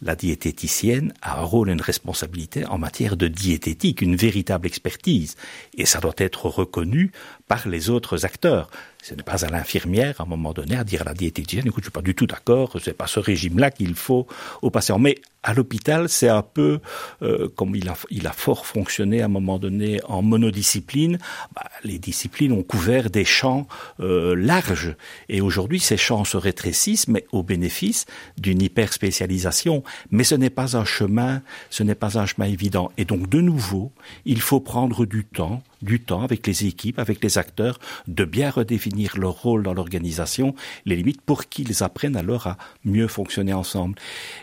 La 0.01 0.17
diététicienne 0.17 1.12
a 1.21 1.41
un 1.41 1.45
rôle 1.45 1.69
et 1.69 1.75
une 1.75 1.83
responsabilité 1.83 2.65
en 2.65 2.79
matière 2.79 3.19
de 3.19 3.29
diététique, 3.29 4.01
une 4.01 4.17
véritable 4.17 4.67
expertise, 4.67 5.37
et 5.77 5.85
ça 5.85 6.01
doit 6.01 6.15
être 6.17 6.47
reconnu 6.47 7.12
par 7.49 7.69
les 7.69 7.91
autres 7.91 8.25
acteurs. 8.25 8.71
Ce 9.03 9.15
n'est 9.15 9.23
pas 9.23 9.45
à 9.45 9.49
l'infirmière, 9.51 10.21
à 10.21 10.25
un 10.25 10.27
moment 10.27 10.53
donné, 10.53 10.77
à 10.77 10.83
dire 10.83 11.03
à 11.03 11.05
la 11.05 11.15
diététicienne, 11.15 11.69
écoute, 11.69 11.85
je 11.85 11.91
suis 11.91 11.93
pas 11.93 12.03
du 12.03 12.17
tout 12.17 12.27
d'accord, 12.27 12.77
c'est 12.83 12.93
pas 12.93 13.07
ce 13.07 13.21
régime-là 13.21 13.71
qu'il 13.71 13.95
faut 13.95 14.27
au 14.63 14.71
patient. 14.71 14.99
Mais 14.99 15.17
à 15.45 15.55
l'hôpital, 15.55 16.09
c'est 16.09 16.29
un 16.29 16.43
peu 16.43 16.81
euh, 17.23 17.49
comme 17.55 17.77
il 17.77 17.89
a, 17.89 17.95
il 18.11 18.27
a 18.27 18.33
fort 18.33 18.67
fonctionné 18.67 19.23
à 19.23 19.27
un 19.27 19.29
moment 19.29 19.61
donné 19.61 20.01
en 20.09 20.23
monodiscipline. 20.23 21.19
Bah, 21.55 21.71
les 21.85 22.01
disciplines 22.01 22.51
ont 22.51 22.65
couvert 22.65 23.09
des 23.09 23.25
champs 23.25 23.69
euh, 24.01 24.35
larges, 24.35 24.97
et 25.29 25.41
aujourd'hui, 25.41 25.79
ces 25.79 25.97
champs 25.97 26.25
se 26.25 26.37
rétrécissent, 26.37 27.07
mais 27.07 27.27
au 27.31 27.45
bénéfice 27.45 28.07
d'une 28.39 28.61
hyper 28.61 28.93
spécialisation. 28.93 29.85
Mais 30.11 30.25
ce 30.25 30.35
n'est 30.35 30.51
pas 30.51 30.77
un 30.77 30.85
chemin, 30.85 31.43
ce 31.71 31.85
n'est 31.85 31.95
pas 31.95 32.19
un 32.19 32.27
chemin 32.27 32.47
évident. 32.47 32.91
Et 32.99 33.05
donc, 33.05 33.29
de 33.29 33.41
nouveau, 33.41 33.93
il 34.25 34.41
faut 34.41 34.59
prendre 34.59 35.07
du 35.07 35.25
temps 35.25 35.63
du 35.83 36.01
temps 36.01 36.23
avec 36.23 36.47
les 36.47 36.67
équipes, 36.67 36.99
avec 36.99 37.23
les 37.23 37.39
acteurs, 37.39 37.79
de 38.09 38.25
bien 38.25 38.51
redéfinir 38.51 39.17
leur 39.19 39.43
rôle 39.43 39.62
dans 39.62 39.75
l'organisation, 39.75 40.55
les 40.85 40.97
limites, 40.97 41.21
pour 41.21 41.49
qu'ils 41.49 41.83
apprennent 41.83 42.17
alors 42.17 42.47
à 42.47 42.59
mieux 42.85 43.09
fonctionner 43.09 43.53
ensemble. 43.53 43.97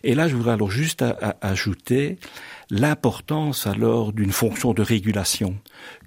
Et 0.04 0.16
là, 0.16 0.28
je 0.28 0.36
voudrais 0.36 0.54
alors 0.54 0.72
juste 0.72 1.04
ajouter 1.42 2.18
l'importance 2.70 3.68
alors 3.68 4.14
d'une 4.14 4.32
fonction 4.32 4.74
de 4.74 4.82
régulation 4.82 5.58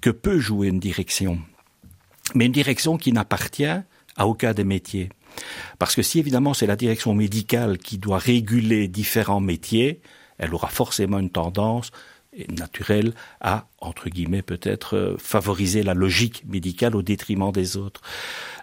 que 0.01 0.11
peut 0.11 0.39
jouer 0.39 0.69
une 0.69 0.81
direction, 0.81 1.39
mais 2.35 2.47
une 2.47 2.53
direction 2.53 2.97
qui 2.97 3.13
n'appartient 3.13 3.65
à 3.65 4.27
aucun 4.27 4.53
des 4.53 4.65
métiers. 4.65 5.11
Parce 5.79 5.95
que 5.95 6.03
si 6.03 6.19
évidemment 6.19 6.55
c'est 6.55 6.67
la 6.67 6.77
direction 6.77 7.15
médicale 7.15 7.79
qui 7.79 7.99
doit 7.99 8.19
réguler 8.19 8.89
différents 8.89 9.41
métiers, 9.41 10.01
elle 10.39 10.55
aura 10.55 10.69
forcément 10.69 11.19
une 11.19 11.31
tendance 11.31 11.91
naturel 12.49 13.13
à, 13.41 13.67
entre 13.81 14.09
guillemets, 14.09 14.43
peut-être 14.43 14.97
euh, 14.97 15.17
favoriser 15.19 15.83
la 15.83 15.95
logique 15.95 16.45
médicale 16.47 16.97
au 16.97 17.03
détriment 17.03 17.53
des 17.53 17.77
autres. 17.77 18.01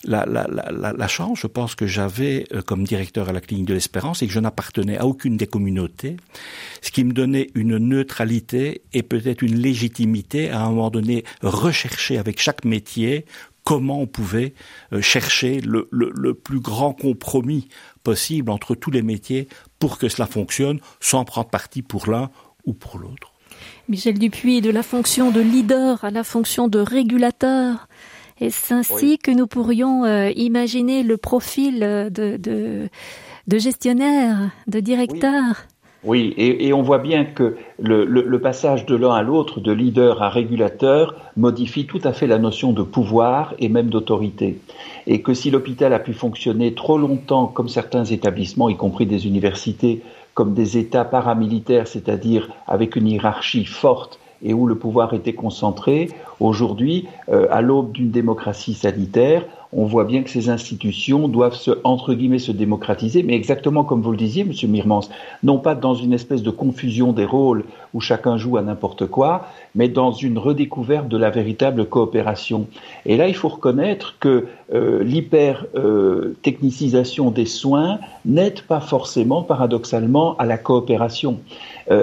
La, 0.04 0.26
la, 0.26 0.48
la, 0.48 0.94
la 0.94 1.08
chance, 1.08 1.40
je 1.40 1.48
pense, 1.48 1.76
que 1.76 1.88
j'avais 1.88 2.46
euh, 2.54 2.62
comme 2.62 2.84
directeur 2.84 3.30
à 3.30 3.34
la 3.34 3.42
clinique 3.42 3.66
de 3.66 3.74
l'Espérance, 3.74 4.20
c'est 4.20 4.28
que 4.28 4.34
je 4.34 4.40
n'appartenais 4.40 4.98
à 4.98 5.06
aucune 5.06 5.38
des 5.38 5.48
communautés, 5.48 6.18
ce 6.82 6.92
qui 6.92 7.04
me 7.04 7.14
donnait 7.14 7.48
une 7.56 7.78
neutralité 7.78 8.84
et 8.94 9.04
peut-être 9.04 9.42
une 9.42 9.58
légitimité 9.58 10.50
à 10.50 10.62
un 10.62 10.70
moment 10.70 10.90
donné 10.90 11.24
rechercher 11.42 12.18
avec 12.18 12.40
chaque 12.40 12.66
métier 12.66 13.26
comment 13.64 14.02
on 14.02 14.08
pouvait 14.08 14.54
euh, 14.92 15.02
chercher 15.02 15.62
le, 15.62 15.88
le, 15.92 16.12
le, 16.14 16.34
plus 16.34 16.60
grand 16.60 16.94
compromis 16.94 17.70
possible 18.04 18.52
entre 18.52 18.76
tous 18.76 18.92
les 18.92 19.02
métiers 19.02 19.48
pour 19.80 19.98
que 19.98 20.10
cela 20.10 20.28
fonctionne 20.28 20.80
sans 21.00 21.24
prendre 21.26 21.50
parti 21.50 21.82
pour 21.82 22.10
l'un 22.10 22.30
ou 22.66 22.74
pour 22.74 22.98
l'autre. 22.98 23.33
Michel 23.90 24.18
Dupuis, 24.18 24.62
de 24.62 24.70
la 24.70 24.84
fonction 24.84 25.32
de 25.32 25.42
leader 25.42 26.04
à 26.04 26.12
la 26.12 26.24
fonction 26.24 26.68
de 26.68 26.80
régulateur. 26.80 27.88
Est-ce 28.40 28.74
ainsi 28.74 28.94
oui. 28.94 29.18
que 29.22 29.32
nous 29.32 29.48
pourrions 29.48 30.06
euh, 30.06 30.32
imaginer 30.36 31.04
le 31.04 31.18
profil 31.18 31.84
euh, 31.84 32.10
de, 32.10 32.38
de, 32.38 32.90
de 33.48 33.58
gestionnaire, 33.58 34.52
de 34.68 34.80
directeur? 34.80 35.68
Oui. 36.04 36.34
oui, 36.34 36.34
et, 36.38 36.68
et, 36.68 36.74
on 36.74 36.82
voit 36.82 36.98
bien 36.98 37.26
que 37.26 37.56
le, 37.80 38.06
le, 38.06 38.24
le 38.24 38.42
passage 38.42 38.86
de 38.86 38.96
l'un 38.96 39.14
à 39.14 39.22
l'autre, 39.22 39.60
de 39.60 39.72
leader 39.72 40.22
à 40.24 40.30
régulateur, 40.30 41.32
modifie 41.38 41.86
tout 41.86 42.02
à 42.04 42.12
fait 42.12 42.28
la 42.28 42.40
notion 42.40 42.74
de 42.74 42.84
pouvoir 42.84 43.54
et 43.60 43.70
même 43.70 43.90
d'autorité. 43.90 44.60
Et 45.06 45.22
que 45.22 45.34
si 45.34 45.52
l'hôpital 45.52 45.94
a 45.94 46.00
pu 46.00 46.14
fonctionner 46.14 46.74
trop 46.74 46.98
longtemps 46.98 47.48
comme 47.48 47.70
certains 47.70 48.06
établissements, 48.06 48.68
y 48.68 48.76
compris 48.76 49.06
des 49.06 49.28
universités, 49.28 50.02
comme 50.34 50.54
des 50.54 50.78
États 50.78 51.06
paramilitaires, 51.06 51.88
c'est-à-dire 51.88 52.50
avec 52.68 52.96
une 52.96 53.08
hiérarchie 53.08 53.66
forte 53.66 54.20
et 54.42 54.54
où 54.54 54.68
le 54.68 54.76
pouvoir 54.76 55.14
était 55.14 55.34
concentré, 55.34 56.10
aujourd'hui, 56.40 57.08
euh, 57.30 57.48
à 57.52 57.62
l'aube 57.62 57.92
d'une 57.92 58.12
démocratie 58.12 58.74
sanitaire, 58.74 59.44
on 59.76 59.86
voit 59.86 60.04
bien 60.04 60.22
que 60.22 60.30
ces 60.30 60.50
institutions 60.50 61.28
doivent 61.28 61.56
se, 61.56 61.72
entre 61.84 62.14
guillemets, 62.14 62.38
se 62.38 62.52
démocratiser, 62.52 63.24
mais 63.24 63.34
exactement 63.34 63.84
comme 63.84 64.04
vous 64.04 64.12
le 64.12 64.18
disiez, 64.18 64.44
Monsieur 64.44 64.68
Mirmans, 64.68 65.10
non 65.42 65.58
pas 65.58 65.74
dans 65.74 65.96
une 65.96 66.14
espèce 66.14 66.44
de 66.44 66.52
confusion 66.52 67.12
des 67.12 67.26
rôles 67.26 67.64
où 67.96 68.00
chacun 68.00 68.38
joue 68.38 68.58
à 68.58 68.62
n'importe 68.62 69.08
quoi, 69.08 69.48
mais 69.74 69.90
dans 69.90 70.12
une 70.12 70.38
redécouverte 70.38 71.08
de 71.08 71.18
la 71.18 71.32
véritable 71.32 71.88
coopération. 71.88 72.68
Et 73.08 73.18
là, 73.18 73.28
il 73.28 73.36
faut 73.36 73.50
reconnaître 73.50 74.18
que 74.20 74.46
euh, 74.74 75.04
l'hyper-technicisation 75.04 77.30
euh, 77.30 77.32
des 77.32 77.48
soins 77.48 77.98
n'aide 78.26 78.62
pas 78.62 78.80
forcément, 78.80 79.42
paradoxalement, 79.42 80.38
à 80.38 80.46
la 80.46 80.60
coopération, 80.60 81.40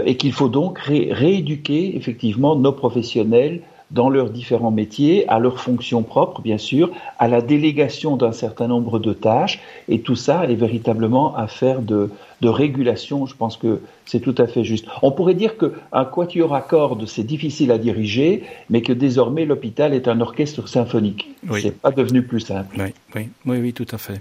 et 0.05 0.19
qu'il 0.19 0.33
faut 0.33 0.51
donc 0.51 0.79
ré 0.79 1.09
rééduquer 1.11 1.97
effectivement 1.97 2.55
nos 2.55 2.73
professionnels 2.73 3.63
dans 3.91 4.09
leurs 4.09 4.31
différents 4.31 4.71
métiers, 4.71 5.29
à 5.29 5.39
leurs 5.39 5.61
fonctions 5.61 6.03
propres, 6.03 6.43
bien 6.43 6.59
sûr, 6.59 6.91
à 7.19 7.29
la 7.29 7.41
délégation 7.43 8.17
d'un 8.17 8.33
certain 8.33 8.69
nombre 8.69 8.99
de 8.99 9.13
tâches. 9.13 9.61
Et 9.89 10.01
tout 10.01 10.17
ça 10.17 10.45
est 10.45 10.55
véritablement 10.55 11.35
affaire 11.37 11.83
de, 11.83 12.11
de 12.41 12.49
régulation. 12.49 13.27
Je 13.27 13.35
pense 13.35 13.57
que 13.57 13.81
c'est 14.07 14.21
tout 14.21 14.35
à 14.39 14.47
fait 14.47 14.65
juste. 14.65 14.87
On 15.03 15.11
pourrait 15.11 15.35
dire 15.35 15.57
qu'un 15.57 16.05
quatuor 16.05 16.55
à 16.55 16.63
cordes, 16.63 17.07
c'est 17.07 17.25
difficile 17.25 17.73
à 17.73 17.79
diriger, 17.79 18.45
mais 18.69 18.83
que 18.83 18.93
désormais 18.93 19.45
l'hôpital 19.45 19.93
est 19.95 20.09
un 20.09 20.21
orchestre 20.21 20.69
symphonique. 20.69 21.29
Oui. 21.49 21.61
C'est 21.63 21.77
pas 21.77 21.91
devenu 21.91 22.23
plus 22.23 22.41
simple. 22.41 22.77
Oui, 22.79 22.93
oui, 23.15 23.29
oui, 23.47 23.59
oui 23.59 23.73
tout 23.73 23.87
à 23.91 23.99
fait. 23.99 24.21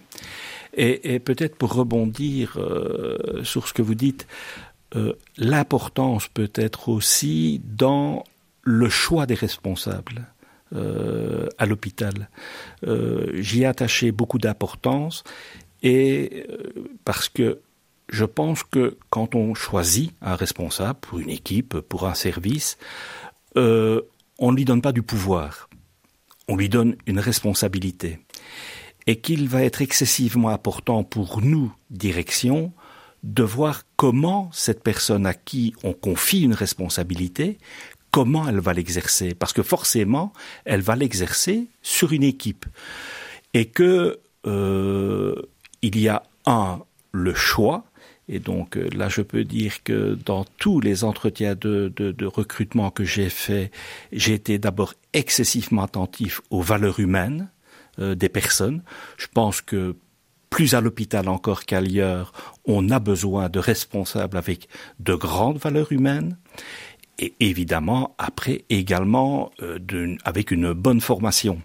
Et, 0.75 1.15
et 1.15 1.19
peut-être 1.19 1.55
pour 1.55 1.73
rebondir 1.73 2.58
euh, 2.58 3.43
sur 3.43 3.67
ce 3.67 3.73
que 3.73 3.82
vous 3.82 3.95
dites, 3.95 4.27
euh, 4.95 5.13
l'importance 5.38 6.28
peut 6.28 6.51
être 6.55 6.89
aussi 6.89 7.61
dans 7.63 8.24
le 8.64 8.89
choix 8.89 9.26
des 9.26 9.36
responsables 9.36 10.28
euh, 10.76 11.47
à 11.57 11.66
l'hôpital. 11.66 12.30
Euh, 12.86 13.32
J'y 13.41 13.64
ai 13.64 13.66
attaché 13.66 14.12
beaucoup 14.12 14.38
d'importance 14.38 15.24
euh, 15.84 16.28
parce 17.05 17.28
que 17.28 17.60
je 18.07 18.26
pense 18.26 18.64
que 18.64 18.97
quand 19.10 19.34
on 19.34 19.55
choisit 19.55 20.14
un 20.22 20.36
responsable 20.36 20.99
pour 20.99 21.20
une 21.20 21.30
équipe, 21.30 21.80
pour 21.80 22.07
un 22.07 22.14
service, 22.14 22.78
on 23.55 24.51
ne 24.51 24.55
lui 24.55 24.66
donne 24.66 24.82
pas 24.82 24.91
du 24.91 25.01
pouvoir, 25.01 25.70
on 26.47 26.55
lui 26.55 26.70
donne 26.70 26.95
une 27.07 27.20
responsabilité 27.20 28.20
et 29.07 29.16
qu'il 29.16 29.47
va 29.49 29.64
être 29.64 29.82
excessivement 29.82 30.49
important 30.49 31.03
pour 31.03 31.41
nous, 31.41 31.74
direction, 31.89 32.74
de 33.24 33.43
voir 33.43 33.84
comment 33.95 34.49
cette 34.53 34.84
personne 34.84 35.26
à 35.26 35.34
qui 35.34 35.74
on 35.84 35.93
confie 35.93 36.41
une 36.41 36.53
responsabilité, 36.53 37.57
comment 38.12 38.47
elle 38.47 38.60
va 38.60 38.74
l'exercer, 38.74 39.36
parce 39.36 39.53
que 39.53 39.64
forcément, 39.64 40.34
elle 40.66 40.82
va 40.82 40.95
l'exercer 40.95 41.68
sur 41.82 42.12
une 42.12 42.24
équipe, 42.24 42.66
et 43.53 43.66
que 43.66 44.20
euh, 44.45 45.36
il 45.82 45.99
y 45.99 46.07
a 46.07 46.24
un 46.45 46.80
le 47.12 47.34
choix, 47.34 47.86
et 48.28 48.39
donc 48.39 48.78
euh, 48.78 48.88
là, 48.95 49.10
je 49.10 49.22
peux 49.22 49.43
dire 49.43 49.84
que 49.84 50.18
dans 50.26 50.45
tous 50.57 50.80
les 50.80 51.03
entretiens 51.03 51.55
de, 51.55 51.91
de, 51.95 52.12
de 52.12 52.26
recrutement 52.26 52.91
que 52.91 53.03
j'ai 53.03 53.30
fait, 53.30 53.72
j'ai 54.12 54.36
été 54.36 54.60
d'abord 54.60 54.93
excessivement 55.14 55.84
attentif 55.84 56.41
aux 56.51 56.62
valeurs 56.62 56.99
humaines 56.99 57.49
euh, 57.97 58.14
des 58.14 58.30
personnes. 58.30 58.84
Je 59.18 59.26
pense 59.34 59.62
que 59.62 59.95
plus 60.51 60.74
à 60.74 60.82
l'hôpital 60.82 61.28
encore 61.28 61.66
qu'ailleurs, 61.66 62.34
on 62.66 62.89
a 62.89 62.99
besoin 62.99 63.49
de 63.49 63.60
responsables 63.60 64.38
avec 64.38 64.68
de 64.99 65.16
grandes 65.16 65.57
valeurs 65.57 65.91
humaines 65.91 66.38
et 67.20 67.34
évidemment 67.39 68.15
après 68.17 68.63
également 68.70 69.51
euh, 69.61 70.17
avec 70.24 70.51
une 70.51 70.74
bonne 70.74 71.01
formation. 71.01 71.61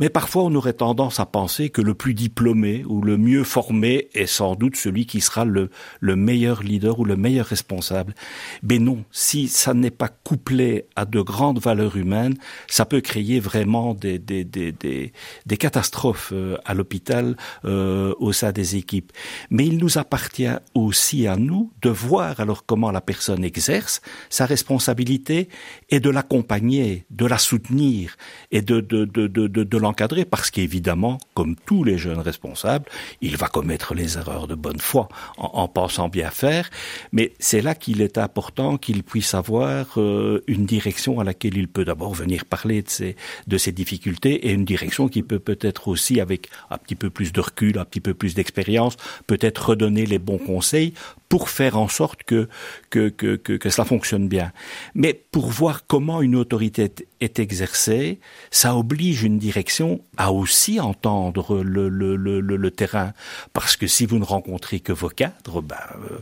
Mais 0.00 0.08
parfois, 0.08 0.44
on 0.44 0.54
aurait 0.54 0.72
tendance 0.72 1.20
à 1.20 1.26
penser 1.26 1.68
que 1.68 1.82
le 1.82 1.92
plus 1.92 2.14
diplômé 2.14 2.84
ou 2.88 3.02
le 3.02 3.18
mieux 3.18 3.44
formé 3.44 4.08
est 4.14 4.26
sans 4.26 4.54
doute 4.54 4.76
celui 4.76 5.04
qui 5.04 5.20
sera 5.20 5.44
le, 5.44 5.68
le 6.00 6.16
meilleur 6.16 6.62
leader 6.62 6.98
ou 6.98 7.04
le 7.04 7.16
meilleur 7.16 7.44
responsable. 7.44 8.14
Mais 8.62 8.78
non, 8.78 9.04
si 9.12 9.46
ça 9.46 9.74
n'est 9.74 9.90
pas 9.90 10.08
couplé 10.08 10.86
à 10.96 11.04
de 11.04 11.20
grandes 11.20 11.60
valeurs 11.60 11.98
humaines, 11.98 12.36
ça 12.66 12.86
peut 12.86 13.02
créer 13.02 13.40
vraiment 13.40 13.92
des, 13.92 14.18
des, 14.18 14.42
des, 14.42 14.72
des, 14.72 15.12
des 15.44 15.56
catastrophes 15.58 16.30
euh, 16.32 16.56
à 16.64 16.72
l'hôpital, 16.72 17.36
euh, 17.66 18.14
au 18.18 18.32
sein 18.32 18.52
des 18.52 18.76
équipes. 18.76 19.12
Mais 19.50 19.66
il 19.66 19.76
nous 19.76 19.98
appartient 19.98 20.48
aussi 20.74 21.26
à 21.26 21.36
nous 21.36 21.72
de 21.82 21.90
voir 21.90 22.40
alors 22.40 22.64
comment 22.64 22.90
la 22.90 23.02
personne 23.02 23.44
exerce 23.44 24.00
sa 24.30 24.46
responsabilité 24.46 25.50
et 25.90 26.00
de 26.00 26.08
l'accompagner, 26.08 27.04
de 27.10 27.26
la 27.26 27.36
soutenir 27.36 28.16
et 28.50 28.62
de, 28.62 28.80
de, 28.80 29.04
de, 29.04 29.26
de, 29.26 29.46
de 29.46 29.78
encadrer 29.90 30.24
parce 30.24 30.50
qu'évidemment, 30.50 31.18
comme 31.34 31.56
tous 31.66 31.84
les 31.84 31.98
jeunes 31.98 32.20
responsables, 32.20 32.86
il 33.20 33.36
va 33.36 33.48
commettre 33.48 33.94
les 33.94 34.16
erreurs 34.16 34.46
de 34.46 34.54
bonne 34.54 34.80
foi 34.80 35.08
en, 35.36 35.68
pensant 35.68 36.08
bien 36.08 36.30
faire. 36.30 36.70
Mais 37.12 37.32
c'est 37.38 37.60
là 37.60 37.74
qu'il 37.74 38.00
est 38.00 38.18
important 38.18 38.78
qu'il 38.78 39.02
puisse 39.02 39.34
avoir 39.34 39.98
euh, 39.98 40.42
une 40.46 40.64
direction 40.64 41.20
à 41.20 41.24
laquelle 41.24 41.56
il 41.56 41.68
peut 41.68 41.84
d'abord 41.84 42.14
venir 42.14 42.44
parler 42.44 42.82
de 42.82 42.88
ses, 42.88 43.16
de 43.46 43.58
ses 43.58 43.72
difficultés 43.72 44.48
et 44.48 44.52
une 44.52 44.64
direction 44.64 45.08
qui 45.08 45.22
peut 45.22 45.38
peut-être 45.38 45.88
aussi, 45.88 46.20
avec 46.20 46.48
un 46.70 46.78
petit 46.78 46.94
peu 46.94 47.10
plus 47.10 47.32
de 47.32 47.40
recul, 47.40 47.78
un 47.78 47.84
petit 47.84 48.00
peu 48.00 48.14
plus 48.14 48.34
d'expérience, 48.34 48.96
peut-être 49.26 49.70
redonner 49.70 50.06
les 50.06 50.18
bons 50.18 50.38
conseils 50.38 50.94
pour 51.28 51.48
faire 51.48 51.78
en 51.78 51.88
sorte 51.88 52.24
que, 52.24 52.48
que, 52.90 53.08
que, 53.08 53.36
que, 53.36 53.54
que 53.54 53.70
cela 53.70 53.84
fonctionne 53.84 54.28
bien. 54.28 54.52
Mais 54.94 55.14
pour 55.14 55.46
voir 55.48 55.86
comment 55.86 56.20
une 56.20 56.36
autorité 56.36 56.92
est, 57.20 57.38
exercée, 57.38 58.20
ça 58.50 58.76
oblige 58.76 59.22
une 59.22 59.38
direction 59.38 60.00
à 60.16 60.32
aussi 60.32 60.80
entendre 60.80 61.62
le, 61.62 61.88
le, 61.88 62.16
le, 62.16 62.40
le, 62.40 62.70
terrain. 62.70 63.12
Parce 63.52 63.76
que 63.76 63.86
si 63.86 64.04
vous 64.04 64.18
ne 64.18 64.24
rencontrez 64.24 64.80
que 64.80 64.92
vos 64.92 65.08
cadres, 65.08 65.62
ben, 65.62 65.76
euh, 66.10 66.18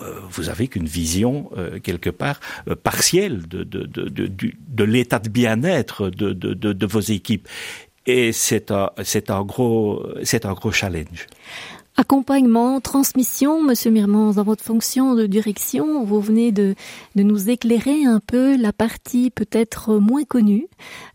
euh 0.00 0.20
vous 0.30 0.50
avez 0.50 0.68
qu'une 0.68 0.86
vision 0.86 1.50
euh, 1.56 1.80
quelque 1.80 2.10
part 2.10 2.38
euh, 2.68 2.74
partielle 2.76 3.48
de, 3.48 3.64
de, 3.64 3.84
de, 3.86 4.08
de, 4.08 4.28
de 4.28 4.84
l'état 4.84 5.18
de 5.18 5.30
bien-être 5.30 6.10
de, 6.10 6.32
de, 6.32 6.52
de, 6.52 6.72
de, 6.72 6.86
vos 6.86 7.00
équipes. 7.00 7.48
Et 8.06 8.32
c'est 8.32 8.70
un, 8.70 8.90
c'est 9.02 9.30
un 9.30 9.42
gros, 9.42 10.06
c'est 10.24 10.44
un 10.44 10.52
gros 10.52 10.72
challenge. 10.72 11.26
Accompagnement, 11.96 12.80
transmission, 12.80 13.62
Monsieur 13.62 13.92
Mirmans, 13.92 14.32
dans 14.32 14.42
votre 14.42 14.64
fonction 14.64 15.14
de 15.14 15.26
direction, 15.26 16.02
vous 16.02 16.20
venez 16.20 16.50
de, 16.50 16.74
de 17.14 17.22
nous 17.22 17.50
éclairer 17.50 18.04
un 18.04 18.18
peu 18.18 18.56
la 18.56 18.72
partie 18.72 19.30
peut-être 19.30 19.94
moins 19.98 20.24
connue 20.24 20.66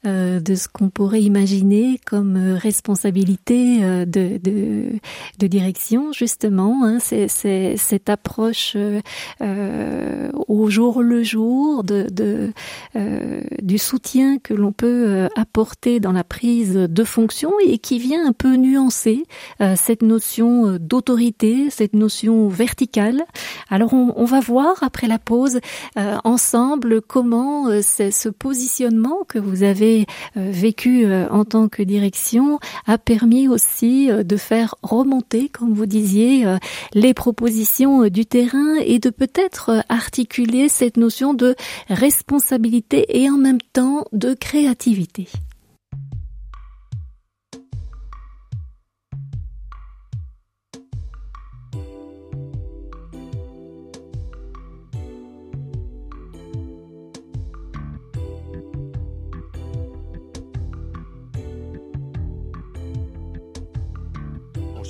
euh, 0.06 0.40
de 0.40 0.56
ce 0.56 0.70
qu'on 0.70 0.90
pourrait 0.90 1.22
imaginer 1.22 2.00
comme 2.06 2.38
responsabilité 2.38 3.84
euh, 3.84 4.06
de, 4.06 4.38
de, 4.42 4.94
de 5.38 5.48
direction, 5.48 6.14
justement. 6.14 6.86
Hein, 6.86 7.00
c'est, 7.02 7.28
cette 7.28 8.10
approche 8.10 8.78
euh, 8.78 10.32
au 10.48 10.70
jour 10.70 11.04
le 11.04 11.24
jour 11.24 11.84
de, 11.84 12.08
de 12.10 12.54
euh, 12.96 13.42
du 13.62 13.78
soutien 13.78 14.38
que 14.40 14.54
l'on 14.54 14.72
peut 14.72 15.08
euh, 15.08 15.28
apporter 15.36 16.00
dans 16.00 16.14
la 16.14 16.24
prise 16.24 16.74
de 16.74 17.04
fonction 17.04 17.52
et 17.66 17.80
qui 17.80 18.00
vient 18.00 18.26
un 18.26 18.32
peu 18.32 18.56
nuancer 18.56 19.26
euh, 19.60 19.74
cette 19.76 20.04
notion 20.04 20.69
d'autorité, 20.78 21.70
cette 21.70 21.94
notion 21.94 22.48
verticale. 22.48 23.24
Alors 23.70 23.94
on, 23.94 24.26
va 24.26 24.40
voir 24.40 24.76
après 24.82 25.08
la 25.08 25.20
pause 25.20 25.60
euh, 25.98 26.18
ensemble 26.24 27.02
comment 27.02 27.68
euh, 27.68 27.82
ce 27.82 28.30
positionnement 28.30 29.20
que 29.28 29.40
vous 29.40 29.64
avez 29.64 30.06
euh, 30.38 30.50
vécu 30.52 31.06
en 31.32 31.46
tant 31.46 31.68
que 31.68 31.82
direction 31.82 32.60
a 32.86 32.98
permis 32.98 33.48
aussi 33.48 34.10
de 34.12 34.38
faire 34.38 34.76
remonter, 34.84 35.50
comme 35.50 35.74
vous 35.74 35.86
disiez, 35.86 36.46
les 36.94 37.14
propositions 37.14 38.08
du 38.08 38.26
terrain 38.26 38.76
et 38.84 39.00
de 39.00 39.10
peut-être 39.10 39.84
articuler 39.90 40.70
cette 40.70 40.98
notion 40.98 41.34
de 41.34 41.56
responsabilité 41.90 43.22
et 43.22 43.30
en 43.30 43.38
même 43.38 43.62
temps 43.74 44.06
de 44.12 44.34
créativité. 44.34 45.28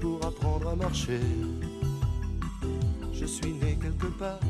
Pour 0.00 0.24
apprendre 0.24 0.68
à 0.68 0.76
marcher. 0.76 1.20
Je 3.12 3.26
suis 3.26 3.52
né 3.52 3.78
quelque 3.80 4.06
part. 4.18 4.43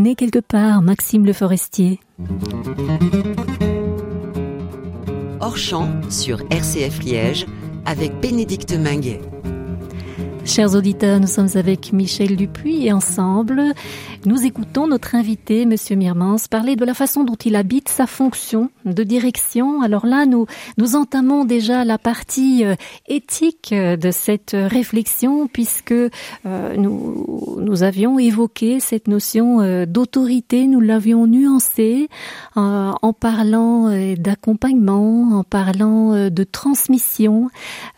Né 0.00 0.14
quelque 0.14 0.38
part, 0.38 0.80
Maxime 0.80 1.26
Le 1.26 1.34
Forestier. 1.34 2.00
Hors 5.40 5.58
champ 5.58 5.90
sur 6.08 6.40
RCF 6.48 7.02
Liège 7.04 7.44
avec 7.84 8.18
Bénédicte 8.18 8.72
Minguet. 8.72 9.20
Chers 10.46 10.74
auditeurs, 10.74 11.20
nous 11.20 11.26
sommes 11.26 11.50
avec 11.54 11.92
Michel 11.92 12.36
Dupuis 12.36 12.86
et 12.86 12.92
ensemble, 12.94 13.74
nous 14.26 14.44
écoutons 14.44 14.86
notre 14.86 15.14
invité, 15.14 15.64
Monsieur 15.64 15.96
Mirmans, 15.96 16.36
parler 16.50 16.76
de 16.76 16.84
la 16.84 16.92
façon 16.92 17.24
dont 17.24 17.36
il 17.36 17.56
habite 17.56 17.88
sa 17.88 18.06
fonction 18.06 18.70
de 18.84 19.02
direction. 19.02 19.80
Alors 19.80 20.04
là, 20.04 20.26
nous, 20.26 20.46
nous 20.76 20.94
entamons 20.94 21.44
déjà 21.44 21.84
la 21.86 21.96
partie 21.96 22.64
euh, 22.64 22.74
éthique 23.08 23.72
de 23.72 24.10
cette 24.10 24.54
réflexion 24.54 25.48
puisque 25.48 25.92
euh, 25.92 26.10
nous, 26.76 27.56
nous 27.60 27.82
avions 27.82 28.18
évoqué 28.18 28.78
cette 28.78 29.08
notion 29.08 29.62
euh, 29.62 29.86
d'autorité, 29.86 30.66
nous 30.66 30.80
l'avions 30.80 31.26
nuancée 31.26 32.08
euh, 32.56 32.92
en 33.00 33.12
parlant 33.12 33.88
euh, 33.88 34.16
d'accompagnement, 34.16 35.38
en 35.38 35.44
parlant 35.44 36.12
euh, 36.12 36.30
de 36.30 36.44
transmission. 36.44 37.48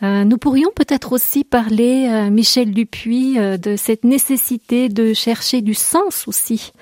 Euh, 0.02 0.24
nous 0.24 0.38
pourrions 0.38 0.70
peut-être 0.74 1.12
aussi 1.12 1.42
parler, 1.42 2.06
euh, 2.08 2.30
Michel 2.30 2.72
Dupuis, 2.72 3.38
euh, 3.38 3.56
de 3.56 3.74
cette 3.76 4.04
nécessité 4.04 4.88
de 4.88 5.14
chercher 5.14 5.62
du 5.62 5.74
sens 5.74 6.11
aussi. 6.26 6.72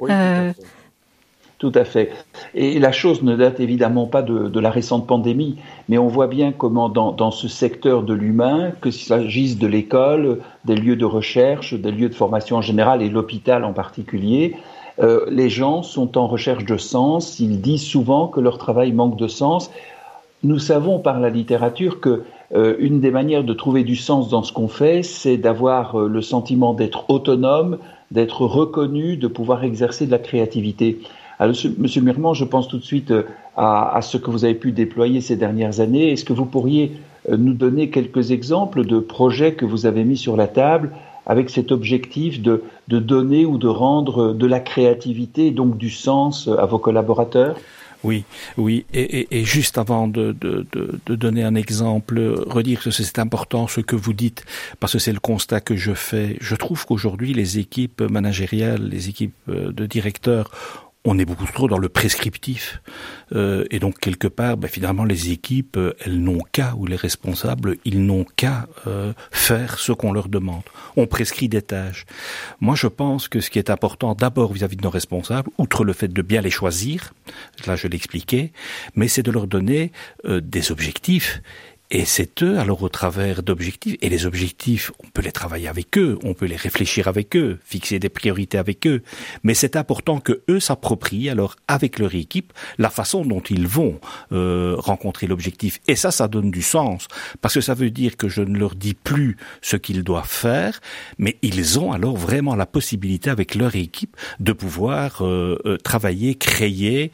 Oui, 0.00 0.10
Euh, 0.12 0.52
tout 1.58 1.72
à 1.74 1.84
fait. 1.84 2.10
Et 2.54 2.78
la 2.78 2.90
chose 2.90 3.22
ne 3.22 3.36
date 3.36 3.60
évidemment 3.60 4.06
pas 4.06 4.22
de, 4.22 4.48
de 4.48 4.60
la 4.60 4.70
récente 4.70 5.06
pandémie, 5.06 5.58
mais 5.90 5.98
on 5.98 6.06
voit 6.06 6.26
bien 6.26 6.52
comment 6.52 6.88
dans, 6.88 7.12
dans 7.12 7.30
ce 7.30 7.48
secteur 7.48 8.02
de 8.02 8.14
l'humain, 8.14 8.72
que 8.80 8.90
s'agisse 8.90 9.58
de 9.58 9.66
l'école, 9.66 10.38
des 10.64 10.74
lieux 10.74 10.96
de 10.96 11.04
recherche, 11.04 11.74
des 11.74 11.92
lieux 11.92 12.08
de 12.08 12.14
formation 12.14 12.56
en 12.56 12.62
général 12.62 13.02
et 13.02 13.10
l'hôpital 13.10 13.64
en 13.64 13.74
particulier, 13.74 14.56
euh, 15.00 15.24
les 15.28 15.48
gens 15.48 15.82
sont 15.82 16.18
en 16.18 16.26
recherche 16.26 16.64
de 16.64 16.76
sens, 16.76 17.40
ils 17.40 17.60
disent 17.60 17.86
souvent 17.86 18.26
que 18.26 18.40
leur 18.40 18.58
travail 18.58 18.92
manque 18.92 19.16
de 19.16 19.28
sens. 19.28 19.70
Nous 20.42 20.58
savons 20.58 20.98
par 20.98 21.20
la 21.20 21.30
littérature 21.30 22.00
que 22.00 22.22
euh, 22.54 22.74
une 22.78 23.00
des 23.00 23.10
manières 23.10 23.44
de 23.44 23.52
trouver 23.52 23.84
du 23.84 23.96
sens 23.96 24.28
dans 24.28 24.42
ce 24.42 24.52
qu'on 24.52 24.68
fait, 24.68 25.02
c'est 25.02 25.36
d'avoir 25.36 26.00
euh, 26.00 26.08
le 26.08 26.22
sentiment 26.22 26.74
d'être 26.74 27.08
autonome, 27.08 27.78
d'être 28.10 28.44
reconnu, 28.44 29.16
de 29.16 29.28
pouvoir 29.28 29.64
exercer 29.64 30.06
de 30.06 30.10
la 30.10 30.18
créativité. 30.18 30.98
Alors, 31.38 31.56
monsieur, 31.78 32.02
Mirmand, 32.02 32.34
je 32.34 32.44
pense 32.44 32.68
tout 32.68 32.78
de 32.78 32.84
suite 32.84 33.12
euh, 33.12 33.22
à, 33.56 33.96
à, 33.96 34.02
ce 34.02 34.18
que 34.18 34.30
vous 34.30 34.44
avez 34.44 34.54
pu 34.54 34.72
déployer 34.72 35.20
ces 35.20 35.36
dernières 35.36 35.80
années. 35.80 36.12
Est-ce 36.12 36.24
que 36.24 36.34
vous 36.34 36.44
pourriez 36.44 36.92
euh, 37.30 37.36
nous 37.36 37.54
donner 37.54 37.88
quelques 37.88 38.30
exemples 38.30 38.84
de 38.84 38.98
projets 38.98 39.54
que 39.54 39.64
vous 39.64 39.86
avez 39.86 40.04
mis 40.04 40.16
sur 40.16 40.36
la 40.36 40.48
table 40.48 40.90
avec 41.26 41.48
cet 41.48 41.72
objectif 41.72 42.42
de, 42.42 42.62
de 42.88 42.98
donner 42.98 43.46
ou 43.46 43.56
de 43.56 43.68
rendre 43.68 44.32
de 44.32 44.46
la 44.46 44.60
créativité, 44.60 45.50
donc 45.50 45.78
du 45.78 45.90
sens 45.90 46.48
à 46.48 46.66
vos 46.66 46.78
collaborateurs? 46.78 47.56
Oui, 48.02 48.24
oui, 48.56 48.86
et, 48.92 49.20
et, 49.20 49.40
et 49.40 49.44
juste 49.44 49.78
avant 49.78 50.08
de, 50.08 50.32
de, 50.32 50.66
de, 50.72 51.00
de, 51.06 51.14
donner 51.14 51.42
un 51.42 51.54
exemple, 51.54 52.18
redire 52.46 52.82
que 52.82 52.90
c'est 52.90 53.18
important 53.18 53.66
ce 53.66 53.80
que 53.80 53.96
vous 53.96 54.12
dites, 54.12 54.44
parce 54.78 54.94
que 54.94 54.98
c'est 54.98 55.12
le 55.12 55.20
constat 55.20 55.60
que 55.60 55.76
je 55.76 55.92
fais. 55.92 56.36
Je 56.40 56.54
trouve 56.54 56.86
qu'aujourd'hui, 56.86 57.34
les 57.34 57.58
équipes 57.58 58.00
managériales, 58.02 58.88
les 58.88 59.08
équipes 59.08 59.34
de 59.48 59.86
directeurs 59.86 60.50
on 61.04 61.18
est 61.18 61.24
beaucoup 61.24 61.46
trop 61.46 61.66
dans 61.66 61.78
le 61.78 61.88
prescriptif. 61.88 62.82
Euh, 63.34 63.64
et 63.70 63.78
donc, 63.78 63.98
quelque 63.98 64.26
part, 64.26 64.56
ben, 64.56 64.68
finalement, 64.68 65.04
les 65.04 65.30
équipes, 65.30 65.78
elles 66.04 66.20
n'ont 66.20 66.42
qu'à, 66.52 66.74
ou 66.76 66.86
les 66.86 66.96
responsables, 66.96 67.76
ils 67.84 68.04
n'ont 68.04 68.26
qu'à 68.36 68.68
euh, 68.86 69.12
faire 69.30 69.78
ce 69.78 69.92
qu'on 69.92 70.12
leur 70.12 70.28
demande. 70.28 70.62
On 70.96 71.06
prescrit 71.06 71.48
des 71.48 71.62
tâches. 71.62 72.04
Moi, 72.60 72.74
je 72.74 72.86
pense 72.86 73.28
que 73.28 73.40
ce 73.40 73.48
qui 73.48 73.58
est 73.58 73.70
important, 73.70 74.14
d'abord 74.14 74.52
vis-à-vis 74.52 74.76
de 74.76 74.82
nos 74.82 74.90
responsables, 74.90 75.50
outre 75.58 75.84
le 75.84 75.92
fait 75.92 76.08
de 76.08 76.22
bien 76.22 76.42
les 76.42 76.50
choisir, 76.50 77.14
là 77.66 77.76
je 77.76 77.88
l'expliquais, 77.88 78.52
mais 78.94 79.08
c'est 79.08 79.22
de 79.22 79.30
leur 79.30 79.46
donner 79.46 79.92
euh, 80.26 80.40
des 80.40 80.70
objectifs 80.70 81.40
et 81.90 82.04
c'est 82.04 82.42
eux, 82.44 82.58
alors 82.58 82.82
au 82.84 82.88
travers 82.88 83.42
d'objectifs, 83.42 83.96
et 84.00 84.08
les 84.08 84.24
objectifs, 84.24 84.92
on 85.04 85.08
peut 85.08 85.22
les 85.22 85.32
travailler 85.32 85.66
avec 85.66 85.98
eux, 85.98 86.18
on 86.22 86.34
peut 86.34 86.46
les 86.46 86.56
réfléchir 86.56 87.08
avec 87.08 87.36
eux, 87.36 87.58
fixer 87.64 87.98
des 87.98 88.08
priorités 88.08 88.58
avec 88.58 88.86
eux, 88.86 89.02
mais 89.42 89.54
c'est 89.54 89.74
important 89.74 90.20
que 90.20 90.42
eux 90.48 90.60
s'approprient, 90.60 91.30
alors 91.30 91.56
avec 91.66 91.98
leur 91.98 92.14
équipe, 92.14 92.52
la 92.78 92.90
façon 92.90 93.24
dont 93.24 93.40
ils 93.40 93.66
vont 93.66 93.98
euh, 94.30 94.76
rencontrer 94.78 95.26
l'objectif. 95.26 95.80
Et 95.88 95.96
ça, 95.96 96.12
ça 96.12 96.28
donne 96.28 96.52
du 96.52 96.62
sens, 96.62 97.08
parce 97.40 97.54
que 97.54 97.60
ça 97.60 97.74
veut 97.74 97.90
dire 97.90 98.16
que 98.16 98.28
je 98.28 98.42
ne 98.42 98.56
leur 98.56 98.76
dis 98.76 98.94
plus 98.94 99.36
ce 99.60 99.76
qu'ils 99.76 100.04
doivent 100.04 100.30
faire, 100.30 100.80
mais 101.18 101.38
ils 101.42 101.80
ont 101.80 101.90
alors 101.90 102.16
vraiment 102.16 102.54
la 102.54 102.66
possibilité 102.66 103.30
avec 103.30 103.56
leur 103.56 103.74
équipe 103.74 104.16
de 104.38 104.52
pouvoir 104.52 105.22
euh, 105.22 105.58
euh, 105.64 105.76
travailler, 105.76 106.36
créer 106.36 107.10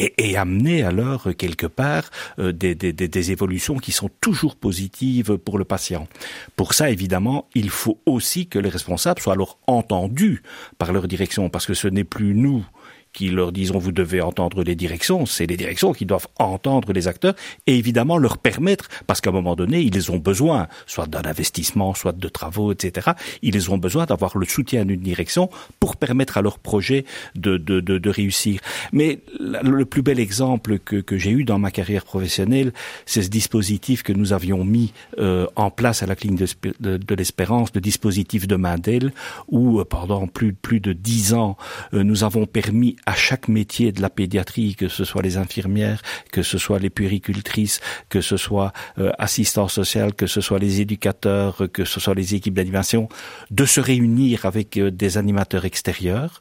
et, 0.00 0.30
et, 0.30 0.36
amener 0.36 0.82
alors 0.82 1.28
quelque 1.36 1.66
part 1.66 2.10
des, 2.38 2.74
des, 2.74 2.92
des 2.92 3.30
évolutions 3.32 3.76
qui 3.76 3.92
sont 3.92 4.10
toujours 4.20 4.56
positives 4.56 5.36
pour 5.36 5.58
le 5.58 5.64
patient. 5.64 6.08
Pour 6.56 6.74
ça, 6.74 6.90
évidemment, 6.90 7.48
il 7.54 7.70
faut 7.70 7.98
aussi 8.06 8.46
que 8.46 8.58
les 8.58 8.68
responsables 8.68 9.20
soient 9.20 9.34
alors 9.34 9.58
entendus 9.66 10.42
par 10.78 10.92
leur 10.92 11.08
direction, 11.08 11.50
parce 11.50 11.66
que 11.66 11.74
ce 11.74 11.88
n'est 11.88 12.04
plus 12.04 12.34
nous 12.34 12.64
qui 13.12 13.28
leur 13.28 13.52
disent 13.52 13.72
vous 13.72 13.92
devez 13.92 14.20
entendre 14.20 14.62
les 14.62 14.76
directions, 14.76 15.26
c'est 15.26 15.46
les 15.46 15.56
directions 15.56 15.92
qui 15.92 16.06
doivent 16.06 16.28
entendre 16.38 16.92
les 16.92 17.08
acteurs 17.08 17.34
et 17.66 17.76
évidemment 17.76 18.18
leur 18.18 18.38
permettre, 18.38 18.88
parce 19.06 19.20
qu'à 19.20 19.30
un 19.30 19.32
moment 19.32 19.56
donné, 19.56 19.80
ils 19.80 20.10
ont 20.10 20.18
besoin, 20.18 20.68
soit 20.86 21.06
d'un 21.06 21.22
investissement, 21.24 21.94
soit 21.94 22.12
de 22.12 22.28
travaux, 22.28 22.72
etc. 22.72 23.12
Ils 23.42 23.70
ont 23.70 23.78
besoin 23.78 24.06
d'avoir 24.06 24.36
le 24.36 24.46
soutien 24.46 24.84
d'une 24.84 25.00
direction 25.00 25.50
pour 25.78 25.96
permettre 25.96 26.38
à 26.38 26.42
leur 26.42 26.58
projet 26.58 27.04
de, 27.34 27.56
de, 27.56 27.80
de, 27.80 27.98
de 27.98 28.10
réussir. 28.10 28.60
Mais 28.92 29.20
le 29.38 29.84
plus 29.84 30.02
bel 30.02 30.20
exemple 30.20 30.78
que, 30.78 30.96
que 30.96 31.18
j'ai 31.18 31.30
eu 31.30 31.44
dans 31.44 31.58
ma 31.58 31.70
carrière 31.70 32.04
professionnelle, 32.04 32.72
c'est 33.06 33.22
ce 33.22 33.28
dispositif 33.28 34.02
que 34.02 34.12
nous 34.12 34.32
avions 34.32 34.64
mis 34.64 34.92
euh, 35.18 35.46
en 35.56 35.70
place 35.70 36.02
à 36.02 36.06
la 36.06 36.16
clinique 36.16 36.42
de, 36.80 36.96
de, 36.96 37.14
l'Espérance, 37.14 37.70
le 37.74 37.80
dispositif 37.80 38.46
de 38.46 38.56
Mandel, 38.56 39.12
où 39.48 39.80
euh, 39.80 39.84
pendant 39.84 40.26
plus, 40.26 40.52
plus 40.52 40.80
de 40.80 40.92
dix 40.92 41.34
ans, 41.34 41.56
euh, 41.94 42.02
nous 42.02 42.24
avons 42.24 42.46
permis 42.46 42.96
à 43.06 43.14
chaque 43.14 43.48
métier 43.48 43.92
de 43.92 44.00
la 44.02 44.10
pédiatrie, 44.10 44.74
que 44.74 44.88
ce 44.88 45.04
soit 45.04 45.22
les 45.22 45.36
infirmières, 45.36 46.02
que 46.32 46.42
ce 46.42 46.58
soit 46.58 46.78
les 46.78 46.90
puéricultrices, 46.90 47.80
que 48.08 48.20
ce 48.20 48.36
soit 48.36 48.72
euh, 48.98 49.12
assistants 49.18 49.68
sociaux, 49.68 50.10
que 50.16 50.26
ce 50.26 50.40
soit 50.40 50.58
les 50.58 50.80
éducateurs, 50.80 51.68
que 51.72 51.84
ce 51.84 52.00
soit 52.00 52.14
les 52.14 52.34
équipes 52.34 52.54
d'animation, 52.54 53.08
de 53.50 53.64
se 53.64 53.80
réunir 53.80 54.46
avec 54.46 54.76
euh, 54.76 54.90
des 54.90 55.18
animateurs 55.18 55.64
extérieurs. 55.64 56.40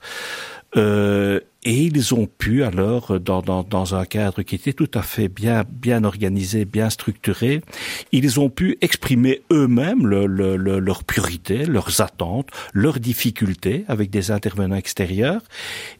Euh, 0.76 1.40
et 1.64 1.84
ils 1.84 2.14
ont 2.14 2.26
pu 2.26 2.64
alors, 2.64 3.20
dans, 3.20 3.42
dans, 3.42 3.64
dans, 3.64 3.94
un 3.94 4.06
cadre 4.06 4.44
qui 4.44 4.56
était 4.56 4.72
tout 4.72 4.90
à 4.94 5.02
fait 5.02 5.28
bien, 5.28 5.66
bien 5.70 6.06
organisé, 6.06 6.64
bien 6.64 6.90
structuré, 6.90 7.62
ils 8.14 8.40
ont 8.40 8.50
pu 8.50 8.78
exprimer 8.80 9.42
eux-mêmes 9.52 10.08
le, 10.08 10.26
le, 10.26 10.56
leurs 10.56 11.04
priorités, 11.04 11.66
leurs 11.66 12.00
attentes, 12.00 12.50
leurs 12.74 13.02
difficultés 13.02 13.84
avec 13.90 14.10
des 14.10 14.32
intervenants 14.32 14.78
extérieurs, 14.78 15.42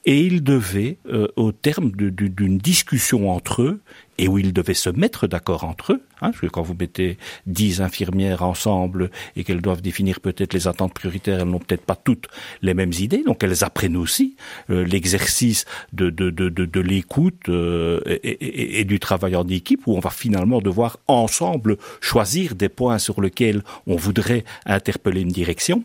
et 0.06 0.22
ils 0.22 0.44
devaient, 0.44 0.98
euh, 1.12 1.28
au 1.36 1.52
terme 1.52 1.92
d'une 1.92 2.58
discussion 2.58 3.30
entre 3.30 3.64
eux, 3.64 3.82
et 4.20 4.28
où 4.28 4.38
ils 4.38 4.54
devaient 4.54 4.74
se 4.74 4.90
mettre 4.90 5.28
d'accord 5.28 5.64
entre 5.64 5.94
eux, 5.94 6.02
hein, 6.22 6.32
parce 6.32 6.40
que 6.42 6.48
quand 6.48 6.62
vous 6.62 6.76
mettez 6.78 7.18
dix 7.48 7.82
infirmières 7.82 8.44
ensemble 8.44 9.10
et 9.38 9.46
qu'elles 9.46 9.62
doivent 9.62 9.82
définir 9.82 10.20
peut-être 10.20 10.54
les 10.54 10.68
attentes 10.68 10.94
prioritaires, 10.94 11.40
elles 11.40 11.48
n'ont 11.48 11.60
peut-être 11.60 11.86
pas 11.86 11.96
toutes 11.96 12.28
les 12.62 12.74
mêmes 12.74 12.92
idées, 12.92 13.24
donc 13.24 13.44
elles 13.44 13.64
apprennent 13.64 13.96
aussi 13.96 14.36
euh, 14.70 14.84
l'exercice 14.84 15.64
de, 15.94 16.10
de, 16.10 16.30
de, 16.30 16.50
de, 16.50 16.80
l'écoute 16.82 17.48
euh, 17.48 18.02
et, 18.24 18.84
du 18.84 19.00
travail 19.00 19.38
en 19.38 19.48
équipe, 19.48 19.88
où 19.88 19.96
on 19.96 20.00
va 20.00 20.10
finalement 20.10 20.60
devoir 20.60 21.00
ensemble 21.08 21.78
choisir 22.02 22.56
des 22.56 22.70
points 22.70 23.00
sur 23.00 23.22
lesquels 23.22 23.64
on 23.88 23.96
voudrait 23.96 24.44
interpeller 24.66 25.22
une 25.22 25.30
direction. 25.30 25.84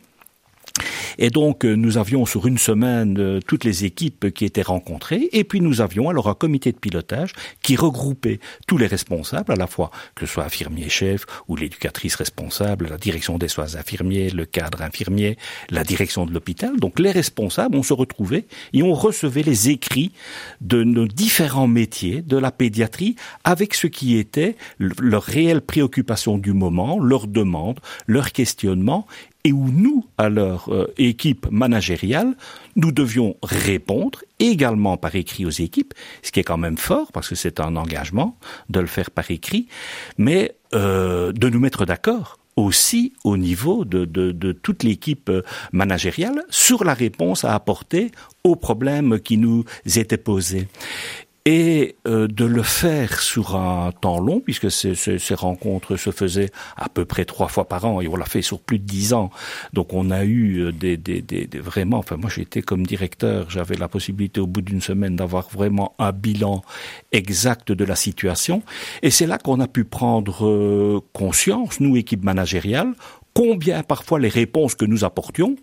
Et 1.18 1.30
donc, 1.30 1.64
euh, 1.64 1.74
nous 1.74 1.98
avions 1.98 2.26
sur 2.26 2.46
une 2.46 2.58
semaine 2.58 3.16
euh, 3.18 3.40
toutes 3.46 3.64
les 3.64 3.84
équipes 3.84 4.32
qui 4.32 4.44
étaient 4.44 4.62
rencontrées, 4.62 5.28
et 5.32 5.44
puis 5.44 5.60
nous 5.60 5.80
avions 5.80 6.08
alors 6.08 6.28
un 6.28 6.34
comité 6.34 6.72
de 6.72 6.78
pilotage 6.78 7.32
qui 7.62 7.76
regroupait 7.76 8.40
tous 8.66 8.78
les 8.78 8.86
responsables, 8.86 9.52
à 9.52 9.56
la 9.56 9.66
fois 9.66 9.90
que 10.14 10.26
ce 10.26 10.32
soit 10.32 10.44
infirmier 10.44 10.88
chef 10.88 11.24
ou 11.48 11.56
l'éducatrice 11.56 12.16
responsable, 12.16 12.88
la 12.88 12.98
direction 12.98 13.38
des 13.38 13.48
soins 13.48 13.76
infirmiers, 13.76 14.30
le 14.30 14.44
cadre 14.44 14.82
infirmier, 14.82 15.36
la 15.70 15.84
direction 15.84 16.26
de 16.26 16.32
l'hôpital. 16.32 16.78
Donc, 16.78 16.98
les 16.98 17.10
responsables, 17.10 17.76
on 17.76 17.82
se 17.82 17.92
retrouvait 17.92 18.46
et 18.72 18.82
on 18.82 18.94
recevait 18.94 19.42
les 19.42 19.70
écrits 19.70 20.12
de 20.60 20.82
nos 20.84 21.06
différents 21.06 21.68
métiers 21.68 22.22
de 22.22 22.36
la 22.36 22.50
pédiatrie 22.50 23.16
avec 23.44 23.74
ce 23.74 23.86
qui 23.86 24.16
était 24.16 24.56
leur 24.78 25.22
réelle 25.22 25.60
préoccupation 25.60 26.38
du 26.38 26.52
moment, 26.52 26.98
leurs 26.98 27.26
demandes, 27.26 27.80
leurs 28.06 28.32
questionnements 28.32 29.06
et 29.44 29.52
où 29.52 29.70
nous, 29.70 30.06
à 30.16 30.28
leur 30.28 30.72
euh, 30.72 30.92
équipe 30.96 31.46
managériale, 31.50 32.34
nous 32.76 32.92
devions 32.92 33.36
répondre 33.42 34.24
également 34.38 34.96
par 34.96 35.14
écrit 35.14 35.44
aux 35.44 35.50
équipes, 35.50 35.94
ce 36.22 36.32
qui 36.32 36.40
est 36.40 36.44
quand 36.44 36.56
même 36.56 36.78
fort 36.78 37.12
parce 37.12 37.28
que 37.28 37.34
c'est 37.34 37.60
un 37.60 37.76
engagement 37.76 38.36
de 38.70 38.80
le 38.80 38.86
faire 38.86 39.10
par 39.10 39.30
écrit, 39.30 39.68
mais 40.18 40.56
euh, 40.74 41.32
de 41.32 41.48
nous 41.48 41.60
mettre 41.60 41.84
d'accord 41.84 42.38
aussi 42.56 43.12
au 43.24 43.36
niveau 43.36 43.84
de, 43.84 44.52
toute 44.52 44.84
l'équipe 44.84 45.30
managériale 45.72 46.44
sur 46.50 46.84
la 46.84 46.94
réponse 46.94 47.44
à 47.44 47.52
apporter 47.52 48.12
aux 48.44 48.54
problèmes 48.54 49.18
qui 49.18 49.38
nous 49.38 49.64
étaient 49.96 50.16
posés 50.16 50.68
et 51.46 51.96
euh, 52.06 52.26
de 52.26 52.46
le 52.46 52.62
faire 52.62 53.20
sur 53.20 53.54
un 53.54 53.92
temps 53.92 54.18
long, 54.18 54.40
puisque 54.40 54.70
ces, 54.70 54.94
ces, 54.94 55.34
rencontres 55.34 55.96
se 55.96 56.10
faisaient 56.10 56.50
à 56.76 56.88
peu 56.88 57.04
près 57.04 57.26
trois 57.26 57.48
fois 57.48 57.68
par 57.68 57.84
an, 57.84 58.00
et 58.00 58.08
on 58.08 58.16
l'a 58.16 58.24
fait 58.24 58.40
sur 58.40 58.60
plus 58.60 58.78
de 58.78 58.84
dix 58.84 59.12
ans. 59.12 59.30
Donc 59.74 59.92
on 59.92 60.10
a 60.10 60.24
eu 60.24 60.60
euh, 60.60 60.72
des, 60.72 60.96
des, 60.96 61.20
des, 61.20 61.46
des 61.46 61.58
vraiment, 61.58 61.98
enfin 61.98 62.16
moi 62.16 62.30
j'étais 62.34 62.62
comme 62.62 62.86
directeur, 62.86 63.50
j'avais 63.50 63.76
la 63.76 63.88
possibilité 63.88 64.40
au 64.40 64.46
bout 64.46 64.62
d'une 64.62 64.80
semaine 64.80 65.16
d'avoir 65.16 65.48
vraiment 65.50 65.94
un 65.98 66.12
bilan 66.12 66.62
exact 67.12 67.72
de 67.72 67.84
la 67.84 67.96
situation, 67.96 68.62
et 69.02 69.10
c'est 69.10 69.26
là 69.26 69.36
qu'on 69.36 69.60
a 69.60 69.68
pu 69.68 69.84
prendre 69.84 70.46
euh, 70.46 71.00
conscience, 71.12 71.78
nous 71.78 71.96
équipe 71.96 72.24
managériale, 72.24 72.94
combien 73.34 73.82
parfois 73.82 74.18
les 74.18 74.28
réponses 74.28 74.74
que 74.74 74.86
nous 74.86 75.04
apportions 75.04 75.56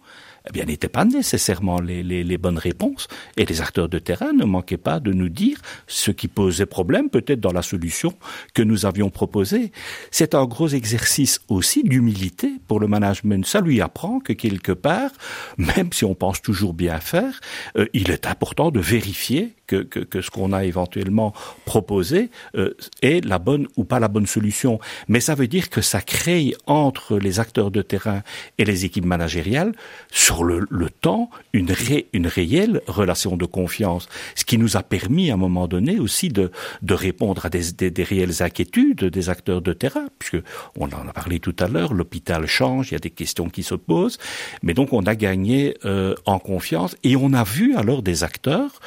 eh 0.47 0.51
bien, 0.51 0.65
n'étaient 0.65 0.89
pas 0.89 1.05
nécessairement 1.05 1.79
les, 1.79 2.01
les, 2.03 2.23
les, 2.23 2.37
bonnes 2.37 2.57
réponses. 2.57 3.07
Et 3.37 3.45
les 3.45 3.61
acteurs 3.61 3.89
de 3.89 3.99
terrain 3.99 4.33
ne 4.33 4.45
manquaient 4.45 4.77
pas 4.77 4.99
de 4.99 5.13
nous 5.13 5.29
dire 5.29 5.59
ce 5.87 6.11
qui 6.11 6.27
posait 6.27 6.65
problème, 6.65 7.09
peut-être 7.09 7.39
dans 7.39 7.51
la 7.51 7.61
solution 7.61 8.13
que 8.53 8.63
nous 8.63 8.85
avions 8.85 9.09
proposée. 9.09 9.71
C'est 10.09 10.33
un 10.33 10.45
gros 10.45 10.69
exercice 10.69 11.39
aussi 11.47 11.83
d'humilité 11.83 12.53
pour 12.67 12.79
le 12.79 12.87
management. 12.87 13.45
Ça 13.45 13.61
lui 13.61 13.81
apprend 13.81 14.19
que 14.19 14.33
quelque 14.33 14.71
part, 14.71 15.11
même 15.57 15.93
si 15.93 16.05
on 16.05 16.15
pense 16.15 16.41
toujours 16.41 16.73
bien 16.73 16.99
faire, 16.99 17.39
euh, 17.77 17.85
il 17.93 18.09
est 18.09 18.25
important 18.25 18.71
de 18.71 18.79
vérifier 18.79 19.55
que, 19.71 19.83
que, 19.83 19.99
que 19.99 20.21
ce 20.21 20.29
qu'on 20.29 20.51
a 20.51 20.65
éventuellement 20.65 21.33
proposé 21.63 22.29
euh, 22.55 22.75
est 23.01 23.23
la 23.23 23.39
bonne 23.39 23.67
ou 23.77 23.85
pas 23.85 24.01
la 24.01 24.09
bonne 24.09 24.27
solution. 24.27 24.79
Mais 25.07 25.21
ça 25.21 25.33
veut 25.33 25.47
dire 25.47 25.69
que 25.69 25.81
ça 25.81 26.01
crée 26.01 26.53
entre 26.65 27.17
les 27.17 27.39
acteurs 27.39 27.71
de 27.71 27.81
terrain 27.81 28.21
et 28.57 28.65
les 28.65 28.83
équipes 28.83 29.05
managériales 29.05 29.71
sur 30.11 30.43
le, 30.43 30.67
le 30.69 30.89
temps 30.89 31.29
une, 31.53 31.71
ré, 31.71 32.07
une 32.11 32.27
réelle 32.27 32.81
relation 32.87 33.37
de 33.37 33.45
confiance, 33.45 34.09
ce 34.35 34.43
qui 34.43 34.57
nous 34.57 34.75
a 34.75 34.83
permis 34.83 35.31
à 35.31 35.35
un 35.35 35.37
moment 35.37 35.67
donné 35.69 35.99
aussi 35.99 36.27
de, 36.27 36.51
de 36.81 36.93
répondre 36.93 37.45
à 37.45 37.49
des, 37.49 37.71
des, 37.71 37.91
des 37.91 38.03
réelles 38.03 38.43
inquiétudes 38.43 39.05
des 39.05 39.29
acteurs 39.29 39.61
de 39.61 39.71
terrain, 39.71 40.07
puisque 40.19 40.43
on 40.77 40.87
en 40.87 41.07
a 41.07 41.13
parlé 41.13 41.39
tout 41.39 41.55
à 41.59 41.67
l'heure, 41.69 41.93
l'hôpital 41.93 42.45
change, 42.45 42.91
il 42.91 42.95
y 42.95 42.97
a 42.97 42.99
des 42.99 43.09
questions 43.09 43.49
qui 43.49 43.63
se 43.63 43.75
posent, 43.75 44.17
mais 44.63 44.73
donc 44.73 44.91
on 44.91 45.03
a 45.03 45.15
gagné 45.15 45.77
euh, 45.85 46.15
en 46.25 46.39
confiance 46.39 46.97
et 47.03 47.15
on 47.15 47.31
a 47.33 47.43
vu 47.43 47.75
alors 47.75 48.01
des 48.01 48.23
acteurs 48.23 48.81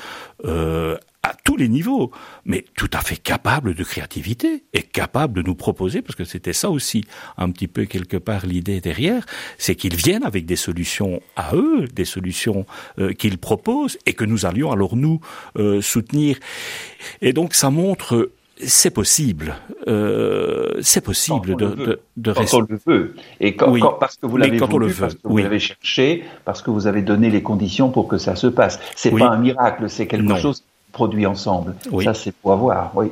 euh, 0.44 0.96
à 1.22 1.34
tous 1.42 1.56
les 1.56 1.68
niveaux, 1.68 2.10
mais 2.44 2.66
tout 2.76 2.90
à 2.92 3.00
fait 3.00 3.16
capable 3.16 3.74
de 3.74 3.82
créativité 3.82 4.64
et 4.74 4.82
capable 4.82 5.32
de 5.32 5.42
nous 5.42 5.54
proposer, 5.54 6.02
parce 6.02 6.16
que 6.16 6.24
c'était 6.24 6.52
ça 6.52 6.68
aussi 6.68 7.04
un 7.38 7.50
petit 7.50 7.66
peu 7.66 7.86
quelque 7.86 8.18
part 8.18 8.44
l'idée 8.44 8.82
derrière, 8.82 9.24
c'est 9.56 9.74
qu'ils 9.74 9.96
viennent 9.96 10.24
avec 10.24 10.44
des 10.44 10.56
solutions 10.56 11.22
à 11.34 11.56
eux, 11.56 11.86
des 11.86 12.04
solutions 12.04 12.66
euh, 12.98 13.14
qu'ils 13.14 13.38
proposent 13.38 13.96
et 14.04 14.12
que 14.12 14.24
nous 14.24 14.44
allions 14.44 14.70
alors 14.70 14.96
nous 14.96 15.20
euh, 15.56 15.80
soutenir. 15.80 16.38
Et 17.22 17.32
donc 17.32 17.54
ça 17.54 17.70
montre 17.70 18.30
c'est 18.62 18.90
possible. 18.90 19.56
Euh, 19.88 20.74
c'est 20.80 21.00
possible 21.00 21.56
de, 21.56 21.66
de, 21.66 22.00
de, 22.16 22.32
quand 22.32 22.40
rester. 22.40 22.56
on 22.56 22.60
le 22.60 22.80
veut. 22.86 23.14
Et 23.40 23.56
quand, 23.56 23.70
oui. 23.70 23.80
quand 23.80 23.94
parce 23.94 24.16
que 24.16 24.26
vous 24.26 24.36
l'avez 24.36 24.58
voulu, 24.58 24.92
parce 24.94 25.14
que 25.14 25.20
oui. 25.24 25.42
vous 25.42 25.48
l'avez 25.48 25.58
cherché, 25.58 26.24
parce 26.44 26.62
que 26.62 26.70
vous 26.70 26.86
avez 26.86 27.02
donné 27.02 27.30
les 27.30 27.42
conditions 27.42 27.90
pour 27.90 28.08
que 28.08 28.18
ça 28.18 28.36
se 28.36 28.46
passe. 28.46 28.78
C'est 28.96 29.12
oui. 29.12 29.20
pas 29.20 29.28
un 29.30 29.38
miracle, 29.38 29.90
c'est 29.90 30.06
quelque 30.06 30.22
non. 30.24 30.36
chose 30.36 30.64
produit 30.92 31.26
ensemble. 31.26 31.74
Ça, 32.04 32.14
c'est 32.14 32.32
pour 32.32 32.52
avoir, 32.52 32.96
oui. 32.96 33.08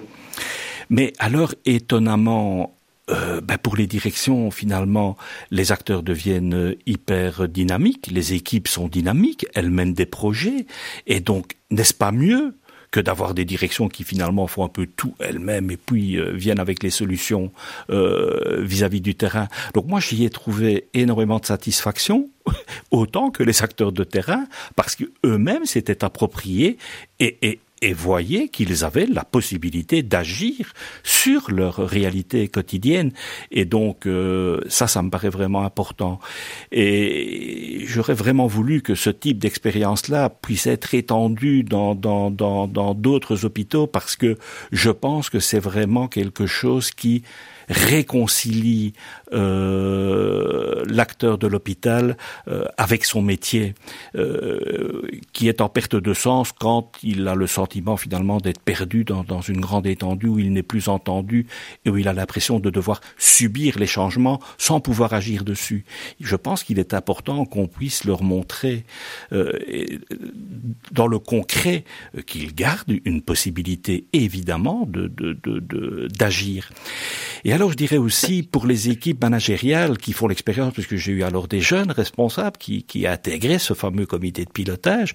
Mais 0.88 1.12
alors, 1.18 1.55
étonnamment, 1.64 2.74
euh, 3.11 3.40
ben 3.40 3.59
pour 3.59 3.76
les 3.76 3.86
directions, 3.86 4.51
finalement, 4.51 5.16
les 5.51 5.72
acteurs 5.72 6.03
deviennent 6.03 6.76
hyper 6.86 7.49
dynamiques, 7.49 8.09
les 8.12 8.34
équipes 8.34 8.68
sont 8.68 8.88
dynamiques, 8.88 9.47
elles 9.55 9.70
mènent 9.70 9.95
des 9.95 10.07
projets, 10.07 10.66
et 11.07 11.20
donc, 11.20 11.57
n'est-ce 11.70 11.95
pas 11.95 12.12
mieux 12.12 12.55
que 12.93 13.01
d'avoir 13.01 13.34
des 13.34 13.45
directions 13.45 13.88
qui 13.88 14.05
finalement 14.05 14.47
font 14.47 14.64
un 14.64 14.68
peu 14.68 14.86
tout 14.86 15.14
elles-mêmes 15.18 15.72
et 15.72 15.76
puis 15.76 16.16
euh, 16.16 16.30
viennent 16.32 16.61
avec 16.61 16.84
les 16.84 16.90
solutions 16.90 17.51
vis-à-vis 17.88 19.01
-vis 19.01 19.03
du 19.03 19.14
terrain. 19.16 19.49
Donc 19.74 19.86
moi 19.88 19.99
j'y 19.99 20.24
ai 20.24 20.30
trouvé 20.30 20.86
énormément 20.95 21.40
de 21.40 21.47
satisfaction, 21.47 22.30
autant 22.90 23.30
que 23.30 23.43
les 23.43 23.62
acteurs 23.62 23.93
de 23.93 24.05
terrain, 24.05 24.47
parce 24.76 24.95
qu'eux-mêmes 24.95 25.64
s'étaient 25.64 26.05
appropriés 26.05 26.78
et, 27.18 27.38
et, 27.43 27.61
et 27.83 27.93
voyaient 27.93 28.49
qu'ils 28.49 28.85
avaient 28.85 29.07
la 29.07 29.24
possibilité 29.24 30.03
d'agir 30.03 30.72
sur 31.03 31.51
leur 31.51 31.76
réalité 31.76 32.49
quotidienne. 32.49 33.12
Et 33.51 33.64
donc 33.64 34.09
ça, 34.68 34.87
ça 34.87 35.03
me 35.03 35.11
paraît 35.11 35.28
vraiment 35.28 35.64
important. 35.64 36.20
Et 36.70 37.85
j'aurais 37.87 38.14
vraiment 38.14 38.47
voulu 38.47 38.80
que 38.80 38.95
ce 38.95 39.11
type 39.11 39.39
d'expérience-là 39.39 40.30
puisse 40.30 40.66
être 40.66 40.95
étendu 40.95 41.64
dans 41.64 41.95
dans 41.95 42.30
dans 42.30 42.66
dans 42.66 42.95
d'autres 42.95 43.45
hôpitaux 43.45 43.87
parce 43.87 44.16
que 44.16 44.39
je 44.70 44.91
pense 44.91 45.28
que 45.28 45.41
c'est 45.41 45.59
vraiment 45.59 46.09
quelque 46.09 46.47
chose 46.47 46.91
qui 46.91 47.22
réconcilie 47.73 48.93
euh, 49.33 50.85
l'acteur 50.87 51.39
de 51.39 51.47
l'hôpital 51.47 52.16
avec 52.77 53.05
son 53.05 53.23
métier, 53.23 53.75
qui 55.33 55.49
est 55.49 55.61
en 55.61 55.68
perte 55.68 55.97
de 55.97 56.14
sens 56.14 56.53
quand 56.53 56.93
il 57.03 57.27
a 57.29 57.35
le 57.35 57.47
sentiment 57.47 57.97
finalement 57.97 58.39
d'être 58.39 58.61
perdu 58.61 59.05
dans, 59.05 59.25
dans 59.25 59.41
une 59.41 59.61
grande 59.61 59.87
étendue 59.87 60.29
où 60.29 60.39
il 60.39 60.53
n'est 60.53 60.62
plus 60.62 60.89
entendu 60.89 61.47
et 61.85 61.91
où 61.91 61.97
il 61.97 62.09
a 62.09 62.12
l'impression 62.12 62.61
de 62.61 62.70
devoir 62.70 63.01
subir 63.18 63.79
les 63.79 63.87
changements 63.87 64.41
sans 64.59 64.81
pouvoir 64.81 65.12
agir 65.14 65.45
dessus. 65.45 65.85
Je 66.20 66.37
pense 66.37 66.64
qu'il 66.64 66.79
est 66.79 66.95
important 66.95 67.45
qu'on 67.45 67.66
puisse 67.66 68.05
leur 68.05 68.23
montrer 68.23 68.85
euh, 69.33 69.53
dans 70.91 71.07
le 71.07 71.18
concret 71.18 71.85
euh, 72.16 72.23
qu'ils 72.23 72.55
gardent 72.55 72.95
une 73.05 73.23
possibilité 73.23 74.07
évidemment 74.12 74.87
de. 74.87 75.03
De, 75.12 76.09
et 77.45 77.53
alors 77.53 77.61
je 77.70 77.76
dirais 77.76 77.98
aussi 77.98 78.42
pour 78.42 78.66
les 78.66 78.90
équipes 78.90 79.22
managériales 79.22 79.98
qui 79.98 80.12
font 80.12 80.26
l'expérience, 80.26 80.72
puisque 80.72 80.96
j'ai 80.96 81.12
eu 81.12 81.22
alors 81.22 81.48
des 81.48 81.60
jeunes 81.60 81.90
responsables 81.90 82.56
qui, 82.56 82.82
qui 82.82 83.06
intégraient 83.06 83.58
ce 83.58 83.74
fameux 83.74 84.06
comité 84.06 84.44
de 84.44 84.50
pilotage, 84.50 85.14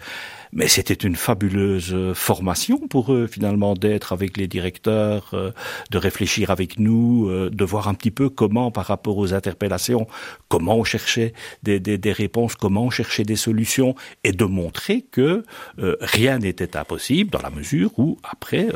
mais 0.53 0.67
c'était 0.67 0.93
une 0.93 1.15
fabuleuse 1.15 1.93
euh, 1.93 2.13
formation 2.13 2.77
pour 2.87 3.13
eux 3.13 3.27
finalement 3.27 3.73
d'être 3.73 4.13
avec 4.13 4.37
les 4.37 4.47
directeurs, 4.47 5.31
euh, 5.33 5.51
de 5.91 5.97
réfléchir 5.97 6.51
avec 6.51 6.79
nous, 6.79 7.29
euh, 7.29 7.49
de 7.49 7.65
voir 7.65 7.87
un 7.87 7.93
petit 7.93 8.11
peu 8.11 8.29
comment 8.29 8.71
par 8.71 8.85
rapport 8.85 9.17
aux 9.17 9.33
interpellations, 9.33 10.07
comment 10.47 10.75
on 10.77 10.83
cherchait 10.83 11.33
des, 11.63 11.79
des, 11.79 12.11
réponses, 12.11 12.55
comment 12.55 12.85
on 12.85 12.89
cherchait 12.89 13.23
des 13.23 13.35
solutions, 13.35 13.95
et 14.23 14.31
de 14.31 14.45
montrer 14.45 15.01
que 15.01 15.43
rien 15.77 16.39
n'était 16.39 16.77
impossible 16.77 17.29
dans 17.31 17.41
la 17.41 17.49
mesure 17.49 17.91
où 17.97 18.17
après 18.23 18.67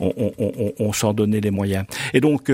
on, 0.00 0.32
on 0.78 0.92
s'en 0.92 1.12
donnait 1.12 1.40
les 1.40 1.50
moyens. 1.50 1.84
Et 2.14 2.20
donc 2.20 2.50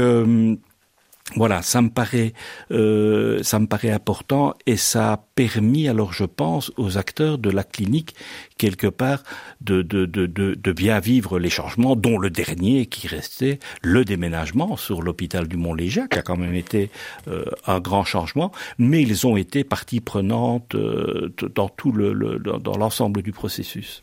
voilà, 1.37 1.63
ça 1.63 1.81
me 1.81 1.89
paraît, 1.89 2.35
euh, 2.71 3.43
ça 3.43 3.59
me 3.59 3.67
paraît 3.67 3.91
important 3.91 4.55
et 4.67 4.77
ça 4.77 5.15
a 5.15 5.17
permis, 5.17 5.89
alors 5.89 6.13
je 6.13 6.25
pense, 6.25 6.71
aux 6.77 6.99
acteurs 6.99 7.39
de 7.39 7.49
la 7.49 7.65
clinique 7.65 8.15
quelque 8.59 8.87
part 8.87 9.23
de 9.63 9.81
de, 9.81 10.05
de, 10.05 10.27
de, 10.27 10.73
bien 10.73 11.01
vivre 11.01 11.39
les 11.39 11.49
changements, 11.49 11.97
dont 11.97 12.19
le 12.19 12.29
dernier 12.29 12.87
qui 12.87 13.09
restait 13.09 13.59
le 13.81 14.05
déménagement 14.05 14.77
sur 14.77 15.01
l'hôpital 15.01 15.49
du 15.49 15.57
Mont-Léger, 15.57 16.05
qui 16.11 16.19
a 16.19 16.23
quand 16.23 16.37
même 16.37 16.55
été 16.55 16.91
euh, 17.27 17.47
un 17.67 17.81
grand 17.81 18.05
changement, 18.05 18.53
mais 18.79 19.03
ils 19.03 19.27
ont 19.27 19.39
été 19.39 19.65
partie 19.65 20.01
prenante 20.01 20.75
euh, 20.75 21.35
dans 21.55 21.71
tout 21.71 21.91
le, 21.91 22.13
le 22.13 22.39
dans 22.39 22.77
l'ensemble 22.77 23.23
du 23.23 23.33
processus. 23.33 24.03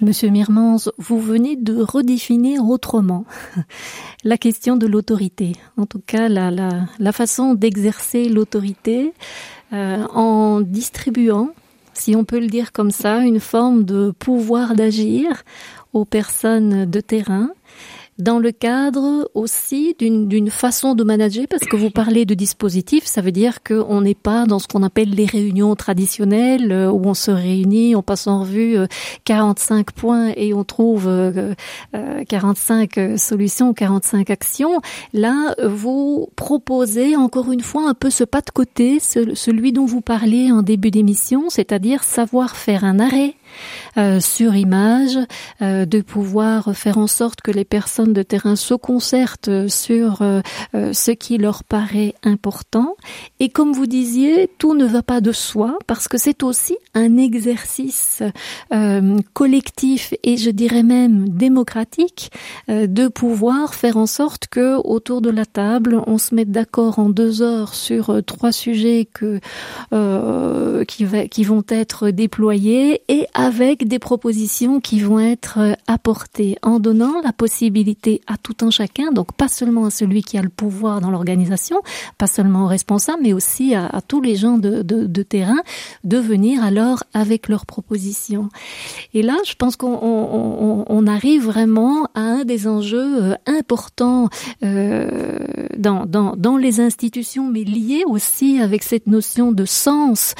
Monsieur 0.00 0.28
Mirmans, 0.28 0.76
vous 0.98 1.20
venez 1.20 1.56
de 1.56 1.82
redéfinir 1.82 2.64
autrement 2.64 3.24
la 4.24 4.38
question 4.38 4.76
de 4.76 4.86
l'autorité. 4.86 5.54
En 5.76 5.86
tout 5.86 6.00
cas, 6.04 6.28
la, 6.28 6.52
la, 6.52 6.86
la 7.00 7.12
façon 7.12 7.54
d'exercer 7.54 8.28
l'autorité 8.28 9.12
euh, 9.72 10.06
en 10.14 10.60
distribuant, 10.60 11.50
si 11.94 12.14
on 12.14 12.24
peut 12.24 12.38
le 12.38 12.46
dire 12.46 12.70
comme 12.70 12.92
ça, 12.92 13.18
une 13.24 13.40
forme 13.40 13.82
de 13.82 14.12
pouvoir 14.16 14.76
d'agir 14.76 15.42
aux 15.92 16.04
personnes 16.04 16.84
de 16.88 17.00
terrain 17.00 17.50
dans 18.18 18.38
le 18.38 18.50
cadre 18.50 19.30
aussi 19.34 19.94
d'une 19.98 20.50
façon 20.50 20.94
de 20.94 21.04
manager, 21.04 21.46
parce 21.48 21.64
que 21.64 21.76
vous 21.76 21.90
parlez 21.90 22.24
de 22.24 22.34
dispositif, 22.34 23.04
ça 23.04 23.20
veut 23.20 23.32
dire 23.32 23.62
qu'on 23.62 24.00
n'est 24.00 24.14
pas 24.16 24.44
dans 24.44 24.58
ce 24.58 24.66
qu'on 24.66 24.82
appelle 24.82 25.10
les 25.10 25.26
réunions 25.26 25.76
traditionnelles, 25.76 26.72
euh, 26.72 26.90
où 26.90 27.06
on 27.06 27.14
se 27.14 27.30
réunit, 27.30 27.94
on 27.94 28.02
passe 28.02 28.26
en 28.26 28.40
revue 28.40 28.76
45 29.24 29.78
euh, 29.78 29.92
points 29.94 30.32
et 30.36 30.52
on 30.52 30.64
trouve 30.64 31.08
45 32.28 32.98
euh, 32.98 33.16
solutions, 33.16 33.72
45 33.72 34.30
actions. 34.30 34.80
Là, 35.12 35.54
vous 35.64 36.28
proposez 36.34 37.16
encore 37.16 37.52
une 37.52 37.60
fois 37.60 37.88
un 37.88 37.94
peu 37.94 38.10
ce 38.10 38.24
pas 38.24 38.40
de 38.40 38.50
côté, 38.50 38.98
celui 39.00 39.72
dont 39.72 39.86
vous 39.86 40.00
parlez 40.00 40.50
en 40.50 40.62
début 40.62 40.90
d'émission, 40.90 41.50
c'est-à-dire 41.50 42.02
savoir 42.02 42.56
faire 42.56 42.84
un 42.84 42.98
arrêt 42.98 43.34
euh, 43.96 44.20
sur 44.20 44.54
image, 44.54 45.18
euh, 45.62 45.86
de 45.86 46.00
pouvoir 46.00 46.76
faire 46.76 46.98
en 46.98 47.06
sorte 47.06 47.40
que 47.40 47.50
les 47.50 47.64
personnes 47.64 48.12
de 48.12 48.22
terrain 48.22 48.54
se 48.54 48.74
concertent 48.74 49.68
sur 49.68 50.22
euh, 50.22 50.40
ce 50.72 51.10
qui 51.10 51.38
leur 51.38 51.64
paraît 51.64 52.14
important. 52.22 52.96
Et 53.40 53.48
comme 53.48 53.72
vous 53.72 53.86
disiez, 53.86 54.48
tout 54.58 54.74
ne 54.74 54.84
va 54.84 55.02
pas 55.02 55.20
de 55.20 55.32
soi 55.32 55.78
parce 55.86 56.06
que 56.08 56.18
c'est 56.18 56.42
aussi 56.42 56.76
un 56.94 57.16
exercice 57.16 58.22
collectif 59.32 60.14
et 60.22 60.36
je 60.36 60.50
dirais 60.50 60.82
même 60.82 61.28
démocratique 61.28 62.30
de 62.68 63.08
pouvoir 63.08 63.74
faire 63.74 63.96
en 63.96 64.06
sorte 64.06 64.46
que 64.48 64.76
autour 64.84 65.20
de 65.20 65.30
la 65.30 65.46
table, 65.46 66.00
on 66.06 66.18
se 66.18 66.34
mette 66.34 66.50
d'accord 66.50 66.98
en 66.98 67.08
deux 67.08 67.42
heures 67.42 67.74
sur 67.74 68.20
trois 68.24 68.52
sujets 68.52 69.08
que 69.12 69.40
qui, 70.84 71.04
va, 71.04 71.26
qui 71.26 71.44
vont 71.44 71.64
être 71.68 72.10
déployés 72.10 73.02
et 73.08 73.26
avec 73.48 73.88
des 73.88 73.98
propositions 73.98 74.78
qui 74.78 75.00
vont 75.00 75.18
être 75.20 75.58
euh, 75.58 75.72
apportées 75.86 76.58
en 76.60 76.78
donnant 76.80 77.22
la 77.24 77.32
possibilité 77.32 78.20
à 78.26 78.36
tout 78.36 78.56
un 78.60 78.70
chacun, 78.70 79.10
donc 79.10 79.32
pas 79.32 79.48
seulement 79.48 79.86
à 79.86 79.90
celui 79.90 80.22
qui 80.22 80.36
a 80.36 80.42
le 80.42 80.50
pouvoir 80.50 81.00
dans 81.00 81.10
l'organisation, 81.10 81.80
pas 82.18 82.26
seulement 82.26 82.64
aux 82.64 82.66
responsables, 82.66 83.22
mais 83.22 83.32
aussi 83.32 83.74
à, 83.74 84.02
tous 84.06 84.20
les 84.20 84.36
gens 84.36 84.58
de, 84.58 85.22
terrain, 85.22 85.56
de 86.04 86.18
venir 86.18 86.62
alors 86.62 87.04
avec 87.14 87.48
leurs 87.48 87.64
propositions. 87.64 88.50
Et 89.14 89.22
là, 89.22 89.36
je 89.46 89.54
pense 89.54 89.76
qu'on 89.76 89.98
on, 90.86 91.06
arrive 91.06 91.46
vraiment 91.46 92.04
à 92.14 92.20
un 92.20 92.44
des 92.44 92.68
enjeux 92.68 93.22
euh, 93.22 93.34
importants 93.46 94.28
euh, 94.62 95.38
dans, 95.78 96.56
les 96.58 96.80
institutions, 96.80 97.48
mais 97.50 97.64
liés 97.64 98.02
aussi 98.06 98.60
avec 98.60 98.82
cette 98.82 99.06
notion 99.06 99.52
de 99.52 99.64
sens, 99.64 100.34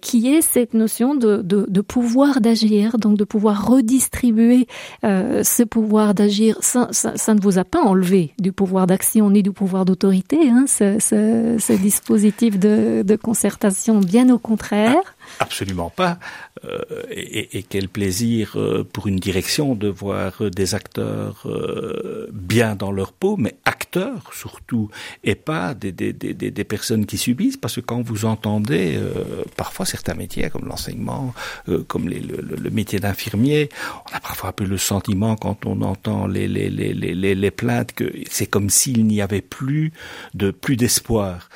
qui 0.00 0.28
est 0.28 0.40
cette 0.40 0.74
notion 0.74 1.14
de 1.14 1.80
pouvoir 1.80 2.29
d'agir, 2.38 2.98
donc 2.98 3.16
de 3.16 3.24
pouvoir 3.24 3.66
redistribuer 3.66 4.68
euh, 5.02 5.42
ce 5.42 5.64
pouvoir 5.64 6.14
d'agir. 6.14 6.58
Ça, 6.60 6.86
ne 7.34 7.40
vous 7.40 7.58
a 7.58 7.64
pas 7.64 7.82
enlevé 7.82 8.32
du 8.38 8.52
pouvoir 8.52 8.86
d'action 8.86 9.30
ni 9.30 9.42
du 9.42 9.50
pouvoir 9.50 9.84
d'autorité, 9.84 10.48
hein, 10.48 10.66
ce, 10.68 11.76
dispositif 11.76 12.58
de 12.58 13.16
concertation, 13.16 13.98
bien 13.98 14.30
au 14.30 14.38
contraire. 14.38 15.16
Absolument 15.40 15.88
pas. 15.88 16.18
Euh, 16.66 16.80
et, 17.10 17.56
et, 17.56 17.62
quel 17.62 17.88
plaisir 17.88 18.52
euh, 18.56 18.84
pour 18.84 19.06
une 19.06 19.16
direction 19.16 19.74
de 19.74 19.88
voir 19.88 20.42
euh, 20.42 20.50
des 20.50 20.74
acteurs 20.74 21.44
euh, 21.46 22.28
bien 22.30 22.76
dans 22.76 22.92
leur 22.92 23.12
peau, 23.12 23.38
mais 23.38 23.54
acteurs 23.64 24.34
surtout, 24.34 24.90
et 25.24 25.34
pas 25.34 25.72
des, 25.72 25.92
des, 25.92 26.12
des, 26.12 26.34
des 26.34 26.64
personnes 26.64 27.06
qui 27.06 27.16
subissent, 27.16 27.56
parce 27.56 27.76
que 27.76 27.80
quand 27.80 28.02
vous 28.02 28.26
entendez 28.26 28.96
euh, 28.96 29.42
parfois 29.56 29.86
certains 29.86 30.12
métiers 30.12 30.50
comme 30.50 30.68
l'enseignement, 30.68 31.32
euh, 31.70 31.82
comme 31.88 32.06
les, 32.06 32.20
le, 32.20 32.36
le, 32.42 32.70
métier 32.70 33.00
d'infirmier, 33.00 33.70
on 34.12 34.14
a 34.14 34.20
parfois 34.20 34.50
un 34.50 34.52
peu 34.52 34.64
le 34.66 34.76
sentiment 34.76 35.36
quand 35.36 35.64
on 35.64 35.80
entend 35.80 36.26
les, 36.26 36.48
les, 36.48 36.68
les, 36.68 36.92
les, 36.92 37.34
les 37.34 37.50
plaintes 37.50 37.92
que 37.94 38.12
c'est 38.28 38.46
comme 38.46 38.68
s'il 38.68 39.06
n'y 39.06 39.22
avait 39.22 39.40
plus 39.40 39.94
de 40.34 40.50
plus 40.50 40.76
d'espoir. 40.76 41.48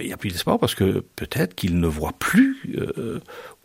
il 0.00 0.06
n'y 0.06 0.12
a 0.12 0.18
plus 0.18 0.28
d'espoir 0.30 0.58
parce 0.58 0.74
que 0.74 1.02
peut-être 1.16 1.54
qu'ils 1.54 1.80
ne 1.80 1.86
voient 1.86 2.12
plus 2.18 2.76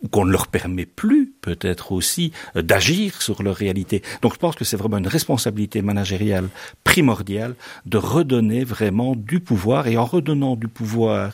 ou 0.02 0.08
qu'on 0.08 0.24
ne 0.24 0.30
leur 0.30 0.46
permet 0.46 0.86
plus 0.86 1.32
peut-être 1.40 1.92
aussi 1.92 2.32
euh, 2.56 2.62
d'agir 2.62 3.20
sur 3.20 3.42
leur 3.42 3.56
réalité. 3.56 4.02
Donc 4.22 4.34
je 4.34 4.38
pense 4.38 4.54
que 4.54 4.64
c'est 4.64 4.76
vraiment 4.76 4.98
une 4.98 5.08
responsabilité 5.08 5.82
managériale 5.82 6.48
primordiale 6.84 7.54
de 7.86 7.98
redonner 7.98 8.64
vraiment 8.64 9.14
du 9.16 9.40
pouvoir 9.40 9.86
et 9.86 9.96
en 9.96 10.04
redonnant 10.04 10.56
du 10.56 10.68
pouvoir, 10.68 11.32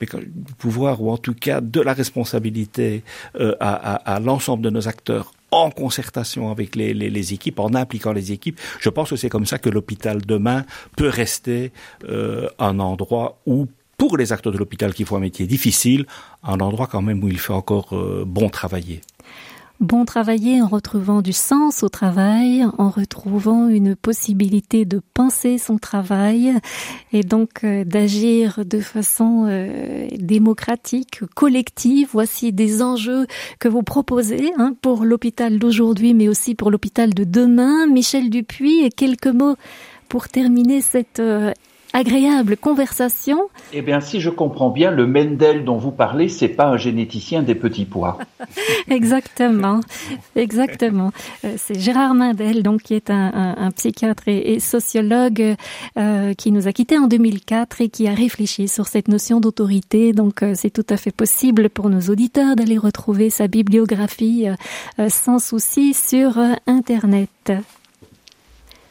mais 0.00 0.06
du 0.06 0.54
pouvoir 0.54 1.02
ou 1.02 1.10
en 1.10 1.18
tout 1.18 1.34
cas 1.34 1.60
de 1.60 1.80
la 1.80 1.92
responsabilité 1.92 3.02
euh, 3.40 3.54
à, 3.60 4.20
l'ensemble 4.20 4.62
de 4.62 4.70
nos 4.70 4.88
acteurs 4.88 5.32
en 5.50 5.70
concertation 5.70 6.50
avec 6.50 6.76
les, 6.76 7.32
équipes, 7.32 7.58
en 7.58 7.74
impliquant 7.74 8.12
les 8.12 8.32
équipes. 8.32 8.60
Je 8.80 8.90
pense 8.90 9.10
que 9.10 9.16
c'est 9.16 9.30
comme 9.30 9.46
ça 9.46 9.58
que 9.58 9.70
l'hôpital 9.70 10.20
demain 10.24 10.64
peut 10.96 11.08
rester 11.08 11.72
euh, 12.04 12.48
un 12.58 12.78
endroit 12.80 13.40
où 13.46 13.66
pour 13.98 14.16
les 14.16 14.32
acteurs 14.32 14.52
de 14.52 14.58
l'hôpital 14.58 14.94
qui 14.94 15.04
font 15.04 15.16
un 15.16 15.20
métier 15.20 15.46
difficile, 15.46 16.06
un 16.42 16.60
endroit 16.60 16.86
quand 16.86 17.02
même 17.02 17.22
où 17.22 17.28
il 17.28 17.38
fait 17.38 17.52
encore 17.52 17.92
euh, 17.92 18.24
bon 18.26 18.48
travailler. 18.48 19.02
Bon 19.80 20.04
travailler 20.04 20.60
en 20.60 20.66
retrouvant 20.66 21.22
du 21.22 21.32
sens 21.32 21.84
au 21.84 21.88
travail, 21.88 22.64
en 22.78 22.90
retrouvant 22.90 23.68
une 23.68 23.94
possibilité 23.94 24.84
de 24.84 25.00
penser 25.14 25.56
son 25.56 25.78
travail 25.78 26.52
et 27.12 27.22
donc 27.22 27.62
euh, 27.62 27.84
d'agir 27.84 28.64
de 28.64 28.80
façon 28.80 29.46
euh, 29.48 30.08
démocratique, 30.18 31.20
collective. 31.36 32.08
Voici 32.10 32.52
des 32.52 32.82
enjeux 32.82 33.28
que 33.60 33.68
vous 33.68 33.84
proposez 33.84 34.50
hein, 34.58 34.74
pour 34.82 35.04
l'hôpital 35.04 35.60
d'aujourd'hui, 35.60 36.12
mais 36.12 36.26
aussi 36.26 36.56
pour 36.56 36.72
l'hôpital 36.72 37.14
de 37.14 37.22
demain. 37.22 37.86
Michel 37.86 38.30
Dupuis, 38.30 38.90
quelques 38.96 39.28
mots 39.28 39.54
pour 40.08 40.26
terminer 40.26 40.80
cette 40.80 41.20
euh, 41.20 41.52
agréable 41.92 42.56
conversation. 42.56 43.40
Eh 43.72 43.82
bien, 43.82 44.00
si 44.00 44.20
je 44.20 44.30
comprends 44.30 44.70
bien, 44.70 44.90
le 44.90 45.06
Mendel 45.06 45.64
dont 45.64 45.78
vous 45.78 45.92
parlez, 45.92 46.28
c'est 46.28 46.48
pas 46.48 46.66
un 46.66 46.76
généticien 46.76 47.42
des 47.42 47.54
petits 47.54 47.84
pois. 47.84 48.18
exactement, 48.90 49.80
exactement. 50.36 51.12
Euh, 51.44 51.54
c'est 51.56 51.78
Gérard 51.78 52.14
Mendel, 52.14 52.62
donc 52.62 52.82
qui 52.82 52.94
est 52.94 53.10
un, 53.10 53.32
un, 53.34 53.66
un 53.66 53.70
psychiatre 53.70 54.28
et, 54.28 54.54
et 54.54 54.60
sociologue 54.60 55.56
euh, 55.96 56.34
qui 56.34 56.52
nous 56.52 56.68
a 56.68 56.72
quittés 56.72 56.98
en 56.98 57.06
2004 57.06 57.80
et 57.80 57.88
qui 57.88 58.08
a 58.08 58.14
réfléchi 58.14 58.68
sur 58.68 58.86
cette 58.86 59.08
notion 59.08 59.40
d'autorité. 59.40 60.12
Donc, 60.12 60.42
euh, 60.42 60.52
c'est 60.54 60.70
tout 60.70 60.86
à 60.88 60.96
fait 60.96 61.10
possible 61.10 61.70
pour 61.70 61.88
nos 61.88 62.00
auditeurs 62.00 62.56
d'aller 62.56 62.78
retrouver 62.78 63.30
sa 63.30 63.48
bibliographie 63.48 64.46
euh, 64.98 65.08
sans 65.08 65.38
souci 65.38 65.94
sur 65.94 66.38
Internet. 66.66 67.52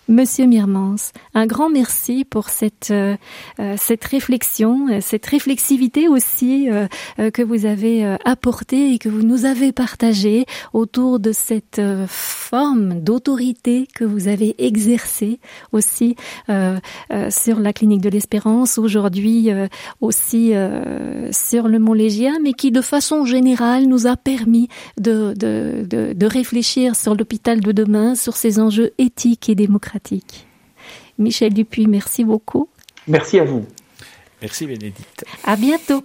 Monsieur 0.09 0.45
Mirmans, 0.45 1.11
un 1.33 1.45
grand 1.45 1.69
merci 1.69 2.23
pour 2.23 2.47
cette 2.47 2.91
euh, 2.91 3.17
euh 3.59 3.75
cette 3.77 4.05
réflexion, 4.05 4.87
euh, 4.87 4.99
cette 5.01 5.25
réflexivité 5.25 6.07
aussi 6.07 6.69
que 7.17 7.41
vous 7.41 7.65
avez 7.65 8.17
apportée 8.23 8.93
et 8.93 8.99
que 8.99 9.09
vous 9.09 9.21
nous 9.21 9.45
avez 9.45 9.71
partagée 9.71 10.45
autour 10.73 11.19
de 11.19 11.31
cette 11.31 11.81
forme 12.07 13.01
d'autorité 13.01 13.87
que 13.93 14.03
vous 14.03 14.27
avez 14.27 14.55
exercée 14.57 15.39
aussi 15.71 16.15
sur 17.29 17.59
la 17.59 17.73
clinique 17.73 18.01
de 18.01 18.09
l'Espérance, 18.09 18.77
aujourd'hui 18.77 19.49
aussi 20.01 20.53
sur 21.31 21.67
le 21.67 21.79
Mont 21.79 21.93
Légia, 21.93 22.31
mais 22.41 22.53
qui 22.53 22.71
de 22.71 22.81
façon 22.81 23.25
générale 23.25 23.85
nous 23.85 24.07
a 24.07 24.15
permis 24.15 24.67
de, 24.97 25.33
de, 25.35 25.85
de 26.13 26.25
réfléchir 26.25 26.95
sur 26.95 27.15
l'hôpital 27.15 27.59
de 27.59 27.71
demain, 27.71 28.15
sur 28.15 28.35
ses 28.35 28.59
enjeux 28.59 28.91
éthiques 28.97 29.49
et 29.49 29.55
démocratiques. 29.55 29.96
Michel 31.17 31.53
Dupuis, 31.53 31.87
merci 31.87 32.23
beaucoup. 32.23 32.69
Merci 33.07 33.39
à 33.39 33.43
vous. 33.43 33.65
Merci 34.41 34.67
Bénédicte. 34.67 35.25
À 35.43 35.55
bientôt. 35.55 36.03